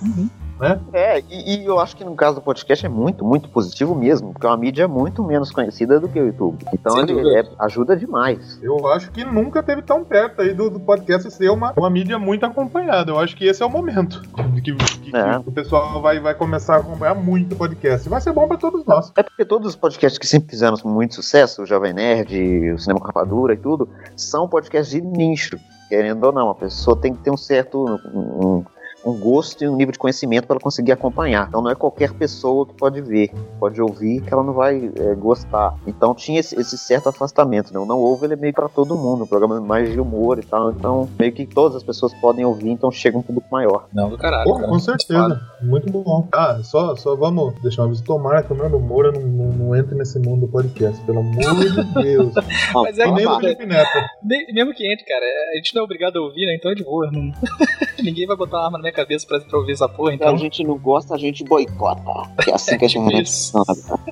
É, 0.94 1.20
e, 1.30 1.62
e 1.62 1.66
eu 1.66 1.80
acho 1.80 1.96
que 1.96 2.04
no 2.04 2.16
caso 2.16 2.36
do 2.36 2.42
podcast 2.42 2.86
é 2.86 2.90
muito, 2.90 3.24
muito 3.24 3.48
positivo 3.50 3.96
mesmo, 3.96 4.34
porque 4.34 4.46
é 4.46 4.50
uma 4.50 4.58
mídia 4.58 4.88
muito 4.88 5.24
menos 5.24 5.52
conhecida 5.52 6.00
do 6.00 6.08
que 6.10 6.20
o 6.20 6.26
YouTube. 6.28 6.66
Então 6.74 7.00
ele 7.00 7.38
é- 7.38 7.46
ajuda 7.60 7.96
demais. 7.96 8.60
Eu 8.62 8.88
acho 8.92 9.12
que 9.12 9.24
nunca 9.24 9.64
teve 9.64 9.82
tão 9.82 10.04
perto 10.04 10.42
aí 10.42 10.54
do, 10.54 10.70
do 10.70 10.80
podcast 10.80 11.30
ser 11.32 11.50
uma, 11.50 11.74
uma 11.78 11.90
mídia 11.90 12.20
muito 12.20 12.46
acompanhada. 12.46 13.12
Eu 13.12 13.20
acho 13.20 13.36
que 13.36 13.46
esse 13.46 13.64
é 13.64 13.66
o 13.66 13.70
momento 13.70 14.22
de 14.54 14.62
que, 14.62 14.74
que- 14.76 15.16
É. 15.16 15.40
que 15.40 15.50
o 15.50 15.52
pessoal 15.52 16.02
vai, 16.02 16.20
vai 16.20 16.34
começar 16.36 16.76
a 16.76 16.80
acompanhar 16.80 17.16
muito 17.16 17.56
podcast. 17.56 18.08
Vai 18.10 18.20
ser 18.22 18.34
bom 18.34 18.48
pra 18.48 18.58
todos 18.58 18.86
nós. 18.86 19.12
É 19.16 19.24
porque 19.24 19.46
todos 19.46 19.70
os 19.70 19.76
podcasts 19.76 20.18
que 20.20 20.28
sempre 20.28 20.50
fizeram 20.50 20.76
muito 20.86 21.16
sucesso, 21.16 21.64
o 21.64 21.66
Jovem 21.66 21.94
Nerd, 21.94 22.72
o 22.74 22.80
Cinema 22.80 23.00
com 23.00 23.06
Rapadura 23.08 23.54
e 23.54 23.58
tudo, 23.58 23.88
são 24.16 24.48
podcasts 24.48 24.92
de 24.92 25.02
nicho, 25.02 25.58
querendo 25.88 26.24
ou 26.26 26.32
não. 26.32 26.50
A 26.50 26.56
pessoa 26.56 26.98
tem 26.98 27.14
que 27.14 27.20
ter 27.22 27.32
um 27.32 27.38
certo. 27.38 27.86
um- 28.14 28.64
um 29.06 29.14
gosto 29.18 29.64
e 29.64 29.68
um 29.70 29.76
nível 29.76 29.92
de 29.92 30.00
conhecimento 30.00 30.46
para 30.46 30.56
ela 30.56 30.62
conseguir 30.62 30.92
acompanhar. 30.92 31.48
Então 31.48 31.62
não 31.62 31.72
é 31.72 31.76
qualquer 31.76 32.12
pessoa 32.14 32.66
que 32.66 32.74
pode 32.74 33.02
ver, 33.02 33.32
pode 33.60 33.82
ouvir 33.82 34.22
que 34.22 34.34
ela 34.34 34.44
não 34.44 34.54
vai 34.54 34.92
é, 34.96 35.16
gostar. 35.16 35.76
Então 35.88 36.14
tinha 36.14 36.40
esse, 36.40 36.60
esse 36.60 36.78
certo 36.78 37.10
afastamento, 37.10 37.74
né? 37.74 37.80
O 37.80 37.86
não 37.86 37.98
ouve 38.00 38.26
ele 38.26 38.34
é 38.34 38.38
meio 38.38 38.54
para 38.54 38.68
todo 38.70 38.96
mundo, 38.98 39.24
um 39.24 39.28
programa 39.28 39.60
mais 39.62 39.92
de 39.92 40.00
humor 40.00 40.40
e 40.40 40.44
tal. 40.44 40.72
Então 40.72 41.10
meio 41.18 41.32
que 41.32 41.46
todas 41.46 41.76
as 41.78 41.84
pessoas 41.84 42.14
podem 42.16 42.46
ouvir, 42.46 42.70
então 42.70 42.92
chega 42.92 43.18
um 43.18 43.22
público 43.22 43.48
maior. 43.52 43.88
Não, 43.94 44.10
do 44.10 44.18
caralho. 44.18 44.44
Pô, 44.46 44.56
cara. 44.56 44.68
com 44.68 44.80
certeza. 44.80 45.42
Muito 45.62 45.90
bom. 45.92 46.28
Ah, 46.34 46.60
só, 46.64 46.96
só 46.96 47.16
vamos 47.16 47.54
deixar 47.62 47.84
uma 47.84 47.90
vez. 47.90 48.02
Tomara 48.02 48.44
que 48.44 48.52
o 48.54 48.56
Nando 48.56 48.80
Moura 48.80 49.12
não, 49.12 49.22
não, 49.22 49.46
não 49.52 49.76
entre 49.76 49.96
nesse 49.96 50.20
mundo 50.20 50.42
do 50.46 50.48
podcast, 50.52 51.00
pelo 51.06 51.20
amor 51.20 51.36
de 51.36 51.94
Deus. 52.04 52.34
Mas 52.74 52.98
é 52.98 53.12
nem 53.12 53.28
o 53.28 53.40
Felipe 53.40 53.66
Neto. 53.66 53.90
Me- 54.24 54.54
Mesmo 54.54 54.74
que 54.74 54.92
entre, 54.92 55.06
cara, 55.06 55.26
a 55.54 55.58
gente 55.58 55.74
não 55.76 55.82
é 55.82 55.86
obrigado 55.86 56.18
a 56.18 56.22
ouvir, 56.22 56.46
né? 56.46 56.56
Então 56.56 56.72
é 56.72 56.76
de 56.76 56.84
boa. 56.84 57.10
não- 57.12 57.32
Ninguém 58.04 58.26
vai 58.26 58.36
botar 58.38 58.58
uma 58.58 58.66
arma 58.66 58.78
na 58.78 58.84
minha 58.90 58.94
cabeça 58.94 59.26
pra, 59.28 59.40
pra 59.40 59.58
ouvir 59.60 59.74
essa 59.74 59.88
porra, 59.88 60.14
Então 60.14 60.28
a 60.28 60.32
então. 60.32 60.38
gente 60.44 60.64
não 60.64 60.78
gosta, 60.78 61.14
a 61.16 61.18
gente 61.18 61.44
boicota. 61.44 62.02
Que 62.44 62.52
é 62.52 62.54
assim 62.56 62.78
que 62.78 62.86
a 62.86 62.88
gente. 62.88 63.30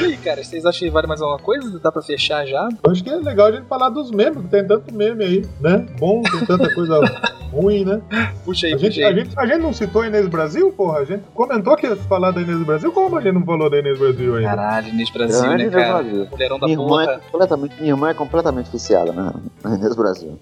E 0.00 0.04
aí, 0.04 0.16
cara, 0.24 0.42
vocês 0.42 0.64
acham 0.64 0.80
que 0.88 0.90
vale 0.90 1.06
mais 1.06 1.20
alguma 1.20 1.38
coisa? 1.38 1.78
Dá 1.78 1.92
pra 1.92 2.02
fechar 2.02 2.46
já? 2.46 2.68
Eu 2.82 2.90
Acho 2.90 3.02
que 3.04 3.10
é 3.10 3.16
legal 3.16 3.48
a 3.48 3.52
gente 3.52 3.66
falar 3.66 3.90
dos 3.90 4.10
memes, 4.10 4.42
que 4.42 4.48
tem 4.48 4.66
tanto 4.66 4.92
meme 4.94 5.24
aí, 5.24 5.46
né? 5.60 5.86
Bom, 5.98 6.22
tem 6.22 6.46
tanta 6.46 6.72
coisa 6.74 6.98
ruim, 7.52 7.84
né? 7.84 8.00
Puxa 8.44 8.66
aí, 8.66 8.74
A 8.74 8.76
gente, 8.76 9.02
a, 9.02 9.12
gente, 9.12 9.30
a 9.38 9.46
gente 9.46 9.58
não 9.60 9.72
citou 9.72 10.02
a 10.02 10.06
Inês 10.06 10.26
Brasil, 10.28 10.72
porra? 10.72 10.98
A 11.00 11.04
gente 11.04 11.22
comentou 11.34 11.76
que 11.76 11.86
ia 11.86 11.96
falar 11.96 12.30
da 12.30 12.40
Inês 12.40 12.62
Brasil. 12.64 12.90
Como 12.92 13.16
a 13.16 13.20
gente 13.20 13.34
não 13.34 13.44
falou 13.44 13.68
da 13.68 13.78
Inês 13.78 13.98
Brasil 13.98 14.36
ainda? 14.36 14.48
Caralho, 14.50 14.88
Inês 14.88 15.10
Brasil, 15.10 15.40
Grande 15.40 15.56
né, 15.56 15.62
Inês 15.70 15.74
cara? 15.74 16.02
Brasil. 16.02 16.28
Mulherão 16.30 16.58
da 16.58 16.66
Minha 16.66 16.78
irmã, 16.78 17.02
é 17.04 17.18
completamente, 17.18 17.74
minha 17.80 17.92
irmã 17.92 18.10
é 18.10 18.14
completamente 18.14 18.70
viciada 18.70 19.12
na, 19.12 19.34
na 19.64 19.76
Inês 19.76 19.94
Brasil. 19.96 20.38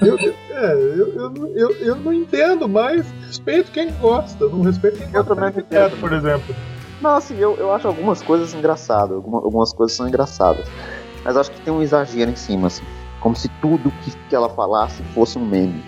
Eu, 0.00 0.18
eu- 0.18 0.34
é, 0.50 0.72
eu, 0.74 1.14
eu, 1.14 1.52
eu, 1.56 1.70
eu 1.78 1.96
não 1.96 2.12
entendo, 2.12 2.68
mas 2.68 3.06
respeito 3.26 3.70
quem 3.72 3.90
gosta. 4.00 4.46
Não 4.46 4.60
respeito 4.62 4.98
quem 4.98 5.06
Eu 5.06 5.24
gosta 5.24 5.34
também 5.34 5.50
entendo. 5.58 5.98
por 6.00 6.12
exemplo. 6.12 6.54
Não, 7.00 7.16
assim, 7.16 7.36
eu, 7.36 7.56
eu 7.56 7.72
acho 7.72 7.88
algumas 7.88 8.22
coisas 8.22 8.54
engraçadas, 8.54 9.12
alguma- 9.16 9.38
algumas 9.38 9.72
coisas 9.72 9.96
são 9.96 10.06
engraçadas. 10.06 10.66
Mas 11.24 11.36
acho 11.36 11.50
que 11.50 11.60
tem 11.60 11.72
um 11.72 11.82
exagero 11.82 12.30
em 12.30 12.36
cima, 12.36 12.66
assim. 12.68 12.84
Como 13.22 13.36
se 13.36 13.48
tudo 13.60 13.90
que, 14.02 14.10
que 14.28 14.34
ela 14.34 14.48
falasse 14.48 15.00
fosse 15.14 15.38
um 15.38 15.44
meme. 15.46 15.80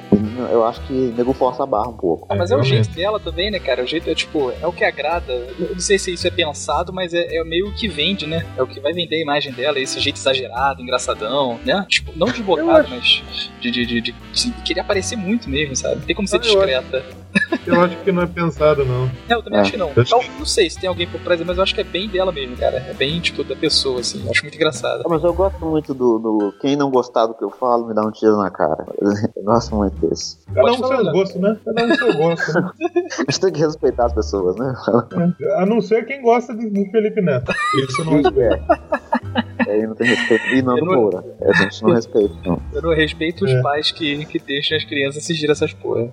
Eu 0.51 0.65
acho 0.65 0.81
que 0.87 0.93
o 0.93 1.13
nego 1.17 1.33
força 1.33 1.65
a 1.65 1.67
barra 1.67 1.89
um 1.89 1.97
pouco. 1.97 2.27
Ah, 2.31 2.37
mas 2.37 2.51
é 2.53 2.57
o 2.57 2.63
jeito 2.63 2.89
dela 2.91 3.19
também, 3.19 3.51
né, 3.51 3.59
cara? 3.59 3.83
O 3.83 3.87
jeito 3.87 4.09
é 4.09 4.15
tipo, 4.15 4.53
é 4.61 4.67
o 4.67 4.73
que 4.73 4.85
agrada. 4.85 5.33
Eu 5.33 5.73
não 5.73 5.81
sei 5.81 5.99
se 5.99 6.13
isso 6.13 6.27
é 6.27 6.31
pensado, 6.31 6.93
mas 6.93 7.13
é, 7.13 7.37
é 7.37 7.45
meio 7.45 7.73
que 7.75 7.89
vende, 7.89 8.27
né? 8.27 8.47
É 8.57 8.63
o 8.63 8.67
que 8.67 8.79
vai 8.81 8.93
vender 8.93 9.17
a 9.17 9.21
imagem 9.23 9.53
dela, 9.53 9.79
esse 9.81 9.99
jeito 10.01 10.17
exagerado, 10.17 10.81
engraçadão, 10.81 11.59
né? 11.65 11.85
Tipo, 11.89 12.13
não 12.17 12.29
desbocado, 12.29 12.71
acho- 12.71 12.91
mas 12.91 13.51
de, 13.61 13.71
de, 13.71 13.85
de, 13.87 14.01
de- 14.01 14.15
de 14.33 14.51
querer 14.65 14.81
aparecer 14.81 15.17
muito 15.17 15.51
mesmo, 15.51 15.75
sabe? 15.75 15.97
Não 15.97 16.03
tem 16.03 16.15
como 16.15 16.29
ser 16.29 16.37
Ah, 16.37 16.41
discreta. 16.41 17.05
Eu 17.67 17.81
acho 17.81 17.97
que 17.99 18.13
não 18.13 18.23
é 18.23 18.27
pensado, 18.27 18.85
não. 18.85 19.07
É, 19.29 19.33
eu 19.35 19.43
também 19.43 19.59
É. 19.59 19.63
acho 19.63 19.71
que 19.73 19.77
não. 19.79 19.89
Tal- 19.95 20.23
Não 20.39 20.45
sei 20.45 20.69
se 20.69 20.79
tem 20.79 20.87
alguém 20.89 21.07
por 21.07 21.19
trás, 21.21 21.41
mas 21.43 21.57
eu 21.57 21.63
acho 21.63 21.75
que 21.75 21.81
é 21.81 21.85
bem 21.85 22.07
dela 22.09 22.31
mesmo, 22.31 22.55
cara. 22.57 22.77
É 22.77 22.93
bem, 22.93 23.19
tipo, 23.21 23.43
da 23.43 23.57
pessoa, 23.57 24.01
assim. 24.01 24.23
Eu 24.25 24.31
acho 24.31 24.43
muito 24.43 24.55
engraçado. 24.55 25.03
Mas 25.09 25.25
eu 25.25 25.33
gosto 25.33 25.65
muito 25.65 25.95
do, 25.95 26.19
do- 26.19 26.55
Quem 26.61 26.77
não 26.77 26.91
gostar 26.91 27.27
do 27.27 27.35
que 27.35 27.43
eu 27.43 27.51
falo, 27.51 27.87
me 27.89 27.95
dá 27.95 28.03
um 28.03 28.11
tiro 28.11 28.37
na 28.37 28.51
cara. 28.51 28.85
Eu 29.37 29.43
gosto 29.45 29.75
muito 29.75 29.95
desse. 30.07 30.39
Cada 30.55 30.73
um 30.73 30.77
seus 30.77 31.05
né? 31.05 31.13
gostos, 31.13 31.41
né? 31.41 31.57
Cada 31.65 31.85
um 31.85 31.95
seu 31.95 32.15
gosto. 32.17 32.53
né? 32.53 32.71
A 33.19 33.31
gente 33.31 33.41
tem 33.41 33.53
que 33.53 33.61
respeitar 33.61 34.07
as 34.07 34.13
pessoas, 34.13 34.57
né? 34.57 34.75
A 35.57 35.67
não 35.67 35.81
ser 35.81 36.05
quem 36.07 36.23
gosta 36.23 36.55
de, 36.55 36.69
do 36.69 36.85
Felipe 36.91 37.21
Neto. 37.21 37.53
Isso 37.89 38.05
não 38.05 38.19
É. 38.19 38.61
Aí 39.71 39.87
não 39.87 39.95
tem 39.95 40.09
respeito. 40.09 40.45
E 40.55 40.63
não 40.63 40.77
não- 40.77 40.95
Moura. 40.95 41.25
A 41.43 41.53
gente 41.63 41.83
não 41.83 41.93
respeita, 41.95 42.35
não. 42.45 42.61
Eu 42.73 42.83
não 42.83 42.95
respeito 42.95 43.45
os 43.45 43.51
É. 43.51 43.63
pais 43.63 43.91
que, 43.91 44.25
que 44.27 44.39
deixam 44.39 44.77
as 44.77 44.85
crianças 44.85 45.23
assistir 45.23 45.51
essas 45.51 45.73
porra. 45.73 46.13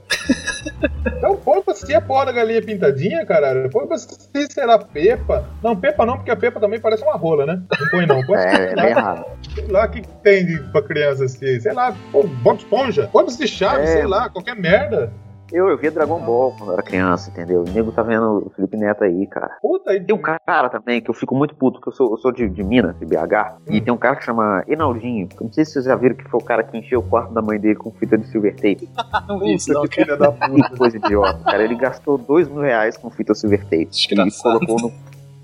Então 1.06 1.36
põe 1.38 1.62
pra 1.62 1.74
assistir 1.74 1.94
a 1.96 2.02
porra 2.02 2.26
da 2.28 2.32
galinha 2.32 2.62
pintadinha, 2.62 3.26
caralho. 3.26 3.70
Põe 3.70 3.86
pra 3.88 3.96
assistir, 3.96 4.52
sei 4.52 4.66
lá, 4.66 4.78
Pepa. 4.80 5.46
Não, 5.64 5.76
Pepa 5.76 6.06
não, 6.06 6.16
porque 6.18 6.32
a 6.32 6.36
Pepa 6.36 6.60
também 6.60 6.80
parece 6.80 7.04
uma 7.04 7.14
rola, 7.16 7.46
né? 7.46 7.62
Não 7.80 7.88
põe 7.90 8.06
não. 8.06 8.24
Põe 8.26 8.38
É, 8.42 8.72
é 8.72 8.76
bem 8.76 8.86
errado. 8.88 9.26
sei 9.54 9.68
lá 9.68 9.86
o 9.86 9.90
que 9.90 10.02
tem 10.24 10.46
de, 10.46 10.60
pra 10.72 10.82
criança 10.82 11.26
assistir. 11.26 11.62
Sei 11.62 11.74
lá, 11.74 11.96
pô, 12.12 12.24
Bob 12.24 12.58
Esponja. 12.58 13.10
Põe 13.12 13.26
pra 13.26 13.48
Chaves, 13.48 13.90
É. 13.90 13.94
sei 13.94 14.06
lá, 14.08 14.30
qualquer 14.30 14.56
merda. 14.56 15.12
Eu, 15.52 15.68
eu 15.68 15.78
via 15.78 15.92
Dragon 15.92 16.20
Ball 16.20 16.54
quando 16.58 16.70
eu 16.70 16.74
era 16.74 16.84
criança, 16.84 17.30
entendeu? 17.30 17.62
O 17.62 17.70
nego 17.70 17.92
tá 17.92 18.02
vendo 18.02 18.46
o 18.46 18.50
Felipe 18.56 18.78
Neto 18.78 19.04
aí, 19.04 19.28
cara. 19.28 19.58
Puta, 19.62 19.92
aí 19.92 20.00
Tem 20.00 20.16
um 20.16 20.22
cara 20.22 20.70
também 20.70 21.02
que 21.02 21.10
eu 21.10 21.14
fico 21.14 21.36
muito 21.36 21.56
puto, 21.56 21.82
que 21.82 21.90
eu 21.90 21.92
sou, 21.92 22.12
eu 22.12 22.18
sou 22.18 22.32
de, 22.32 22.48
de 22.48 22.64
Minas, 22.64 22.98
de 22.98 23.06
BH, 23.06 23.58
e 23.68 23.82
tem 23.82 23.94
um 23.94 23.98
cara 23.98 24.16
que 24.16 24.24
chama 24.24 24.64
Enaldinho. 24.68 25.28
Eu 25.40 25.46
Não 25.46 25.52
sei 25.52 25.66
se 25.66 25.74
vocês 25.74 25.86
já 25.86 25.96
viram 25.96 26.16
que 26.16 26.24
foi 26.30 26.40
o 26.40 26.44
cara 26.44 26.64
que 26.64 26.78
encheu 26.78 27.00
o 27.00 27.04
quarto 27.04 27.34
da 27.34 27.42
mãe 27.42 27.60
dele 27.60 27.76
com 27.76 27.92
fita 27.92 28.18
de 28.18 28.28
silver 28.28 28.56
tape. 28.56 28.88
Isso, 29.54 29.74
não, 29.74 29.84
que 29.84 29.96
filha 29.96 30.16
da 30.16 30.32
puta. 30.32 30.70
Que 30.70 30.78
coisa 30.78 30.98
idiota, 30.98 31.40
cara. 31.44 31.64
Ele 31.64 31.76
gastou 31.76 32.18
dois 32.18 32.48
mil 32.48 32.62
reais 32.62 32.96
com 32.96 33.10
fita 33.10 33.36
silver 33.36 33.64
tape. 33.64 33.82
E 33.82 33.86
Desgraçado. 33.86 34.66
colocou 34.66 34.90
no, 34.90 34.94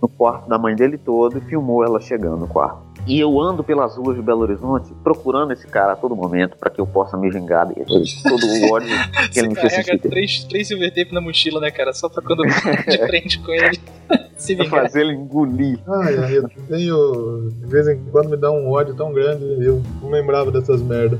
no 0.02 0.08
quarto 0.08 0.48
da 0.48 0.58
mãe 0.58 0.76
dele 0.76 0.98
todo 0.98 1.38
e 1.38 1.42
filmou 1.42 1.84
ela 1.84 2.00
chegando 2.00 2.38
no 2.38 2.48
quarto. 2.48 2.87
E 3.08 3.20
eu 3.22 3.40
ando 3.40 3.64
pelas 3.64 3.96
ruas 3.96 4.18
de 4.18 4.22
Belo 4.22 4.42
Horizonte 4.42 4.94
procurando 5.04 5.54
esse 5.54 5.66
cara 5.66 5.94
a 5.94 5.96
todo 5.96 6.14
momento 6.16 6.58
pra 6.58 6.70
que 6.70 6.82
eu 6.82 6.86
possa 6.86 7.16
me 7.16 7.30
vingar 7.30 7.66
dele. 7.66 7.86
Todo 7.86 8.46
o 8.46 8.74
ódio 8.74 8.90
que 9.32 9.40
ele 9.40 9.48
me 9.50 9.56
fez 9.56 9.74
sentir. 9.74 10.00
três, 10.00 10.44
três 10.44 10.68
silver 10.68 10.90
tape 10.94 11.14
na 11.14 11.22
mochila, 11.22 11.62
né, 11.62 11.72
cara? 11.72 11.94
Só 11.94 12.10
pra 12.10 12.22
quando 12.22 12.44
de 12.86 12.98
frente 13.08 13.40
com 13.40 13.52
ele 13.54 13.80
se 14.36 14.56
Pra 14.56 14.66
vingar. 14.66 14.82
fazer 14.84 15.02
ele 15.02 15.14
engolir. 15.14 15.80
Ai, 15.88 16.18
ai, 16.18 16.38
eu 16.38 16.50
tenho. 16.68 17.50
De 17.62 17.66
vez 17.68 17.88
em 17.88 18.04
quando 18.12 18.30
me 18.30 18.36
dá 18.38 18.52
um 18.52 18.70
ódio 18.70 18.94
tão 18.94 19.14
grande, 19.14 19.46
eu 19.66 19.82
não 20.02 20.10
lembrava 20.10 20.52
dessas 20.52 20.82
merdas. 20.82 21.20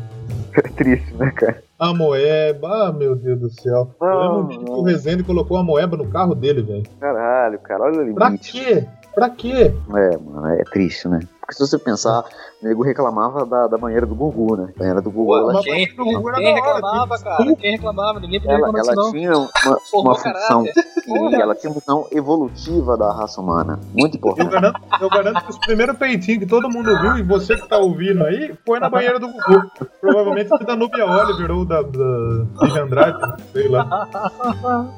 É 0.56 0.62
triste, 0.62 1.14
né, 1.14 1.32
cara? 1.32 1.64
A 1.80 1.94
moeba, 1.94 2.88
ah, 2.88 2.92
meu 2.92 3.16
Deus 3.16 3.40
do 3.40 3.50
céu. 3.50 3.92
Eu 4.02 4.08
lembro 4.20 4.38
Não, 4.42 4.48
dia 4.50 4.58
que 4.60 4.66
não. 4.66 4.74
o 4.80 4.84
Rezende 4.84 5.24
colocou 5.24 5.56
a 5.58 5.64
moeba 5.64 5.96
no 5.96 6.08
carro 6.08 6.34
dele, 6.36 6.64
velho. 6.64 6.84
Caralho, 7.00 7.60
cara, 7.60 7.84
olha 7.84 8.02
o 8.12 8.16
Pra 8.16 8.28
limite. 8.28 8.52
quê? 8.52 8.84
Pra 9.14 9.30
quê? 9.30 9.72
É, 9.96 10.18
mano, 10.18 10.48
é 10.48 10.64
triste, 10.66 11.08
né? 11.08 11.20
Porque 11.48 11.64
se 11.64 11.66
você 11.66 11.80
pensar, 11.80 12.26
o 12.62 12.68
nego 12.68 12.84
reclamava 12.84 13.46
da, 13.46 13.68
da 13.68 13.78
banheira 13.78 14.06
do 14.06 14.14
Gugu, 14.14 14.58
né? 14.58 14.68
A 14.76 14.80
banheira 14.80 15.02
do 15.02 15.10
Gugu, 15.10 15.28
Pô, 15.28 15.38
ela, 15.52 15.62
quem- 15.64 15.88
o 15.98 16.04
Gugu 16.04 16.34
Quem 16.34 16.52
hora, 16.52 16.56
reclamava, 16.56 17.16
tipo, 17.18 17.30
cara? 17.30 17.56
Quem 17.56 17.72
reclamava? 17.72 18.20
Ninguém 18.20 18.40
podia 18.42 18.56
ela, 18.58 18.68
reclamar 18.68 18.82
disso, 18.82 18.92
ela 18.92 19.06
não. 19.06 19.12
tinha 19.14 19.32
uma, 19.32 19.80
uma 19.94 20.16
função. 20.16 20.66
E 21.08 21.36
ela 21.42 21.56
tinha 21.56 21.72
uma 21.72 21.80
função 21.80 22.06
evolutiva 22.12 22.98
da 22.98 23.14
raça 23.14 23.40
humana. 23.40 23.80
Muito 23.94 24.16
Eu 24.16 24.18
importante. 24.18 24.50
garanto, 24.52 24.82
eu 25.00 25.10
garanto 25.10 25.42
que 25.46 25.50
os 25.52 25.58
primeiros 25.60 25.98
peitinhos 25.98 26.40
que 26.40 26.46
todo 26.46 26.70
mundo 26.70 27.00
viu, 27.00 27.18
e 27.18 27.24
você 27.24 27.56
que 27.56 27.66
tá 27.66 27.78
ouvindo 27.78 28.26
aí, 28.26 28.54
foi 28.66 28.82
na 28.82 28.90
banheira 28.90 29.18
do 29.18 29.28
Gugu. 29.30 29.72
Provavelmente 30.02 30.50
foi 30.50 30.66
da 30.66 30.76
Nubia 30.76 31.06
Oliver 31.06 31.50
ou 31.52 31.64
da, 31.64 31.82
da 31.82 32.46
Vivian 32.62 32.84
Andrade, 32.84 33.44
sei 33.54 33.70
lá. 33.70 33.86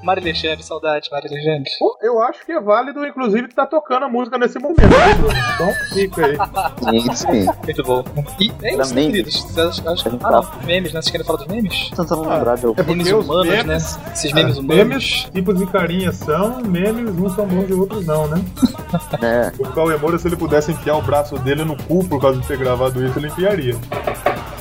Mari 0.04 0.22
Alexandre, 0.22 0.64
saudade, 0.64 1.10
Mari 1.12 1.28
Alexandre. 1.28 1.70
Eu 2.02 2.20
acho 2.24 2.44
que 2.44 2.52
é 2.54 2.60
válido, 2.60 3.06
inclusive, 3.06 3.48
estar 3.50 3.68
tocando 3.68 4.06
a 4.06 4.10
música 4.10 4.36
nesse 4.40 4.58
momento? 4.58 4.82
Então 4.82 5.72
fica 5.94 6.26
aí. 6.26 6.39
Sim, 6.90 7.16
sim. 7.16 7.48
Muito 7.64 7.84
bom. 7.84 8.04
E 8.40 8.52
é 8.64 8.76
isso, 8.82 8.94
queridos. 8.94 9.36
Vocês 9.42 9.58
acham- 9.68 9.92
A 9.92 9.96
gente 9.96 10.24
Ah, 10.24 10.32
não, 10.32 10.66
memes, 10.66 10.94
né? 10.94 11.02
Vocês 11.02 11.12
querem 11.12 11.26
falar 11.26 11.40
dos 11.40 11.48
memes? 11.48 11.90
Tentando 11.96 12.24
Ah, 12.30 12.36
lembrar 12.36 12.56
de 12.58 12.66
algum. 12.66 12.80
É 12.82 12.84
porque 12.84 13.04
Memes 13.04 13.14
os 13.14 13.26
humanos, 13.26 13.48
memes, 13.48 13.66
né? 13.98 14.12
Esses 14.14 14.34
memes 14.34 14.58
Ah, 14.58 14.60
humanos. 14.62 14.78
memes, 14.88 15.28
tipos 15.34 15.58
de 15.58 15.66
carinha 15.68 16.12
são, 16.12 16.62
memes, 16.62 17.10
uns 17.18 17.34
são 17.36 17.46
bons 17.48 17.70
e 17.70 17.74
outros 17.74 18.06
não, 18.06 18.28
né? 18.28 18.42
né? 19.22 19.52
O 19.60 19.68
Cauê 19.70 19.98
Moura, 19.98 20.18
se 20.18 20.28
ele 20.28 20.36
pudesse 20.36 20.72
enfiar 20.72 20.96
o 20.98 21.02
braço 21.02 21.38
dele 21.40 21.64
no 21.64 21.76
cu 21.84 22.04
por 22.06 22.20
causa 22.22 22.40
de 22.40 22.48
ter 22.48 22.58
gravado 22.58 23.04
isso, 23.06 23.18
ele 23.20 23.28
enfiaria. 23.28 23.76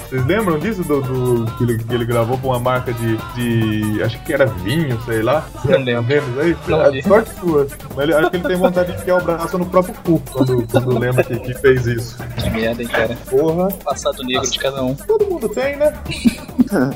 Vocês 0.08 0.24
lembram 0.26 0.58
disso? 0.58 0.82
Do, 0.84 1.02
do- 1.02 1.56
que, 1.56 1.64
ele, 1.64 1.78
que 1.78 1.94
ele 1.94 2.04
gravou 2.06 2.38
com 2.38 2.48
uma 2.48 2.58
marca 2.58 2.92
de, 2.92 3.16
de. 3.34 4.02
Acho 4.02 4.18
que 4.22 4.32
era 4.32 4.46
vinho, 4.46 4.98
sei 5.02 5.22
lá. 5.22 5.46
Não 5.64 5.78
lembro. 5.82 6.02
Menos 6.04 6.38
aí? 6.38 6.56
Não 6.66 6.80
A 6.80 6.90
vi. 6.90 7.02
sorte 7.02 7.30
sua. 7.38 7.66
Mas 7.94 8.04
ele, 8.04 8.14
acho 8.14 8.30
que 8.30 8.36
ele 8.36 8.44
tem 8.48 8.56
vontade 8.56 8.92
de 8.92 8.98
enfiar 8.98 9.20
o 9.20 9.24
braço 9.24 9.58
no 9.58 9.66
próprio 9.66 9.94
cu 10.04 10.22
quando, 10.32 10.66
quando 10.66 10.98
lembra 10.98 11.22
que, 11.24 11.38
que 11.38 11.54
fez 11.54 11.86
isso. 11.86 12.16
Que 12.42 12.50
merda, 12.50 12.82
hein, 12.82 12.88
cara. 12.88 13.16
Porra, 13.28 13.68
Passado 13.84 14.22
negro 14.24 14.50
de 14.50 14.58
cada 14.58 14.82
um. 14.82 14.94
todo 14.94 15.26
mundo 15.26 15.48
tem, 15.50 15.76
né? 15.76 15.92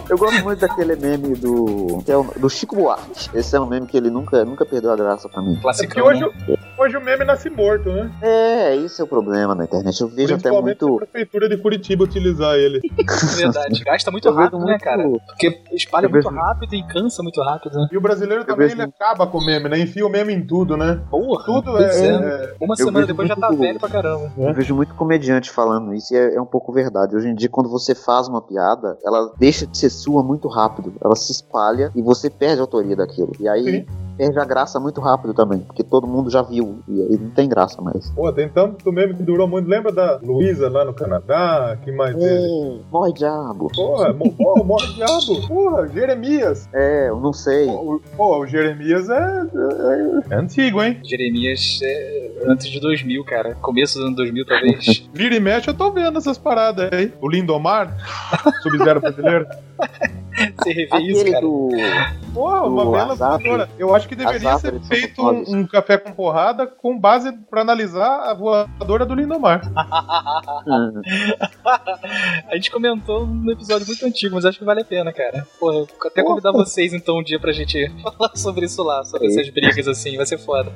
Eu 0.08 0.18
gosto 0.18 0.42
muito 0.42 0.60
daquele 0.60 0.96
meme 0.96 1.34
do. 1.34 2.02
que 2.04 2.12
é 2.12 2.16
o- 2.16 2.30
do 2.36 2.48
Chico 2.50 2.76
Buarque. 2.76 3.30
Esse 3.34 3.56
é 3.56 3.60
um 3.60 3.66
meme 3.66 3.86
que 3.86 3.96
ele 3.96 4.10
nunca, 4.10 4.44
nunca 4.44 4.66
perdeu 4.66 4.90
a 4.92 4.96
graça 4.96 5.28
pra 5.30 5.40
mim. 5.40 5.52
É 5.52 5.54
porque 5.54 5.62
Classicão, 5.62 6.06
hoje, 6.06 6.20
né? 6.20 6.28
o- 6.78 6.82
hoje 6.82 6.96
o 6.96 7.00
meme 7.02 7.24
nasce 7.24 7.48
morto, 7.48 7.88
né? 7.90 8.10
É, 8.20 8.76
esse 8.76 9.00
é 9.00 9.04
o 9.04 9.06
problema 9.06 9.54
na 9.54 9.64
internet. 9.64 9.98
Eu 10.00 10.08
vejo 10.08 10.34
até 10.34 10.50
se 10.50 10.56
a 10.56 10.60
muito. 10.60 10.96
prefeitura 10.96 11.48
de 11.48 11.56
Curitiba 11.56 12.04
utilizar 12.04 12.54
ele. 12.56 12.80
Verdade. 13.36 13.82
Gasta 13.84 14.11
muito 14.11 14.28
Eu 14.28 14.34
rápido, 14.34 14.59
né, 14.59 14.64
muito- 14.64 14.82
cara? 14.84 15.03
Porque 15.26 15.62
espalha 15.72 16.09
muito 16.09 16.24
vejo- 16.28 16.34
rápido 16.36 16.74
e 16.74 16.82
cansa 16.88 17.22
muito 17.22 17.40
rápido, 17.42 17.74
né? 17.78 17.88
E 17.92 17.96
o 17.96 18.00
brasileiro 18.00 18.44
também 18.44 18.68
vejo- 18.68 18.80
ele 18.80 18.90
acaba 18.94 19.26
com 19.26 19.38
o 19.38 19.44
meme, 19.44 19.68
né? 19.68 19.78
Enfia 19.78 20.07
o 20.07 20.11
meme 20.11 20.32
em 20.32 20.46
tudo, 20.46 20.76
né? 20.76 21.00
Porra. 21.11 21.44
Tudo 21.44 21.78
é, 21.78 21.84
é. 21.84 22.07
é- 22.09 22.55
Uma 22.61 22.76
semana 22.76 23.07
depois 23.07 23.28
já 23.28 23.36
tá 23.36 23.50
velho 23.50 23.78
pra 23.78 23.88
caramba. 23.88 24.32
Eu 24.36 24.55
vejo 24.55 24.74
muito 24.74 24.94
comediante 24.94 25.50
falando 25.50 25.94
isso 25.94 26.12
e 26.14 26.16
é, 26.16 26.34
é 26.34 26.40
um 26.40 26.46
pouco 26.46 26.72
verdade. 26.72 27.16
Hoje 27.16 27.28
em 27.28 27.34
dia, 27.34 27.48
quando 27.48 27.68
você 27.68 27.94
faz 27.94 28.28
uma 28.28 28.40
piada, 28.42 28.96
ela 29.05 29.32
deixa 29.38 29.66
de 29.66 29.76
ser 29.76 29.90
sua 29.90 30.22
muito 30.22 30.48
rápido. 30.48 30.92
Ela 31.05 31.16
se 31.16 31.32
espalha 31.32 31.90
e 31.94 32.03
você 32.03 32.28
perde 32.30 32.59
a 32.61 32.62
autoria 32.62 32.96
daquilo. 32.96 33.32
E 33.40 33.48
aí 33.48 33.64
Sim. 33.64 33.86
Perde 34.22 34.38
a 34.38 34.44
graça 34.44 34.78
muito 34.78 35.00
rápido 35.00 35.34
também, 35.34 35.58
porque 35.60 35.82
todo 35.82 36.06
mundo 36.06 36.30
já 36.30 36.42
viu 36.42 36.78
e 36.86 37.00
aí 37.02 37.18
não 37.18 37.30
tem 37.30 37.48
graça 37.48 37.82
mais. 37.82 38.08
Pô, 38.10 38.32
tem 38.32 38.48
tanto 38.48 38.92
meme 38.92 39.14
que 39.14 39.22
durou 39.22 39.48
muito. 39.48 39.68
Lembra 39.68 39.90
da 39.90 40.18
Luísa 40.22 40.68
lá 40.68 40.84
no 40.84 40.94
Canadá? 40.94 41.76
Que 41.82 41.90
mais? 41.90 42.14
É, 42.16 42.78
morre 42.90 43.12
diabo. 43.14 43.68
Porra, 43.74 44.12
mo- 44.12 44.30
porra, 44.38 44.62
morre 44.64 44.86
diabo. 44.94 45.48
Porra, 45.48 45.88
Jeremias. 45.88 46.68
É, 46.72 47.08
eu 47.08 47.18
não 47.18 47.32
sei. 47.32 47.66
Pô, 48.16 48.38
o- 48.38 48.46
Jeremias 48.46 49.08
é, 49.08 49.14
é- 49.14 50.34
é 50.34 50.36
antigo, 50.36 50.80
hein? 50.82 51.00
Jeremias 51.02 51.80
é 51.82 52.32
antes 52.46 52.68
de 52.68 52.78
2000, 52.80 53.24
cara. 53.24 53.54
Começo 53.56 53.94
dos 53.98 54.04
anos 54.06 54.16
2000, 54.16 54.46
talvez. 54.46 55.08
Vira 55.12 55.34
e 55.34 55.40
mexe, 55.40 55.68
eu 55.68 55.74
tô 55.74 55.90
vendo 55.90 56.18
essas 56.18 56.38
paradas 56.38 56.90
aí. 56.92 57.12
O 57.20 57.28
Lindomar, 57.28 57.96
Sub-Zero 58.62 59.00
brasileiro. 59.00 59.46
Você 60.62 60.72
revê 60.72 60.98
isso, 60.98 61.24
cara. 61.24 61.40
do. 61.40 61.68
Porra, 62.32 62.62
uma 62.62 62.90
bela 62.90 63.14
voadora. 63.14 63.68
Eu 63.78 63.94
acho 63.94 64.08
que 64.08 64.14
deveria 64.16 64.58
ser 64.58 64.80
feito 64.82 65.20
um, 65.22 65.58
um 65.58 65.66
café 65.66 65.98
com 65.98 66.12
porrada 66.12 66.66
com 66.66 66.98
base 66.98 67.30
pra 67.50 67.60
analisar 67.60 68.30
a 68.30 68.34
voadora 68.34 69.04
do 69.04 69.14
Lindomar. 69.14 69.60
A 72.50 72.54
gente 72.54 72.70
comentou 72.70 73.26
num 73.26 73.50
episódio 73.50 73.86
muito 73.86 74.04
antigo, 74.06 74.34
mas 74.34 74.44
acho 74.44 74.58
que 74.58 74.64
vale 74.64 74.80
a 74.80 74.84
pena, 74.84 75.12
cara. 75.12 75.46
Porra, 75.58 75.74
eu 75.78 75.86
vou 75.86 75.96
até 76.06 76.22
convidar 76.22 76.52
vocês 76.52 76.92
então 76.92 77.18
um 77.18 77.22
dia 77.22 77.38
pra 77.38 77.52
gente 77.52 77.90
falar 78.02 78.32
sobre 78.36 78.66
isso 78.66 78.82
lá, 78.82 79.04
sobre 79.04 79.28
essas 79.28 79.48
brigas 79.50 79.86
assim, 79.88 80.16
vai 80.16 80.26
ser 80.26 80.38
foda. 80.38 80.72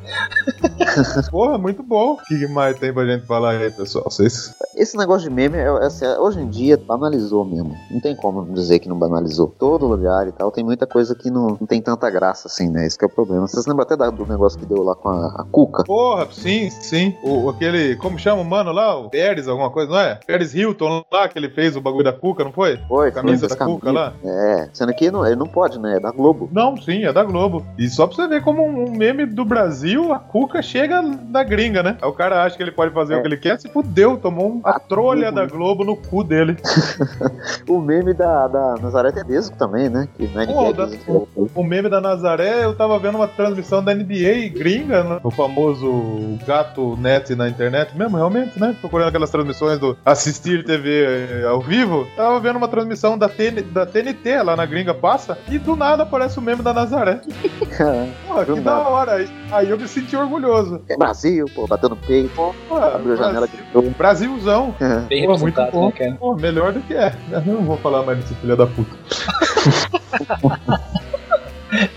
Porra, 1.30 1.58
muito 1.58 1.82
bom. 1.82 2.12
O 2.14 2.16
que 2.24 2.46
mais 2.48 2.78
tem 2.78 2.92
pra 2.92 3.04
gente 3.06 3.26
falar 3.26 3.50
aí, 3.58 3.70
pessoal? 3.70 4.04
Vocês... 4.04 4.54
Esse 4.74 4.96
negócio 4.96 5.28
de 5.28 5.34
meme, 5.34 5.56
é- 5.56 5.62
é 5.66 5.86
assim, 5.86 6.06
hoje 6.06 6.40
em 6.40 6.48
dia, 6.48 6.76
banalizou 6.76 7.44
mesmo. 7.44 7.74
Não 7.90 8.00
tem 8.00 8.14
como 8.14 8.44
dizer 8.52 8.78
que 8.78 8.88
não 8.88 8.98
banalizou. 8.98 9.48
Todo 9.76 9.88
lugar 9.88 10.26
e 10.26 10.32
tal, 10.32 10.50
tem 10.50 10.64
muita 10.64 10.86
coisa 10.86 11.14
que 11.14 11.30
não, 11.30 11.48
não 11.48 11.66
tem 11.66 11.82
tanta 11.82 12.08
graça 12.08 12.48
assim, 12.48 12.70
né? 12.70 12.86
Esse 12.86 12.96
que 12.96 13.04
é 13.04 13.08
o 13.08 13.10
problema. 13.10 13.46
Vocês 13.46 13.66
lembram 13.66 13.82
até 13.84 13.94
da- 13.94 14.08
do 14.08 14.24
negócio 14.26 14.58
que 14.58 14.64
deu 14.64 14.82
lá 14.82 14.94
com 14.94 15.10
a, 15.10 15.26
a 15.40 15.44
Cuca? 15.52 15.84
Porra, 15.84 16.26
sim, 16.32 16.70
sim. 16.70 17.14
O, 17.22 17.50
aquele, 17.50 17.94
como 17.96 18.18
chama 18.18 18.40
o 18.40 18.44
mano 18.44 18.72
lá? 18.72 18.96
O 18.98 19.10
Pérez, 19.10 19.46
alguma 19.46 19.68
coisa, 19.70 19.92
não 19.92 19.98
é? 19.98 20.18
Pérez 20.26 20.54
Hilton 20.54 21.04
lá, 21.12 21.28
que 21.28 21.38
ele 21.38 21.50
fez 21.50 21.76
o 21.76 21.80
bagulho 21.82 22.04
da 22.04 22.12
Cuca, 22.14 22.42
não 22.42 22.52
foi? 22.52 22.78
Foi, 22.88 23.12
Camisa 23.12 23.48
da 23.48 23.54
Cuca 23.56 23.92
lá? 23.92 24.14
É, 24.24 24.70
sendo 24.72 24.94
que 24.94 25.10
não, 25.10 25.26
ele 25.26 25.36
não 25.36 25.46
pode, 25.46 25.78
né? 25.78 25.96
É 25.98 26.00
da 26.00 26.10
Globo. 26.10 26.48
Não, 26.50 26.74
sim, 26.80 27.04
é 27.04 27.12
da 27.12 27.22
Globo. 27.22 27.62
E 27.76 27.86
só 27.90 28.06
pra 28.06 28.16
você 28.16 28.26
ver 28.28 28.42
como 28.42 28.62
um 28.64 28.90
meme 28.96 29.26
do 29.26 29.44
Brasil, 29.44 30.10
a 30.14 30.18
Cuca 30.18 30.62
chega 30.62 31.02
na 31.02 31.44
gringa, 31.44 31.82
né? 31.82 31.98
Aí 32.00 32.08
o 32.08 32.14
cara 32.14 32.44
acha 32.44 32.56
que 32.56 32.62
ele 32.62 32.72
pode 32.72 32.94
fazer 32.94 33.12
É. 33.12 33.18
o 33.18 33.20
que 33.20 33.28
ele 33.28 33.36
quer, 33.36 33.60
se 33.60 33.68
fudeu, 33.68 34.16
tomou 34.16 34.52
um- 34.52 34.60
a 34.64 34.70
A 34.76 34.80
trolha 34.80 35.30
Globo. 35.30 35.36
da 35.48 35.54
Globo 35.54 35.84
no 35.84 35.96
cu 35.96 36.24
dele. 36.24 36.56
O 37.68 37.80
meme 37.80 38.14
da, 38.14 38.46
da 38.48 38.74
Nazaré 38.80 39.10
Tedesco 39.10 39.56
também, 39.56 39.65
né? 39.68 40.08
Que 40.16 40.26
na 40.28 40.46
Pô, 40.46 40.62
NBA 40.68 40.72
da- 40.72 40.86
que 40.88 41.10
eles- 41.10 41.50
O 41.54 41.62
meme 41.62 41.88
da 41.88 42.00
Nazaré, 42.00 42.64
eu 42.64 42.74
tava 42.74 42.98
vendo 42.98 43.16
uma 43.16 43.28
transmissão 43.28 43.82
da 43.82 43.92
NBA 43.94 44.48
gringa, 44.54 45.02
né? 45.04 45.20
o 45.22 45.30
famoso 45.30 46.38
gato 46.46 46.96
net 46.98 47.34
na 47.34 47.48
internet 47.48 47.96
mesmo, 47.96 48.16
realmente, 48.16 48.58
né? 48.60 48.74
Procurando 48.80 49.08
aquelas 49.08 49.30
transmissões 49.30 49.78
do 49.78 49.96
assistir 50.04 50.64
TV 50.64 51.04
eh, 51.42 51.46
ao 51.46 51.60
vivo. 51.60 52.06
Tava 52.16 52.38
vendo 52.40 52.56
uma 52.56 52.68
transmissão 52.68 53.16
da, 53.18 53.28
TN 53.28 53.62
da 53.72 53.86
TNT 53.86 54.42
lá 54.42 54.56
na 54.56 54.66
gringa 54.66 54.92
passa 54.94 55.38
e 55.48 55.58
do 55.58 55.74
nada 55.76 56.02
aparece 56.02 56.38
o 56.38 56.42
meme 56.42 56.62
da 56.62 56.72
Nazaré. 56.72 57.20
Porra, 58.26 58.44
que 58.44 58.52
Do 58.52 58.60
da 58.60 58.76
nada. 58.76 58.88
hora. 58.88 59.26
Aí, 59.52 59.70
eu 59.70 59.78
me 59.78 59.86
senti 59.88 60.16
orgulhoso. 60.16 60.80
É 60.88 60.96
Brasil, 60.96 61.46
pô, 61.54 61.66
batendo 61.66 61.96
peito. 61.96 62.30
Porra, 62.68 62.94
Abriu 62.96 63.12
a 63.12 63.16
janela 63.16 63.46
Brasil- 63.46 63.64
de 63.66 63.74
novo. 63.74 63.90
Brasilzão. 63.96 64.74
Bem 65.08 65.26
Pô, 65.26 65.38
muito 65.38 65.60
representado, 65.60 65.70
bom. 65.72 65.92
né? 65.98 66.16
Pô, 66.18 66.34
melhor 66.34 66.72
do 66.72 66.80
que 66.80 66.94
é. 66.94 67.12
Eu 67.30 67.40
não 67.42 67.62
vou 67.62 67.76
falar 67.78 68.02
mais 68.04 68.18
desse 68.18 68.34
filho 68.34 68.56
da 68.56 68.66
puta. 68.66 68.90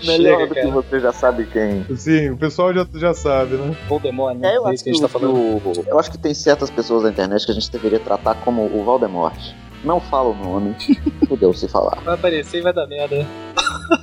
Melhor 0.04 0.38
Chega, 0.40 0.46
do 0.48 0.54
que 0.54 0.60
cara. 0.60 0.72
você 0.72 1.00
já 1.00 1.12
sabe 1.12 1.46
quem. 1.46 1.84
Sim, 1.96 2.30
o 2.30 2.36
pessoal 2.36 2.74
já, 2.74 2.86
já 2.94 3.14
sabe, 3.14 3.54
né? 3.56 3.74
Voldemort, 3.88 4.36
né? 4.36 4.52
É, 4.52 4.56
eu 4.56 4.66
É 4.66 4.70
acho 4.70 4.74
isso 4.74 4.84
que 4.84 4.90
a 4.90 4.92
gente 4.92 5.02
tá 5.02 5.08
falando. 5.08 5.32
o- 5.34 5.84
eu 5.86 5.98
acho 5.98 6.10
que 6.10 6.18
tem 6.18 6.34
certas 6.34 6.68
pessoas 6.70 7.04
na 7.04 7.10
internet 7.10 7.46
que 7.46 7.52
a 7.52 7.54
gente 7.54 7.70
deveria 7.70 8.00
tratar 8.00 8.34
como 8.36 8.62
o 8.66 8.84
Valdemort. 8.84 9.38
Não 9.84 9.98
fala 10.00 10.28
o 10.30 10.34
nome, 10.34 10.74
fudeu 11.28 11.54
se 11.54 11.66
falar. 11.68 11.98
Vai 12.04 12.14
aparecer 12.14 12.58
e 12.58 12.62
vai 12.62 12.72
dar 12.72 12.86
merda. 12.86 13.26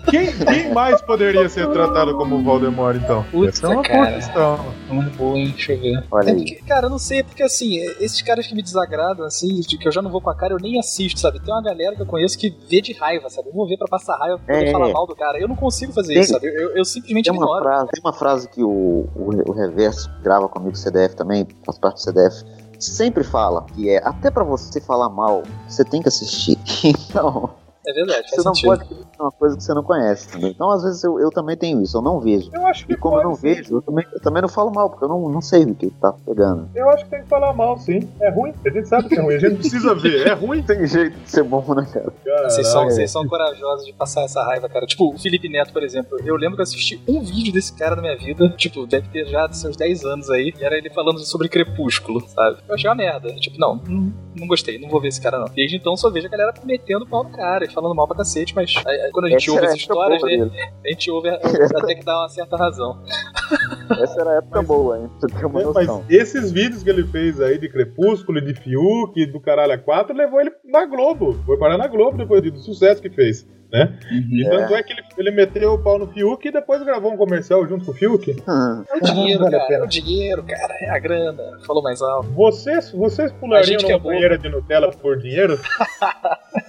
Quem, 0.09 0.31
quem 0.38 0.73
mais 0.73 1.01
poderia 1.01 1.47
ser 1.49 1.67
tratado 1.71 2.15
como 2.17 2.41
Voldemort, 2.43 2.95
então? 2.97 3.23
Putz, 3.31 3.63
é 3.63 3.67
uma 3.67 3.81
boa 3.83 4.07
questão. 4.11 4.65
Uma 4.89 5.03
boa, 5.11 5.38
hein? 5.38 5.49
Deixa 5.51 5.73
eu 5.73 5.79
ver. 5.79 6.03
Olha 6.11 6.29
É 6.31 6.33
porque, 6.35 6.55
cara, 6.67 6.85
eu 6.88 6.89
não 6.89 6.97
sei, 6.99 7.23
porque 7.23 7.43
assim, 7.43 7.77
esses 7.99 8.21
caras 8.21 8.45
que 8.47 8.55
me 8.55 8.61
desagradam, 8.61 9.25
assim, 9.25 9.59
de 9.61 9.77
que 9.77 9.88
eu 9.88 9.91
já 9.91 10.01
não 10.01 10.09
vou 10.11 10.21
com 10.21 10.29
a 10.29 10.35
cara, 10.35 10.53
eu 10.53 10.59
nem 10.59 10.79
assisto, 10.79 11.19
sabe? 11.19 11.39
Tem 11.39 11.53
uma 11.53 11.61
galera 11.63 11.95
que 11.95 12.01
eu 12.01 12.05
conheço 12.05 12.38
que 12.38 12.55
vê 12.69 12.81
de 12.81 12.93
raiva, 12.93 13.29
sabe? 13.29 13.49
Eu 13.49 13.53
vou 13.53 13.67
ver 13.67 13.77
pra 13.77 13.88
passar 13.88 14.17
raiva, 14.17 14.38
pra 14.39 14.55
poder 14.55 14.69
É. 14.69 14.71
falar 14.71 14.89
mal 14.89 15.07
do 15.07 15.15
cara. 15.15 15.39
Eu 15.39 15.47
não 15.47 15.55
consigo 15.55 15.91
fazer 15.93 16.13
Tem- 16.13 16.21
isso, 16.23 16.33
sabe? 16.33 16.47
Eu, 16.47 16.75
eu 16.75 16.85
simplesmente 16.85 17.25
Tem 17.25 17.33
uma, 17.33 17.43
ignoro. 17.45 17.63
frase, 17.63 17.88
tem 17.91 18.01
uma 18.03 18.13
frase 18.13 18.49
que 18.49 18.63
o, 18.63 18.69
o, 19.15 19.29
o 19.49 19.51
Reverso 19.51 20.09
grava 20.21 20.47
comigo, 20.49 20.75
CDF 20.75 21.15
também, 21.15 21.47
faz 21.65 21.77
parte 21.79 21.95
do 21.95 22.01
CDF, 22.01 22.43
sempre 22.79 23.23
fala, 23.23 23.65
que 23.73 23.89
é, 23.89 23.97
até 24.05 24.29
pra 24.29 24.43
você 24.43 24.79
falar 24.79 25.09
mal, 25.09 25.43
você 25.67 25.83
tem 25.83 26.01
que 26.01 26.07
assistir. 26.07 26.57
Então, 26.83 27.49
É 27.88 27.93
verdade, 27.93 28.29
você 28.29 28.38
não 28.43 28.53
sentido. 28.53 28.67
pode 28.69 28.85
criticar 28.85 29.21
uma 29.21 29.31
coisa 29.31 29.55
que 29.57 29.63
você 29.63 29.73
não 29.73 29.83
conhece, 29.83 30.27
entendeu? 30.27 30.49
Então, 30.49 30.69
às 30.71 30.83
vezes, 30.83 31.03
eu, 31.03 31.19
eu 31.19 31.31
também 31.31 31.55
tenho 31.55 31.81
isso, 31.81 31.97
eu 31.97 32.01
não 32.01 32.19
vejo. 32.19 32.49
Eu 32.53 32.67
acho 32.67 32.85
que 32.85 32.93
E 32.93 32.97
como 32.97 33.15
eu 33.15 33.21
pode 33.21 33.29
não 33.29 33.35
sim. 33.35 33.41
vejo, 33.55 33.75
eu 33.77 33.81
também, 33.81 34.05
eu 34.13 34.21
também 34.21 34.41
não 34.41 34.49
falo 34.49 34.71
mal, 34.71 34.89
porque 34.89 35.05
eu 35.05 35.09
não, 35.09 35.29
não 35.29 35.41
sei 35.41 35.63
o 35.63 35.73
que 35.73 35.89
tá 35.91 36.13
pegando. 36.25 36.69
Eu 36.75 36.89
acho 36.89 37.05
que 37.05 37.11
tem 37.11 37.21
que 37.23 37.29
falar 37.29 37.53
mal, 37.53 37.77
sim. 37.77 38.07
É 38.21 38.29
ruim. 38.29 38.53
A 38.65 38.69
gente 38.69 38.88
sabe 38.89 39.07
que 39.07 39.15
é 39.17 39.21
ruim. 39.21 39.35
A 39.35 39.39
gente 39.39 39.55
precisa 39.59 39.95
ver. 39.95 40.27
É 40.27 40.33
ruim. 40.33 40.61
Tem 40.63 40.85
jeito 40.85 41.17
de 41.17 41.29
ser 41.31 41.43
bom, 41.43 41.63
né, 41.73 41.88
cara? 41.91 42.11
Vocês 42.49 42.67
são, 42.67 42.83
vocês 42.85 43.09
são 43.09 43.25
corajosos 43.27 43.85
de 43.85 43.93
passar 43.93 44.23
essa 44.23 44.43
raiva, 44.43 44.67
cara. 44.67 44.85
Tipo, 44.85 45.13
o 45.13 45.17
Felipe 45.17 45.47
Neto, 45.47 45.71
por 45.71 45.83
exemplo. 45.83 46.17
Eu 46.25 46.35
lembro 46.35 46.55
que 46.55 46.61
eu 46.61 46.63
assisti 46.63 47.01
um 47.07 47.21
vídeo 47.21 47.53
desse 47.53 47.73
cara 47.73 47.95
na 47.95 48.01
minha 48.01 48.17
vida. 48.17 48.49
Tipo, 48.57 48.85
deve 48.85 49.07
ter 49.09 49.25
já 49.27 49.47
seus 49.53 49.77
10 49.77 50.03
anos 50.03 50.29
aí. 50.29 50.53
E 50.59 50.63
era 50.63 50.77
ele 50.77 50.89
falando 50.89 51.19
sobre 51.19 51.47
Crepúsculo, 51.47 52.27
sabe? 52.27 52.57
Eu 52.67 52.75
achei 52.75 52.89
uma 52.89 52.95
merda. 52.95 53.33
Tipo, 53.35 53.57
não, 53.57 53.75
não, 53.88 54.13
não 54.35 54.47
gostei, 54.47 54.77
não 54.77 54.89
vou 54.89 54.99
ver 54.99 55.07
esse 55.07 55.21
cara 55.21 55.39
não. 55.39 55.47
Desde 55.47 55.77
então 55.77 55.95
só 55.95 56.09
vejo 56.09 56.27
a 56.27 56.29
galera 56.29 56.53
metendo 56.65 57.05
pau 57.07 57.23
no 57.23 57.29
cara 57.29 57.65
e 57.65 57.69
falando 57.82 57.95
mal 57.95 58.07
pra 58.07 58.17
cacete, 58.17 58.55
mas 58.55 58.73
aí, 58.86 59.01
aí, 59.01 59.11
quando 59.11 59.25
a 59.25 59.30
gente 59.30 59.43
Essa 59.43 59.51
ouve 59.51 59.63
era 59.63 59.71
a 59.71 59.75
essas 59.75 59.84
época 59.84 59.93
histórias, 59.93 60.21
boa 60.21 60.45
né? 60.57 60.71
A 60.84 60.89
gente 60.89 61.11
ouve 61.11 61.30
até 61.84 61.95
que 61.95 62.03
dá 62.05 62.19
uma 62.19 62.30
certa 62.30 62.57
razão. 62.57 63.01
Essa 64.01 64.21
era 64.21 64.30
a 64.32 64.34
época 64.38 64.57
Mas- 64.59 64.67
boa, 64.67 64.99
hein? 64.99 65.09
Pra 65.19 65.30
ter 65.39 65.45
uma 65.45 65.61
É, 65.61 65.63
noção. 65.63 66.03
mas 66.07 66.09
esses 66.09 66.51
vídeos 66.51 66.84
que 66.84 66.89
ele 66.89 67.03
fez 67.07 67.39
aí 67.39 67.57
de 67.57 67.69
Crepúsculo, 67.69 68.41
de 68.41 68.53
Fiuk, 68.53 69.25
do 69.28 69.39
Caralho 69.39 69.73
a 69.73 69.78
4, 69.78 70.15
levou 70.15 70.41
ele 70.41 70.51
na 70.65 70.86
Globo. 70.86 71.34
Foi 71.45 71.57
parar 71.57 71.78
na 71.78 71.88
Globo 71.88 72.17
depois 72.17 72.41
do 72.41 72.57
sucesso 72.59 73.01
que 73.01 73.09
fez, 73.09 73.47
né? 73.71 73.97
E 74.11 74.43
tanto 74.49 74.75
é 74.75 74.84
que 74.84 74.91
ele, 74.93 75.01
ele 75.17 75.32
meteu 75.32 75.73
o 75.73 75.82
pau 75.84 75.97
no 75.97 76.07
Fiuk 76.07 76.45
e 76.45 76.51
depois 76.51 76.84
gravou 76.84 77.13
um 77.13 77.17
comercial 77.17 77.65
junto 77.67 77.86
com 77.86 77.91
o 77.91 77.93
Fiuk. 77.93 78.32
Hum. 78.47 78.84
É 78.89 78.97
o 78.97 79.01
dinheiro, 79.01 79.43
Vale 79.43 79.55
a 79.55 79.59
cara. 79.59 79.67
pena. 79.69 79.84
É 79.84 79.86
o 79.86 79.89
dinheiro, 79.89 80.43
cara. 80.43 80.73
É 80.82 80.89
a 80.89 80.99
grana. 80.99 81.43
Falou 81.65 81.82
mais 81.82 82.01
alto. 82.01 82.30
Vocês, 82.32 82.91
vocês 82.91 83.32
pulariam 83.34 83.80
é 83.82 83.93
bobo. 83.93 84.09
banheira 84.09 84.38
de 84.38 84.49
Nutella 84.49 84.91
por 84.91 85.17
dinheiro? 85.17 85.57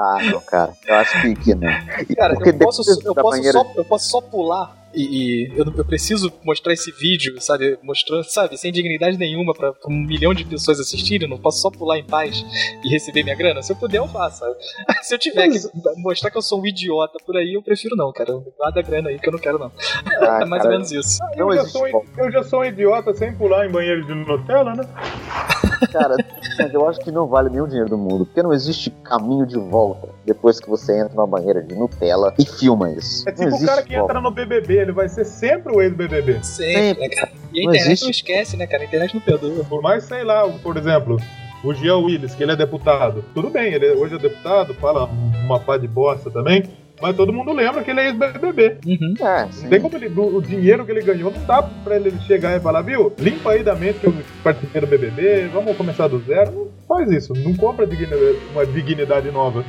Ah, 0.00 0.18
não, 0.30 0.40
cara. 0.40 0.72
Eu 0.86 0.94
acho 0.94 1.20
que, 1.20 1.34
que 1.34 1.54
não. 1.54 1.68
E 2.08 2.16
Cara, 2.16 2.32
eu 2.34 2.58
posso, 2.58 2.82
eu, 3.04 3.14
posso 3.14 3.30
banheira- 3.36 3.58
só, 3.58 3.72
eu 3.76 3.84
posso 3.84 4.08
só 4.08 4.20
pular 4.22 4.74
e, 4.94 5.02
e 5.46 5.58
eu, 5.58 5.64
eu 5.76 5.84
preciso 5.84 6.32
mostrar 6.44 6.72
esse 6.72 6.90
vídeo, 6.92 7.40
sabe? 7.40 7.78
Mostrando, 7.82 8.24
sabe? 8.24 8.56
Sem 8.56 8.72
dignidade 8.72 9.16
nenhuma 9.16 9.54
pra, 9.54 9.72
pra 9.72 9.90
um 9.90 9.96
milhão 10.06 10.34
de 10.34 10.44
pessoas 10.44 10.80
assistirem. 10.80 11.26
Eu 11.26 11.30
não 11.30 11.40
posso 11.42 11.60
só 11.60 11.70
pular 11.70 11.98
em 11.98 12.04
paz 12.04 12.44
e 12.84 12.88
receber 12.88 13.22
minha 13.22 13.36
grana. 13.36 13.62
Se 13.62 13.72
eu 13.72 13.76
puder, 13.76 13.98
eu 13.98 14.08
faço, 14.08 14.38
sabe? 14.40 14.54
Se 15.02 15.14
eu 15.14 15.18
tiver 15.18 15.48
que 15.48 15.58
mostrar 15.96 16.30
que 16.30 16.36
eu 16.38 16.42
sou 16.42 16.60
um 16.60 16.66
idiota 16.66 17.18
por 17.24 17.36
aí, 17.36 17.54
eu 17.54 17.62
prefiro 17.62 17.96
não, 17.96 18.12
cara. 18.12 18.32
Guarda 18.58 18.80
a 18.80 18.82
grana 18.82 19.08
aí 19.10 19.18
que 19.18 19.28
eu 19.28 19.32
não 19.32 19.38
quero, 19.38 19.58
não. 19.58 19.72
Ah, 20.20 20.40
é 20.42 20.44
mais 20.44 20.62
cara, 20.62 20.64
ou 20.64 20.70
menos 20.70 20.92
isso. 20.92 21.18
Não 21.36 21.48
eu, 21.50 21.54
já 21.56 21.62
existe 21.62 21.78
sou, 21.78 21.86
um- 21.86 22.04
eu 22.18 22.30
já 22.30 22.42
sou 22.42 22.60
um 22.60 22.64
idiota 22.64 23.14
sem 23.14 23.34
pular 23.34 23.66
em 23.66 23.70
banheiro 23.70 24.04
de 24.06 24.14
Nutella, 24.14 24.74
né? 24.74 24.84
Cara, 25.92 26.16
mas 26.58 26.74
eu 26.74 26.88
acho 26.88 27.00
que 27.00 27.10
não 27.10 27.26
vale 27.26 27.50
nenhum 27.50 27.66
dinheiro 27.66 27.88
do 27.88 27.98
mundo, 27.98 28.26
porque 28.26 28.42
não 28.42 28.52
existe 28.52 28.90
caminho 29.04 29.46
de 29.46 29.58
volta 29.58 30.08
depois 30.32 30.60
que 30.60 30.68
você 30.68 30.98
entra 31.00 31.14
numa 31.14 31.26
banheira 31.26 31.60
de 31.62 31.74
Nutella 31.74 32.32
e 32.38 32.44
filma 32.46 32.90
isso. 32.92 33.28
É 33.28 33.32
não 33.32 33.36
tipo 33.38 33.44
o 33.44 33.48
existe 33.48 33.66
cara 33.66 33.82
que 33.82 33.94
entra 33.94 34.20
no 34.20 34.30
BBB, 34.30 34.78
ele 34.78 34.92
vai 34.92 35.08
ser 35.08 35.24
sempre 35.24 35.74
o 35.74 35.80
ex-BBB. 35.82 36.38
Sempre, 36.44 36.74
Sempre. 37.04 37.08
né? 37.08 37.28
E 37.52 37.60
a 37.60 37.64
Não 37.64 37.70
internet 37.70 37.86
existe. 37.86 38.02
não 38.04 38.10
esquece, 38.10 38.56
né, 38.56 38.66
cara? 38.66 38.82
A 38.82 38.86
internet 38.86 39.14
não 39.14 39.20
perdoa. 39.20 39.64
Por 39.64 39.82
mais, 39.82 40.04
sei 40.04 40.22
lá, 40.24 40.48
por 40.62 40.76
exemplo, 40.76 41.16
o 41.64 41.74
Jean 41.74 41.98
Willis, 41.98 42.34
que 42.34 42.42
ele 42.42 42.52
é 42.52 42.56
deputado. 42.56 43.24
Tudo 43.34 43.50
bem, 43.50 43.74
ele 43.74 43.90
hoje 43.92 44.14
é 44.14 44.18
deputado, 44.18 44.72
fala 44.74 45.04
uma 45.44 45.58
pá 45.58 45.76
de 45.76 45.88
bosta 45.88 46.30
também, 46.30 46.62
mas 47.02 47.16
todo 47.16 47.32
mundo 47.32 47.52
lembra 47.52 47.82
que 47.82 47.90
ele 47.90 48.00
é 48.00 48.06
ex-BBB. 48.08 48.78
Uhum. 48.86 49.14
É, 49.26 49.42
Não 49.42 49.52
sim. 49.52 49.68
tem 49.68 49.80
como 49.80 49.96
ele, 49.96 50.08
do- 50.08 50.36
o 50.36 50.40
dinheiro 50.42 50.84
que 50.84 50.92
ele 50.92 51.02
ganhou, 51.02 51.30
não 51.32 51.42
dá 51.44 51.62
pra 51.62 51.96
ele 51.96 52.12
chegar 52.26 52.56
e 52.56 52.60
falar, 52.60 52.82
viu, 52.82 53.12
limpa 53.18 53.50
aí 53.52 53.62
da 53.62 53.74
mente 53.74 53.98
que 54.00 54.06
eu 54.06 54.14
participei 54.44 54.80
do 54.80 54.86
BBB, 54.86 55.48
vamos 55.52 55.76
começar 55.76 56.08
do 56.08 56.18
zero. 56.20 56.52
Não 56.52 56.68
faz 56.86 57.10
isso, 57.10 57.32
não 57.34 57.54
compra 57.54 57.86
dignidade- 57.86 58.38
uma 58.52 58.64
dignidade 58.66 59.30
nova. 59.30 59.64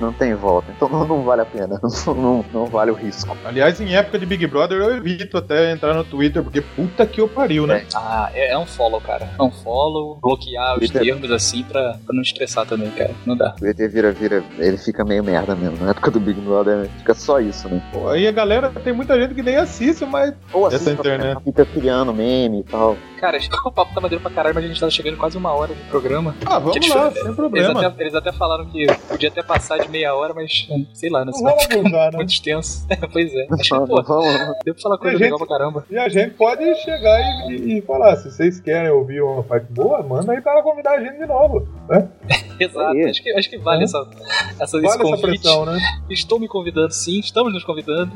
Não 0.00 0.12
tem 0.12 0.34
volta. 0.34 0.70
Então 0.76 0.88
não, 0.90 1.06
não 1.06 1.22
vale 1.22 1.42
a 1.42 1.46
pena. 1.46 1.80
Não, 2.06 2.14
não, 2.14 2.44
não 2.52 2.66
vale 2.66 2.90
o 2.90 2.94
risco. 2.94 3.36
Aliás, 3.44 3.80
em 3.80 3.94
época 3.94 4.18
de 4.18 4.26
Big 4.26 4.46
Brother, 4.46 4.78
eu 4.78 4.96
evito 4.96 5.36
até 5.38 5.72
entrar 5.72 5.94
no 5.94 6.04
Twitter, 6.04 6.42
porque 6.42 6.60
puta 6.60 7.04
que 7.06 7.20
eu 7.20 7.28
pariu, 7.28 7.66
né? 7.66 7.84
Ah, 7.94 8.30
é, 8.34 8.52
é 8.52 8.58
um 8.58 8.66
follow, 8.66 9.00
cara. 9.00 9.28
É 9.38 9.42
um 9.42 9.50
follow, 9.50 10.18
bloquear 10.22 10.74
os 10.74 10.78
Twitter. 10.80 11.02
termos 11.02 11.30
assim 11.30 11.62
pra, 11.64 11.96
pra 12.04 12.14
não 12.14 12.22
estressar 12.22 12.66
também, 12.66 12.90
cara. 12.90 13.10
Não 13.24 13.36
dá. 13.36 13.54
O 13.60 13.66
ET 13.66 13.76
vira, 13.90 14.12
vira, 14.12 14.44
ele 14.58 14.76
fica 14.78 15.04
meio 15.04 15.24
merda 15.24 15.54
mesmo. 15.56 15.84
Na 15.84 15.90
época 15.90 16.10
do 16.10 16.20
Big 16.20 16.40
Brother 16.40 16.88
fica 16.98 17.14
só 17.14 17.40
isso, 17.40 17.68
né? 17.68 17.82
Pô, 17.92 18.08
Aí 18.08 18.26
a 18.26 18.32
galera, 18.32 18.70
tem 18.70 18.92
muita 18.92 19.18
gente 19.20 19.34
que 19.34 19.42
nem 19.42 19.56
assiste, 19.56 20.04
mas 20.06 20.32
Ou 20.52 20.66
Essa 20.68 20.76
assiste, 20.76 20.98
internet. 21.00 21.42
fica 21.44 21.64
criando 21.66 22.12
meme 22.14 22.60
e 22.60 22.64
tal. 22.64 22.96
Cara, 23.20 23.38
o 23.64 23.72
papo 23.72 23.94
tá 23.94 24.00
maneiro 24.00 24.22
pra 24.22 24.30
caralho, 24.30 24.54
mas 24.54 24.64
a 24.64 24.68
gente 24.68 24.80
tá 24.80 24.90
chegando 24.90 25.16
quase 25.16 25.36
uma 25.36 25.52
hora 25.52 25.74
de 25.74 25.82
programa. 25.84 26.34
Ah, 26.44 26.58
vamos 26.58 26.78
Que 26.78 26.88
lá, 26.92 27.10
sem 27.10 27.22
Eles 27.22 27.36
problema. 27.36 27.86
até, 27.86 28.02
eles 28.02 28.14
até 28.14 28.32
falaram 28.32 28.66
que 28.66 28.86
podia 29.08 29.28
até 29.28 29.42
passar 29.42 29.78
de 29.78 29.85
meia 29.90 30.14
hora, 30.14 30.34
mas 30.34 30.68
sei 30.94 31.10
lá, 31.10 31.20
não 31.24 31.26
Não 31.26 31.32
sei. 31.34 31.44
vamos 31.44 31.64
abusar, 31.66 32.12
né? 32.12 32.16
Muito 32.18 32.30
extenso. 32.30 32.86
pois 33.12 33.34
é. 33.34 33.46
Acho 33.50 33.62
que, 33.62 33.68
Vamos, 33.70 33.88
pô, 33.88 34.02
vamos. 34.02 34.56
deu 34.64 34.74
pra 34.74 34.82
falar 34.82 34.98
coisa 34.98 35.14
E 35.14 35.16
a 35.16 35.20
legal 35.20 35.38
gente- 35.38 35.46
pra 35.48 35.58
caramba. 35.58 35.86
E 35.90 35.98
a 35.98 36.08
gente 36.08 36.34
pode 36.34 36.74
chegar 36.82 37.20
e, 37.50 37.52
e- 37.56 37.78
e 37.78 37.82
falar, 37.82 38.16
se 38.16 38.30
vocês 38.30 38.60
querem 38.60 38.90
ouvir 38.90 39.20
uma 39.22 39.42
parte 39.42 39.72
boa, 39.72 40.02
manda 40.02 40.32
aí 40.32 40.40
para 40.40 40.62
convidar 40.62 40.92
a 40.92 41.00
gente 41.00 41.18
de 41.18 41.26
novo. 41.26 41.66
Exato. 42.58 42.88
aí. 42.96 43.04
Acho 43.04 43.22
que, 43.22 43.30
acho 43.32 43.50
que 43.50 43.58
vale 43.58 43.82
É. 43.82 43.84
essa, 43.84 43.98
essa, 43.98 44.64
esse 44.64 44.72
Vale 44.72 44.86
essa 44.86 44.98
convite. 45.02 45.20
pressão, 45.42 45.66
né? 45.66 45.78
Estou 46.10 46.38
me 46.40 46.48
convidando 46.48 46.92
sim, 46.92 47.18
estamos 47.20 47.52
nos 47.52 47.62
convidando. 47.64 48.12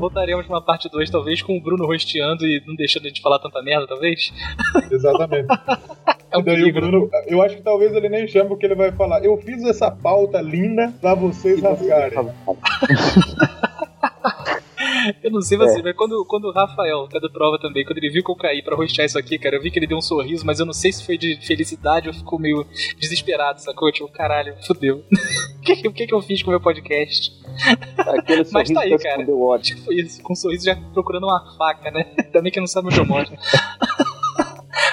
Voltaremos 0.00 0.44
pra 0.46 0.54
uma 0.56 0.62
parte 0.62 0.88
2, 0.88 1.08
talvez, 1.10 1.40
com 1.42 1.56
o 1.56 1.60
Bruno 1.60 1.86
rosteando 1.86 2.46
e 2.46 2.62
não 2.66 2.74
deixando 2.74 3.04
a 3.04 3.08
gente 3.08 3.20
falar 3.22 3.38
tanta 3.38 3.62
merda, 3.62 3.86
talvez. 3.86 4.32
exatamente. 4.90 5.46
É 6.30 6.38
um 6.38 6.42
daí 6.42 6.54
o 6.54 6.72
perigo. 6.72 6.80
Bruno, 6.80 7.10
eu 7.26 7.40
acho 7.42 7.56
que 7.56 7.62
talvez 7.62 7.92
ele 7.94 8.08
nem 8.08 8.26
chame, 8.28 8.48
porque 8.48 8.66
ele 8.66 8.74
vai 8.74 8.92
falar, 8.92 9.24
eu 9.24 9.36
fiz 9.38 9.62
essa 9.64 9.90
pauta 9.90 10.40
linda 10.40 10.92
pra 11.00 11.14
vocês 11.14 11.60
rasgarem. 11.62 12.18
Eu 15.22 15.30
não 15.30 15.40
sei 15.40 15.56
É. 15.56 15.60
você, 15.60 15.82
mas 15.82 15.96
quando, 15.96 16.24
quando 16.26 16.44
o 16.46 16.52
Rafael, 16.52 17.06
que 17.08 17.16
é 17.16 17.20
do 17.20 17.30
prova 17.30 17.58
também, 17.58 17.84
quando 17.84 17.98
ele 17.98 18.10
viu 18.10 18.22
que 18.22 18.30
eu 18.30 18.36
caí 18.36 18.62
pra 18.62 18.76
rostear 18.76 19.06
isso 19.06 19.18
aqui, 19.18 19.38
cara, 19.38 19.56
eu 19.56 19.62
vi 19.62 19.70
que 19.70 19.78
ele 19.78 19.86
deu 19.86 19.96
um 19.96 20.02
sorriso, 20.02 20.44
mas 20.44 20.60
eu 20.60 20.66
não 20.66 20.72
sei 20.72 20.92
se 20.92 21.04
foi 21.04 21.16
de 21.16 21.36
felicidade 21.46 22.08
ou 22.08 22.14
ficou 22.14 22.38
meio 22.38 22.66
desesperado, 22.98 23.60
sacou? 23.60 23.90
Tipo, 23.92 24.08
caralho, 24.08 24.54
fudeu. 24.66 25.04
O 25.58 25.60
que, 25.68 25.76
que, 25.82 25.88
o 25.88 25.92
que 25.92 26.06
que 26.06 26.14
eu 26.14 26.22
fiz 26.22 26.42
com 26.42 26.48
o 26.48 26.52
meu 26.52 26.60
podcast? 26.62 27.30
Aquele 27.98 28.38
Mas 28.38 28.48
sorriso 28.48 28.74
tá 28.74 28.80
aí, 28.80 28.98
cara. 28.98 29.26
ódio. 29.30 29.76
Tipo 29.76 29.92
isso, 29.92 30.22
com 30.22 30.32
um 30.32 30.36
sorriso 30.36 30.64
já 30.64 30.74
procurando 30.94 31.24
uma 31.24 31.56
faca, 31.58 31.90
né? 31.90 32.04
Também 32.32 32.50
que 32.50 32.58
não 32.58 32.66
sabe 32.66 32.86
onde 32.86 32.98
eu 32.98 33.04
moro. 33.04 33.28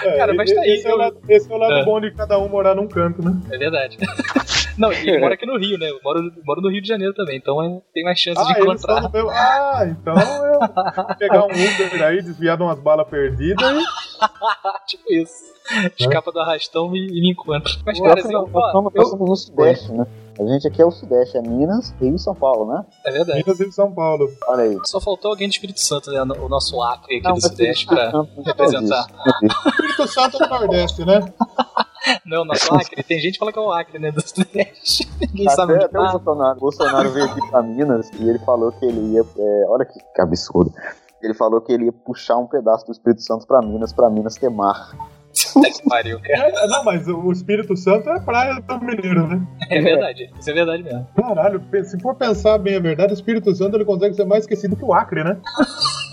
É, 0.08 0.18
Cara, 0.18 0.34
mas 0.34 0.54
tá 0.54 0.62
aí, 0.62 0.70
esse, 0.72 0.86
é 0.88 0.90
o 0.90 0.94
eu- 0.94 0.98
lado, 0.98 1.18
esse 1.30 1.52
é 1.52 1.56
o 1.56 1.58
lado 1.58 1.74
É. 1.74 1.84
bom 1.86 2.00
de 2.02 2.12
cada 2.12 2.38
um 2.40 2.48
morar 2.48 2.76
num 2.76 2.88
canto, 2.88 3.22
né? 3.24 3.32
É 3.52 3.58
verdade. 3.58 3.98
Não, 4.78 4.92
e 4.92 5.20
mora 5.20 5.36
aqui 5.36 5.46
no 5.46 5.58
Rio, 5.58 5.78
né? 5.78 5.90
Eu 5.90 6.00
moro, 6.04 6.20
moro 6.44 6.62
no 6.62 6.70
Rio 6.70 6.82
de 6.82 6.88
Janeiro 6.88 7.14
também, 7.14 7.38
então 7.38 7.64
é, 7.64 7.82
tem 7.94 8.04
mais 8.04 8.20
chance 8.20 8.42
de 8.42 8.48
Ah, 8.48 8.52
estão 8.52 8.66
encontrar. 8.74 9.10
meu... 9.12 9.30
Ah, 9.30 9.86
então 9.90 10.16
eu 10.18 11.16
pegar 11.18 11.44
um 11.44 11.48
Uber 11.48 12.04
aí, 12.04 12.22
desviar 12.22 12.58
de 12.58 12.64
umas 12.64 12.78
balas 12.80 13.08
perdidas 13.08 13.66
e... 13.72 13.84
tipo 14.88 15.14
isso. 15.14 15.56
Escapa 15.98 16.32
do 16.32 16.40
arrastão 16.40 16.94
e, 16.96 17.08
e 17.08 17.22
me 17.22 17.32
encontra. 17.32 17.72
Mas, 17.86 17.98
Nós 18.00 18.08
cara, 18.10 18.20
assim, 18.20 18.32
somos- 18.34 18.50
ó, 18.54 18.60
nós 18.60 18.72
somos- 18.74 18.94
eu- 18.96 19.02
nós 19.02 19.10
somos 19.12 19.30
no 19.30 19.36
Sudeste, 19.36 19.92
né? 19.94 20.06
A 20.38 20.46
gente 20.46 20.68
aqui 20.68 20.82
é 20.82 20.86
o 20.86 20.92
Sudeste, 20.92 21.38
é 21.38 21.42
Minas, 21.42 21.92
Rio 22.02 22.16
e 22.16 22.20
São 22.20 22.36
Paulo, 22.36 22.72
né? 22.74 22.86
é 23.06 23.12
verdade. 23.12 23.40
Minas 23.46 23.60
e 23.60 23.72
São 23.72 23.92
Paulo. 23.92 24.30
Olha 24.48 24.64
aí. 24.64 24.78
Só 24.86 25.00
faltou 25.00 25.32
alguém 25.32 25.48
do 25.48 25.52
Espírito 25.52 25.80
Santo, 25.80 26.12
né? 26.12 26.22
O 26.22 26.50
nosso 26.50 26.82
Acre 26.82 27.18
aqui 27.18 27.28
Não, 27.28 27.36
do 27.36 27.42
Sudeste 27.42 27.86
pra 27.86 28.12
não, 28.12 28.28
não 28.36 28.44
representar. 28.44 29.08
Espírito 29.66 30.08
Santo 30.08 30.38
do 30.38 30.48
Nordeste, 30.48 31.06
né? 31.06 31.20
Não, 32.24 32.44
o 32.44 32.46
nosso 32.46 32.72
Acre. 32.72 33.02
Tem 33.02 33.20
gente 33.20 33.34
que 33.34 33.40
fala 33.40 33.52
que 33.52 33.58
é 33.58 33.62
o 33.62 33.72
Acre, 33.72 33.98
né? 33.98 34.12
Do 34.12 34.22
Sudeste. 34.22 35.10
Ninguém 35.20 35.50
sabe 35.50 35.74
Até, 35.74 35.86
onde 35.86 35.86
até 35.86 36.00
o 36.00 36.04
tá. 36.04 36.12
Bolsonaro, 36.12 36.60
Bolsonaro 36.60 37.10
veio 37.12 37.26
aqui 37.26 37.50
pra 37.50 37.64
Minas 37.64 38.12
e 38.20 38.30
ele 38.30 38.38
falou 38.40 38.72
que 38.74 38.86
ele 38.86 39.14
ia. 39.14 39.22
é, 39.22 39.66
olha 39.70 39.86
que, 39.86 40.00
que 40.00 40.22
absurdo. 40.22 40.72
Ele 41.20 41.34
falou 41.34 41.60
que 41.62 41.72
ele 41.72 41.86
ia 41.86 41.92
puxar 41.92 42.38
um 42.38 42.46
pedaço 42.46 42.86
do 42.86 42.92
Espírito 42.92 43.24
Santo 43.24 43.48
pra 43.48 43.60
Minas, 43.60 43.92
pra 43.92 44.08
Minas 44.10 44.36
ter 44.36 44.50
mar. 44.52 44.92
Puta 45.54 45.70
que 45.70 45.90
pariu, 45.90 46.20
cara. 46.22 46.50
É, 46.50 46.68
não, 46.68 46.84
mas 46.84 47.08
o 47.08 47.32
Espírito 47.32 47.76
Santo 47.76 48.10
é 48.10 48.20
praia 48.20 48.60
do 48.62 48.80
mineiro, 48.80 49.28
né? 49.28 49.42
É 49.70 49.82
verdade. 49.82 50.30
Isso 50.40 50.50
é 50.50 50.54
verdade 50.54 50.84
mesmo. 50.84 51.08
Caralho, 51.16 51.62
se 51.84 52.00
for 52.00 52.16
pensar 52.16 52.58
bem 52.58 52.76
a 52.76 52.80
verdade, 52.80 53.14
o 53.14 53.16
Espírito 53.16 53.54
Santo 53.56 53.76
ele 53.78 53.86
consegue 53.86 54.16
ser 54.16 54.26
mais 54.26 54.44
esquecido 54.44 54.76
que 54.76 54.84
o 54.86 54.94
Acre, 54.94 55.24
né? 55.24 55.38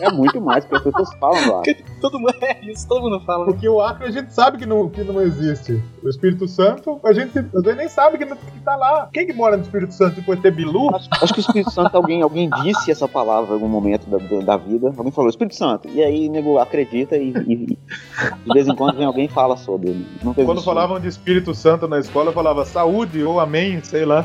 É 0.00 0.10
muito 0.10 0.40
mais, 0.40 0.64
porque 0.64 0.76
as 0.88 0.94
pessoas 0.94 1.14
falam 1.18 1.52
lá. 1.52 1.62
Todo 2.00 2.18
mundo 2.18 2.34
é 2.42 2.58
isso, 2.64 2.88
todo 2.88 3.02
mundo 3.02 3.20
fala. 3.24 3.44
Porque 3.44 3.68
o 3.68 3.80
Acre 3.80 4.06
a 4.06 4.10
gente 4.10 4.32
sabe 4.32 4.58
que 4.58 4.66
não, 4.66 4.88
que 4.88 5.02
não 5.04 5.20
existe. 5.20 5.80
O 6.02 6.08
Espírito 6.08 6.48
Santo, 6.48 6.98
a 7.04 7.12
gente, 7.12 7.38
a 7.38 7.42
gente 7.42 7.74
nem 7.76 7.88
sabe 7.88 8.18
que, 8.18 8.26
que 8.26 8.60
tá 8.64 8.74
lá. 8.74 9.08
Quem 9.12 9.26
que 9.26 9.32
mora 9.32 9.56
no 9.56 9.62
Espírito 9.62 9.94
Santo? 9.94 10.16
Tipo, 10.16 10.32
ET 10.32 10.42
Bilu? 10.54 10.94
Acho, 10.94 11.08
acho 11.22 11.32
que 11.34 11.40
o 11.40 11.42
Espírito 11.42 11.70
Santo, 11.70 11.96
alguém, 11.96 12.22
alguém 12.22 12.50
disse 12.62 12.90
essa 12.90 13.06
palavra 13.06 13.50
em 13.50 13.54
algum 13.54 13.68
momento 13.68 14.08
da, 14.10 14.18
da, 14.18 14.38
da 14.44 14.56
vida. 14.56 14.92
Alguém 14.96 15.12
falou 15.12 15.30
Espírito 15.30 15.54
Santo. 15.54 15.88
E 15.88 16.02
aí 16.02 16.28
o 16.28 16.32
nego 16.32 16.58
acredita 16.58 17.16
e, 17.16 17.28
e- 17.30 17.66
de 17.66 18.52
vez 18.52 18.66
em 18.66 18.74
quando 18.74 18.96
vem 18.96 19.06
alguém 19.12 19.28
fala 19.28 19.56
sobre 19.56 19.90
ele. 19.90 20.06
Nunca 20.22 20.42
Quando 20.42 20.58
existiu. 20.58 20.72
falavam 20.74 20.98
de 20.98 21.08
Espírito 21.08 21.54
Santo 21.54 21.86
na 21.86 21.98
escola, 21.98 22.30
eu 22.30 22.32
falava 22.32 22.64
saúde 22.64 23.22
ou 23.22 23.38
amém, 23.38 23.82
sei 23.82 24.04
lá. 24.04 24.24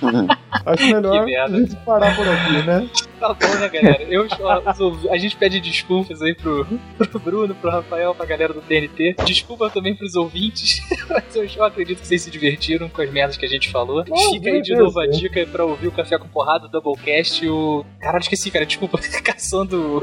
Acho 0.64 0.84
melhor 0.86 1.26
a 1.26 1.48
gente 1.48 1.76
parar 1.84 2.16
por 2.16 2.26
aqui, 2.26 2.66
né? 2.66 2.88
Tá 3.18 3.34
bom, 3.34 3.54
né, 3.58 3.68
galera? 3.68 4.02
Eu, 4.04 4.26
ouvi- 4.80 5.08
a 5.10 5.16
gente 5.18 5.36
pede 5.36 5.60
desculpas 5.60 6.22
aí 6.22 6.34
pro, 6.34 6.66
pro 6.96 7.18
Bruno, 7.18 7.54
pro 7.54 7.70
Rafael, 7.70 8.14
pra 8.14 8.24
galera 8.26 8.52
do 8.52 8.60
TNT. 8.60 9.16
Desculpa 9.24 9.68
também 9.70 9.94
pros 9.94 10.14
ouvintes, 10.14 10.80
mas 11.08 11.34
eu, 11.34 11.44
eu 11.44 11.64
acredito 11.64 12.00
que 12.00 12.06
vocês 12.06 12.22
se 12.22 12.30
divertiram 12.30 12.88
com 12.88 13.02
as 13.02 13.10
merdas 13.10 13.36
que 13.36 13.44
a 13.44 13.48
gente 13.48 13.70
falou. 13.70 14.04
Oh, 14.08 14.30
Fica 14.32 14.50
aí 14.50 14.62
de 14.62 14.70
beleza. 14.70 14.82
novo 14.84 15.00
a 15.00 15.06
dica 15.06 15.44
pra 15.46 15.64
ouvir 15.64 15.88
o 15.88 15.92
Café 15.92 16.18
com 16.18 16.28
Porrada, 16.28 16.66
o 16.66 16.68
Doublecast, 16.68 17.46
o... 17.48 17.84
Caralho, 18.00 18.22
esqueci, 18.22 18.50
cara, 18.50 18.64
desculpa. 18.64 18.98
Caçando... 19.22 20.00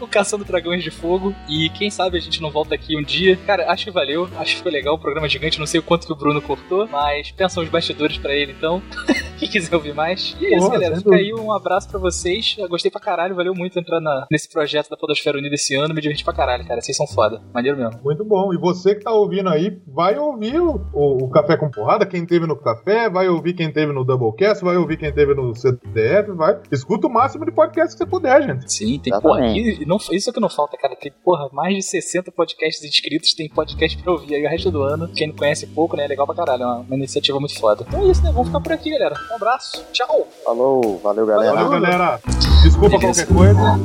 O 0.00 0.06
Caçando 0.06 0.44
Dragões 0.44 0.82
de 0.82 0.90
Fogo. 0.90 1.34
E 1.48 1.68
quem 1.70 1.90
sabe 1.90 2.18
a 2.18 2.20
gente 2.20 2.40
não 2.42 2.50
volta 2.50 2.74
aqui 2.74 2.96
um 2.96 3.02
dia. 3.02 3.36
Cara, 3.46 3.70
acho 3.70 3.84
que 3.84 3.90
valeu. 3.90 4.28
Acho 4.36 4.56
que 4.56 4.62
foi 4.62 4.72
legal. 4.72 4.94
O 4.94 4.98
programa 4.98 5.26
é 5.26 5.30
gigante. 5.30 5.58
Não 5.58 5.66
sei 5.66 5.80
o 5.80 5.82
quanto 5.82 6.06
que 6.06 6.12
o 6.12 6.16
Bruno 6.16 6.40
cortou. 6.40 6.86
Mas 6.88 7.30
pensam 7.30 7.62
os 7.62 7.68
bastidores 7.68 8.16
pra 8.18 8.34
ele, 8.34 8.52
então. 8.52 8.82
Quem 9.38 9.48
quiser 9.48 9.74
ouvir 9.74 9.94
mais. 9.94 10.36
E 10.40 10.46
é 10.46 10.50
isso, 10.56 10.58
Porra, 10.66 10.72
galera. 10.78 10.96
Fica 10.96 11.14
aí 11.16 11.32
um 11.34 11.52
abraço 11.52 11.88
pra 11.88 11.98
vocês. 11.98 12.23
Eu 12.58 12.68
gostei 12.68 12.90
pra 12.90 13.00
caralho. 13.00 13.34
Valeu 13.34 13.54
muito 13.54 13.78
entrar 13.78 14.00
na- 14.00 14.26
nesse 14.30 14.48
projeto 14.48 14.88
da 14.88 14.96
Podosfera 14.96 15.38
Unida 15.38 15.54
esse 15.54 15.74
ano. 15.74 15.94
Me 15.94 16.00
diverti 16.00 16.24
pra 16.24 16.32
caralho, 16.32 16.66
cara. 16.66 16.80
Vocês 16.80 16.96
são 16.96 17.06
foda. 17.06 17.42
Maneiro 17.52 17.76
mesmo. 17.78 18.00
Muito 18.02 18.24
bom. 18.24 18.52
E 18.52 18.58
você 18.58 18.94
que 18.94 19.02
tá 19.04 19.12
ouvindo 19.12 19.48
aí, 19.48 19.78
vai 19.86 20.16
ouvir 20.18 20.60
o, 20.60 20.80
o- 20.92 21.24
o 21.24 21.30
Café 21.30 21.56
com 21.56 21.70
Porrada, 21.70 22.06
quem 22.06 22.24
teve 22.26 22.46
no 22.46 22.56
Café, 22.56 23.08
vai 23.10 23.28
ouvir 23.28 23.54
quem 23.54 23.70
teve 23.72 23.92
no 23.92 24.04
Doublecast, 24.04 24.64
vai 24.64 24.76
ouvir 24.76 24.96
quem 24.96 25.12
teve 25.12 25.34
no 25.34 25.54
CDF, 25.54 26.30
vai. 26.32 26.58
Escuta 26.72 27.06
o 27.06 27.10
máximo 27.12 27.44
de 27.44 27.52
podcast 27.52 27.92
que 27.94 27.98
você 27.98 28.06
puder, 28.06 28.42
gente. 28.42 28.72
Sim, 28.72 28.98
tem 28.98 29.12
porra. 29.20 29.46
E 29.80 29.84
não, 29.86 29.96
isso 30.10 30.30
é 30.30 30.32
que 30.32 30.40
não 30.40 30.48
falta, 30.48 30.76
cara. 30.76 30.96
Tem, 30.96 31.12
porra, 31.24 31.48
mais 31.52 31.74
de 31.76 31.82
60 31.82 32.30
podcasts 32.32 32.84
inscritos. 32.84 33.34
Tem 33.34 33.48
podcast 33.48 34.00
pra 34.02 34.12
ouvir 34.12 34.34
aí 34.34 34.44
o 34.44 34.48
resto 34.48 34.70
do 34.70 34.82
ano. 34.82 35.08
Quem 35.08 35.28
não 35.28 35.34
conhece 35.36 35.66
pouco, 35.66 35.96
né? 35.96 36.04
É 36.04 36.08
legal 36.08 36.26
pra 36.26 36.34
caralho. 36.34 36.62
É 36.62 36.66
uma, 36.66 36.76
uma 36.80 36.96
iniciativa 36.96 37.38
muito 37.38 37.58
foda. 37.58 37.84
Então 37.88 38.00
é 38.02 38.06
isso, 38.10 38.22
né? 38.22 38.30
Vamos 38.32 38.48
ficar 38.48 38.60
por 38.60 38.72
aqui, 38.72 38.90
galera. 38.90 39.14
Um 39.32 39.36
abraço. 39.36 39.84
Tchau. 39.92 40.26
falou, 40.44 40.98
valeu 40.98 41.26
galera. 41.26 41.52
Valeu, 41.54 41.70
galera. 41.70 42.13
Desculpa 42.62 42.98
qualquer 42.98 43.26
coisa. 43.26 43.80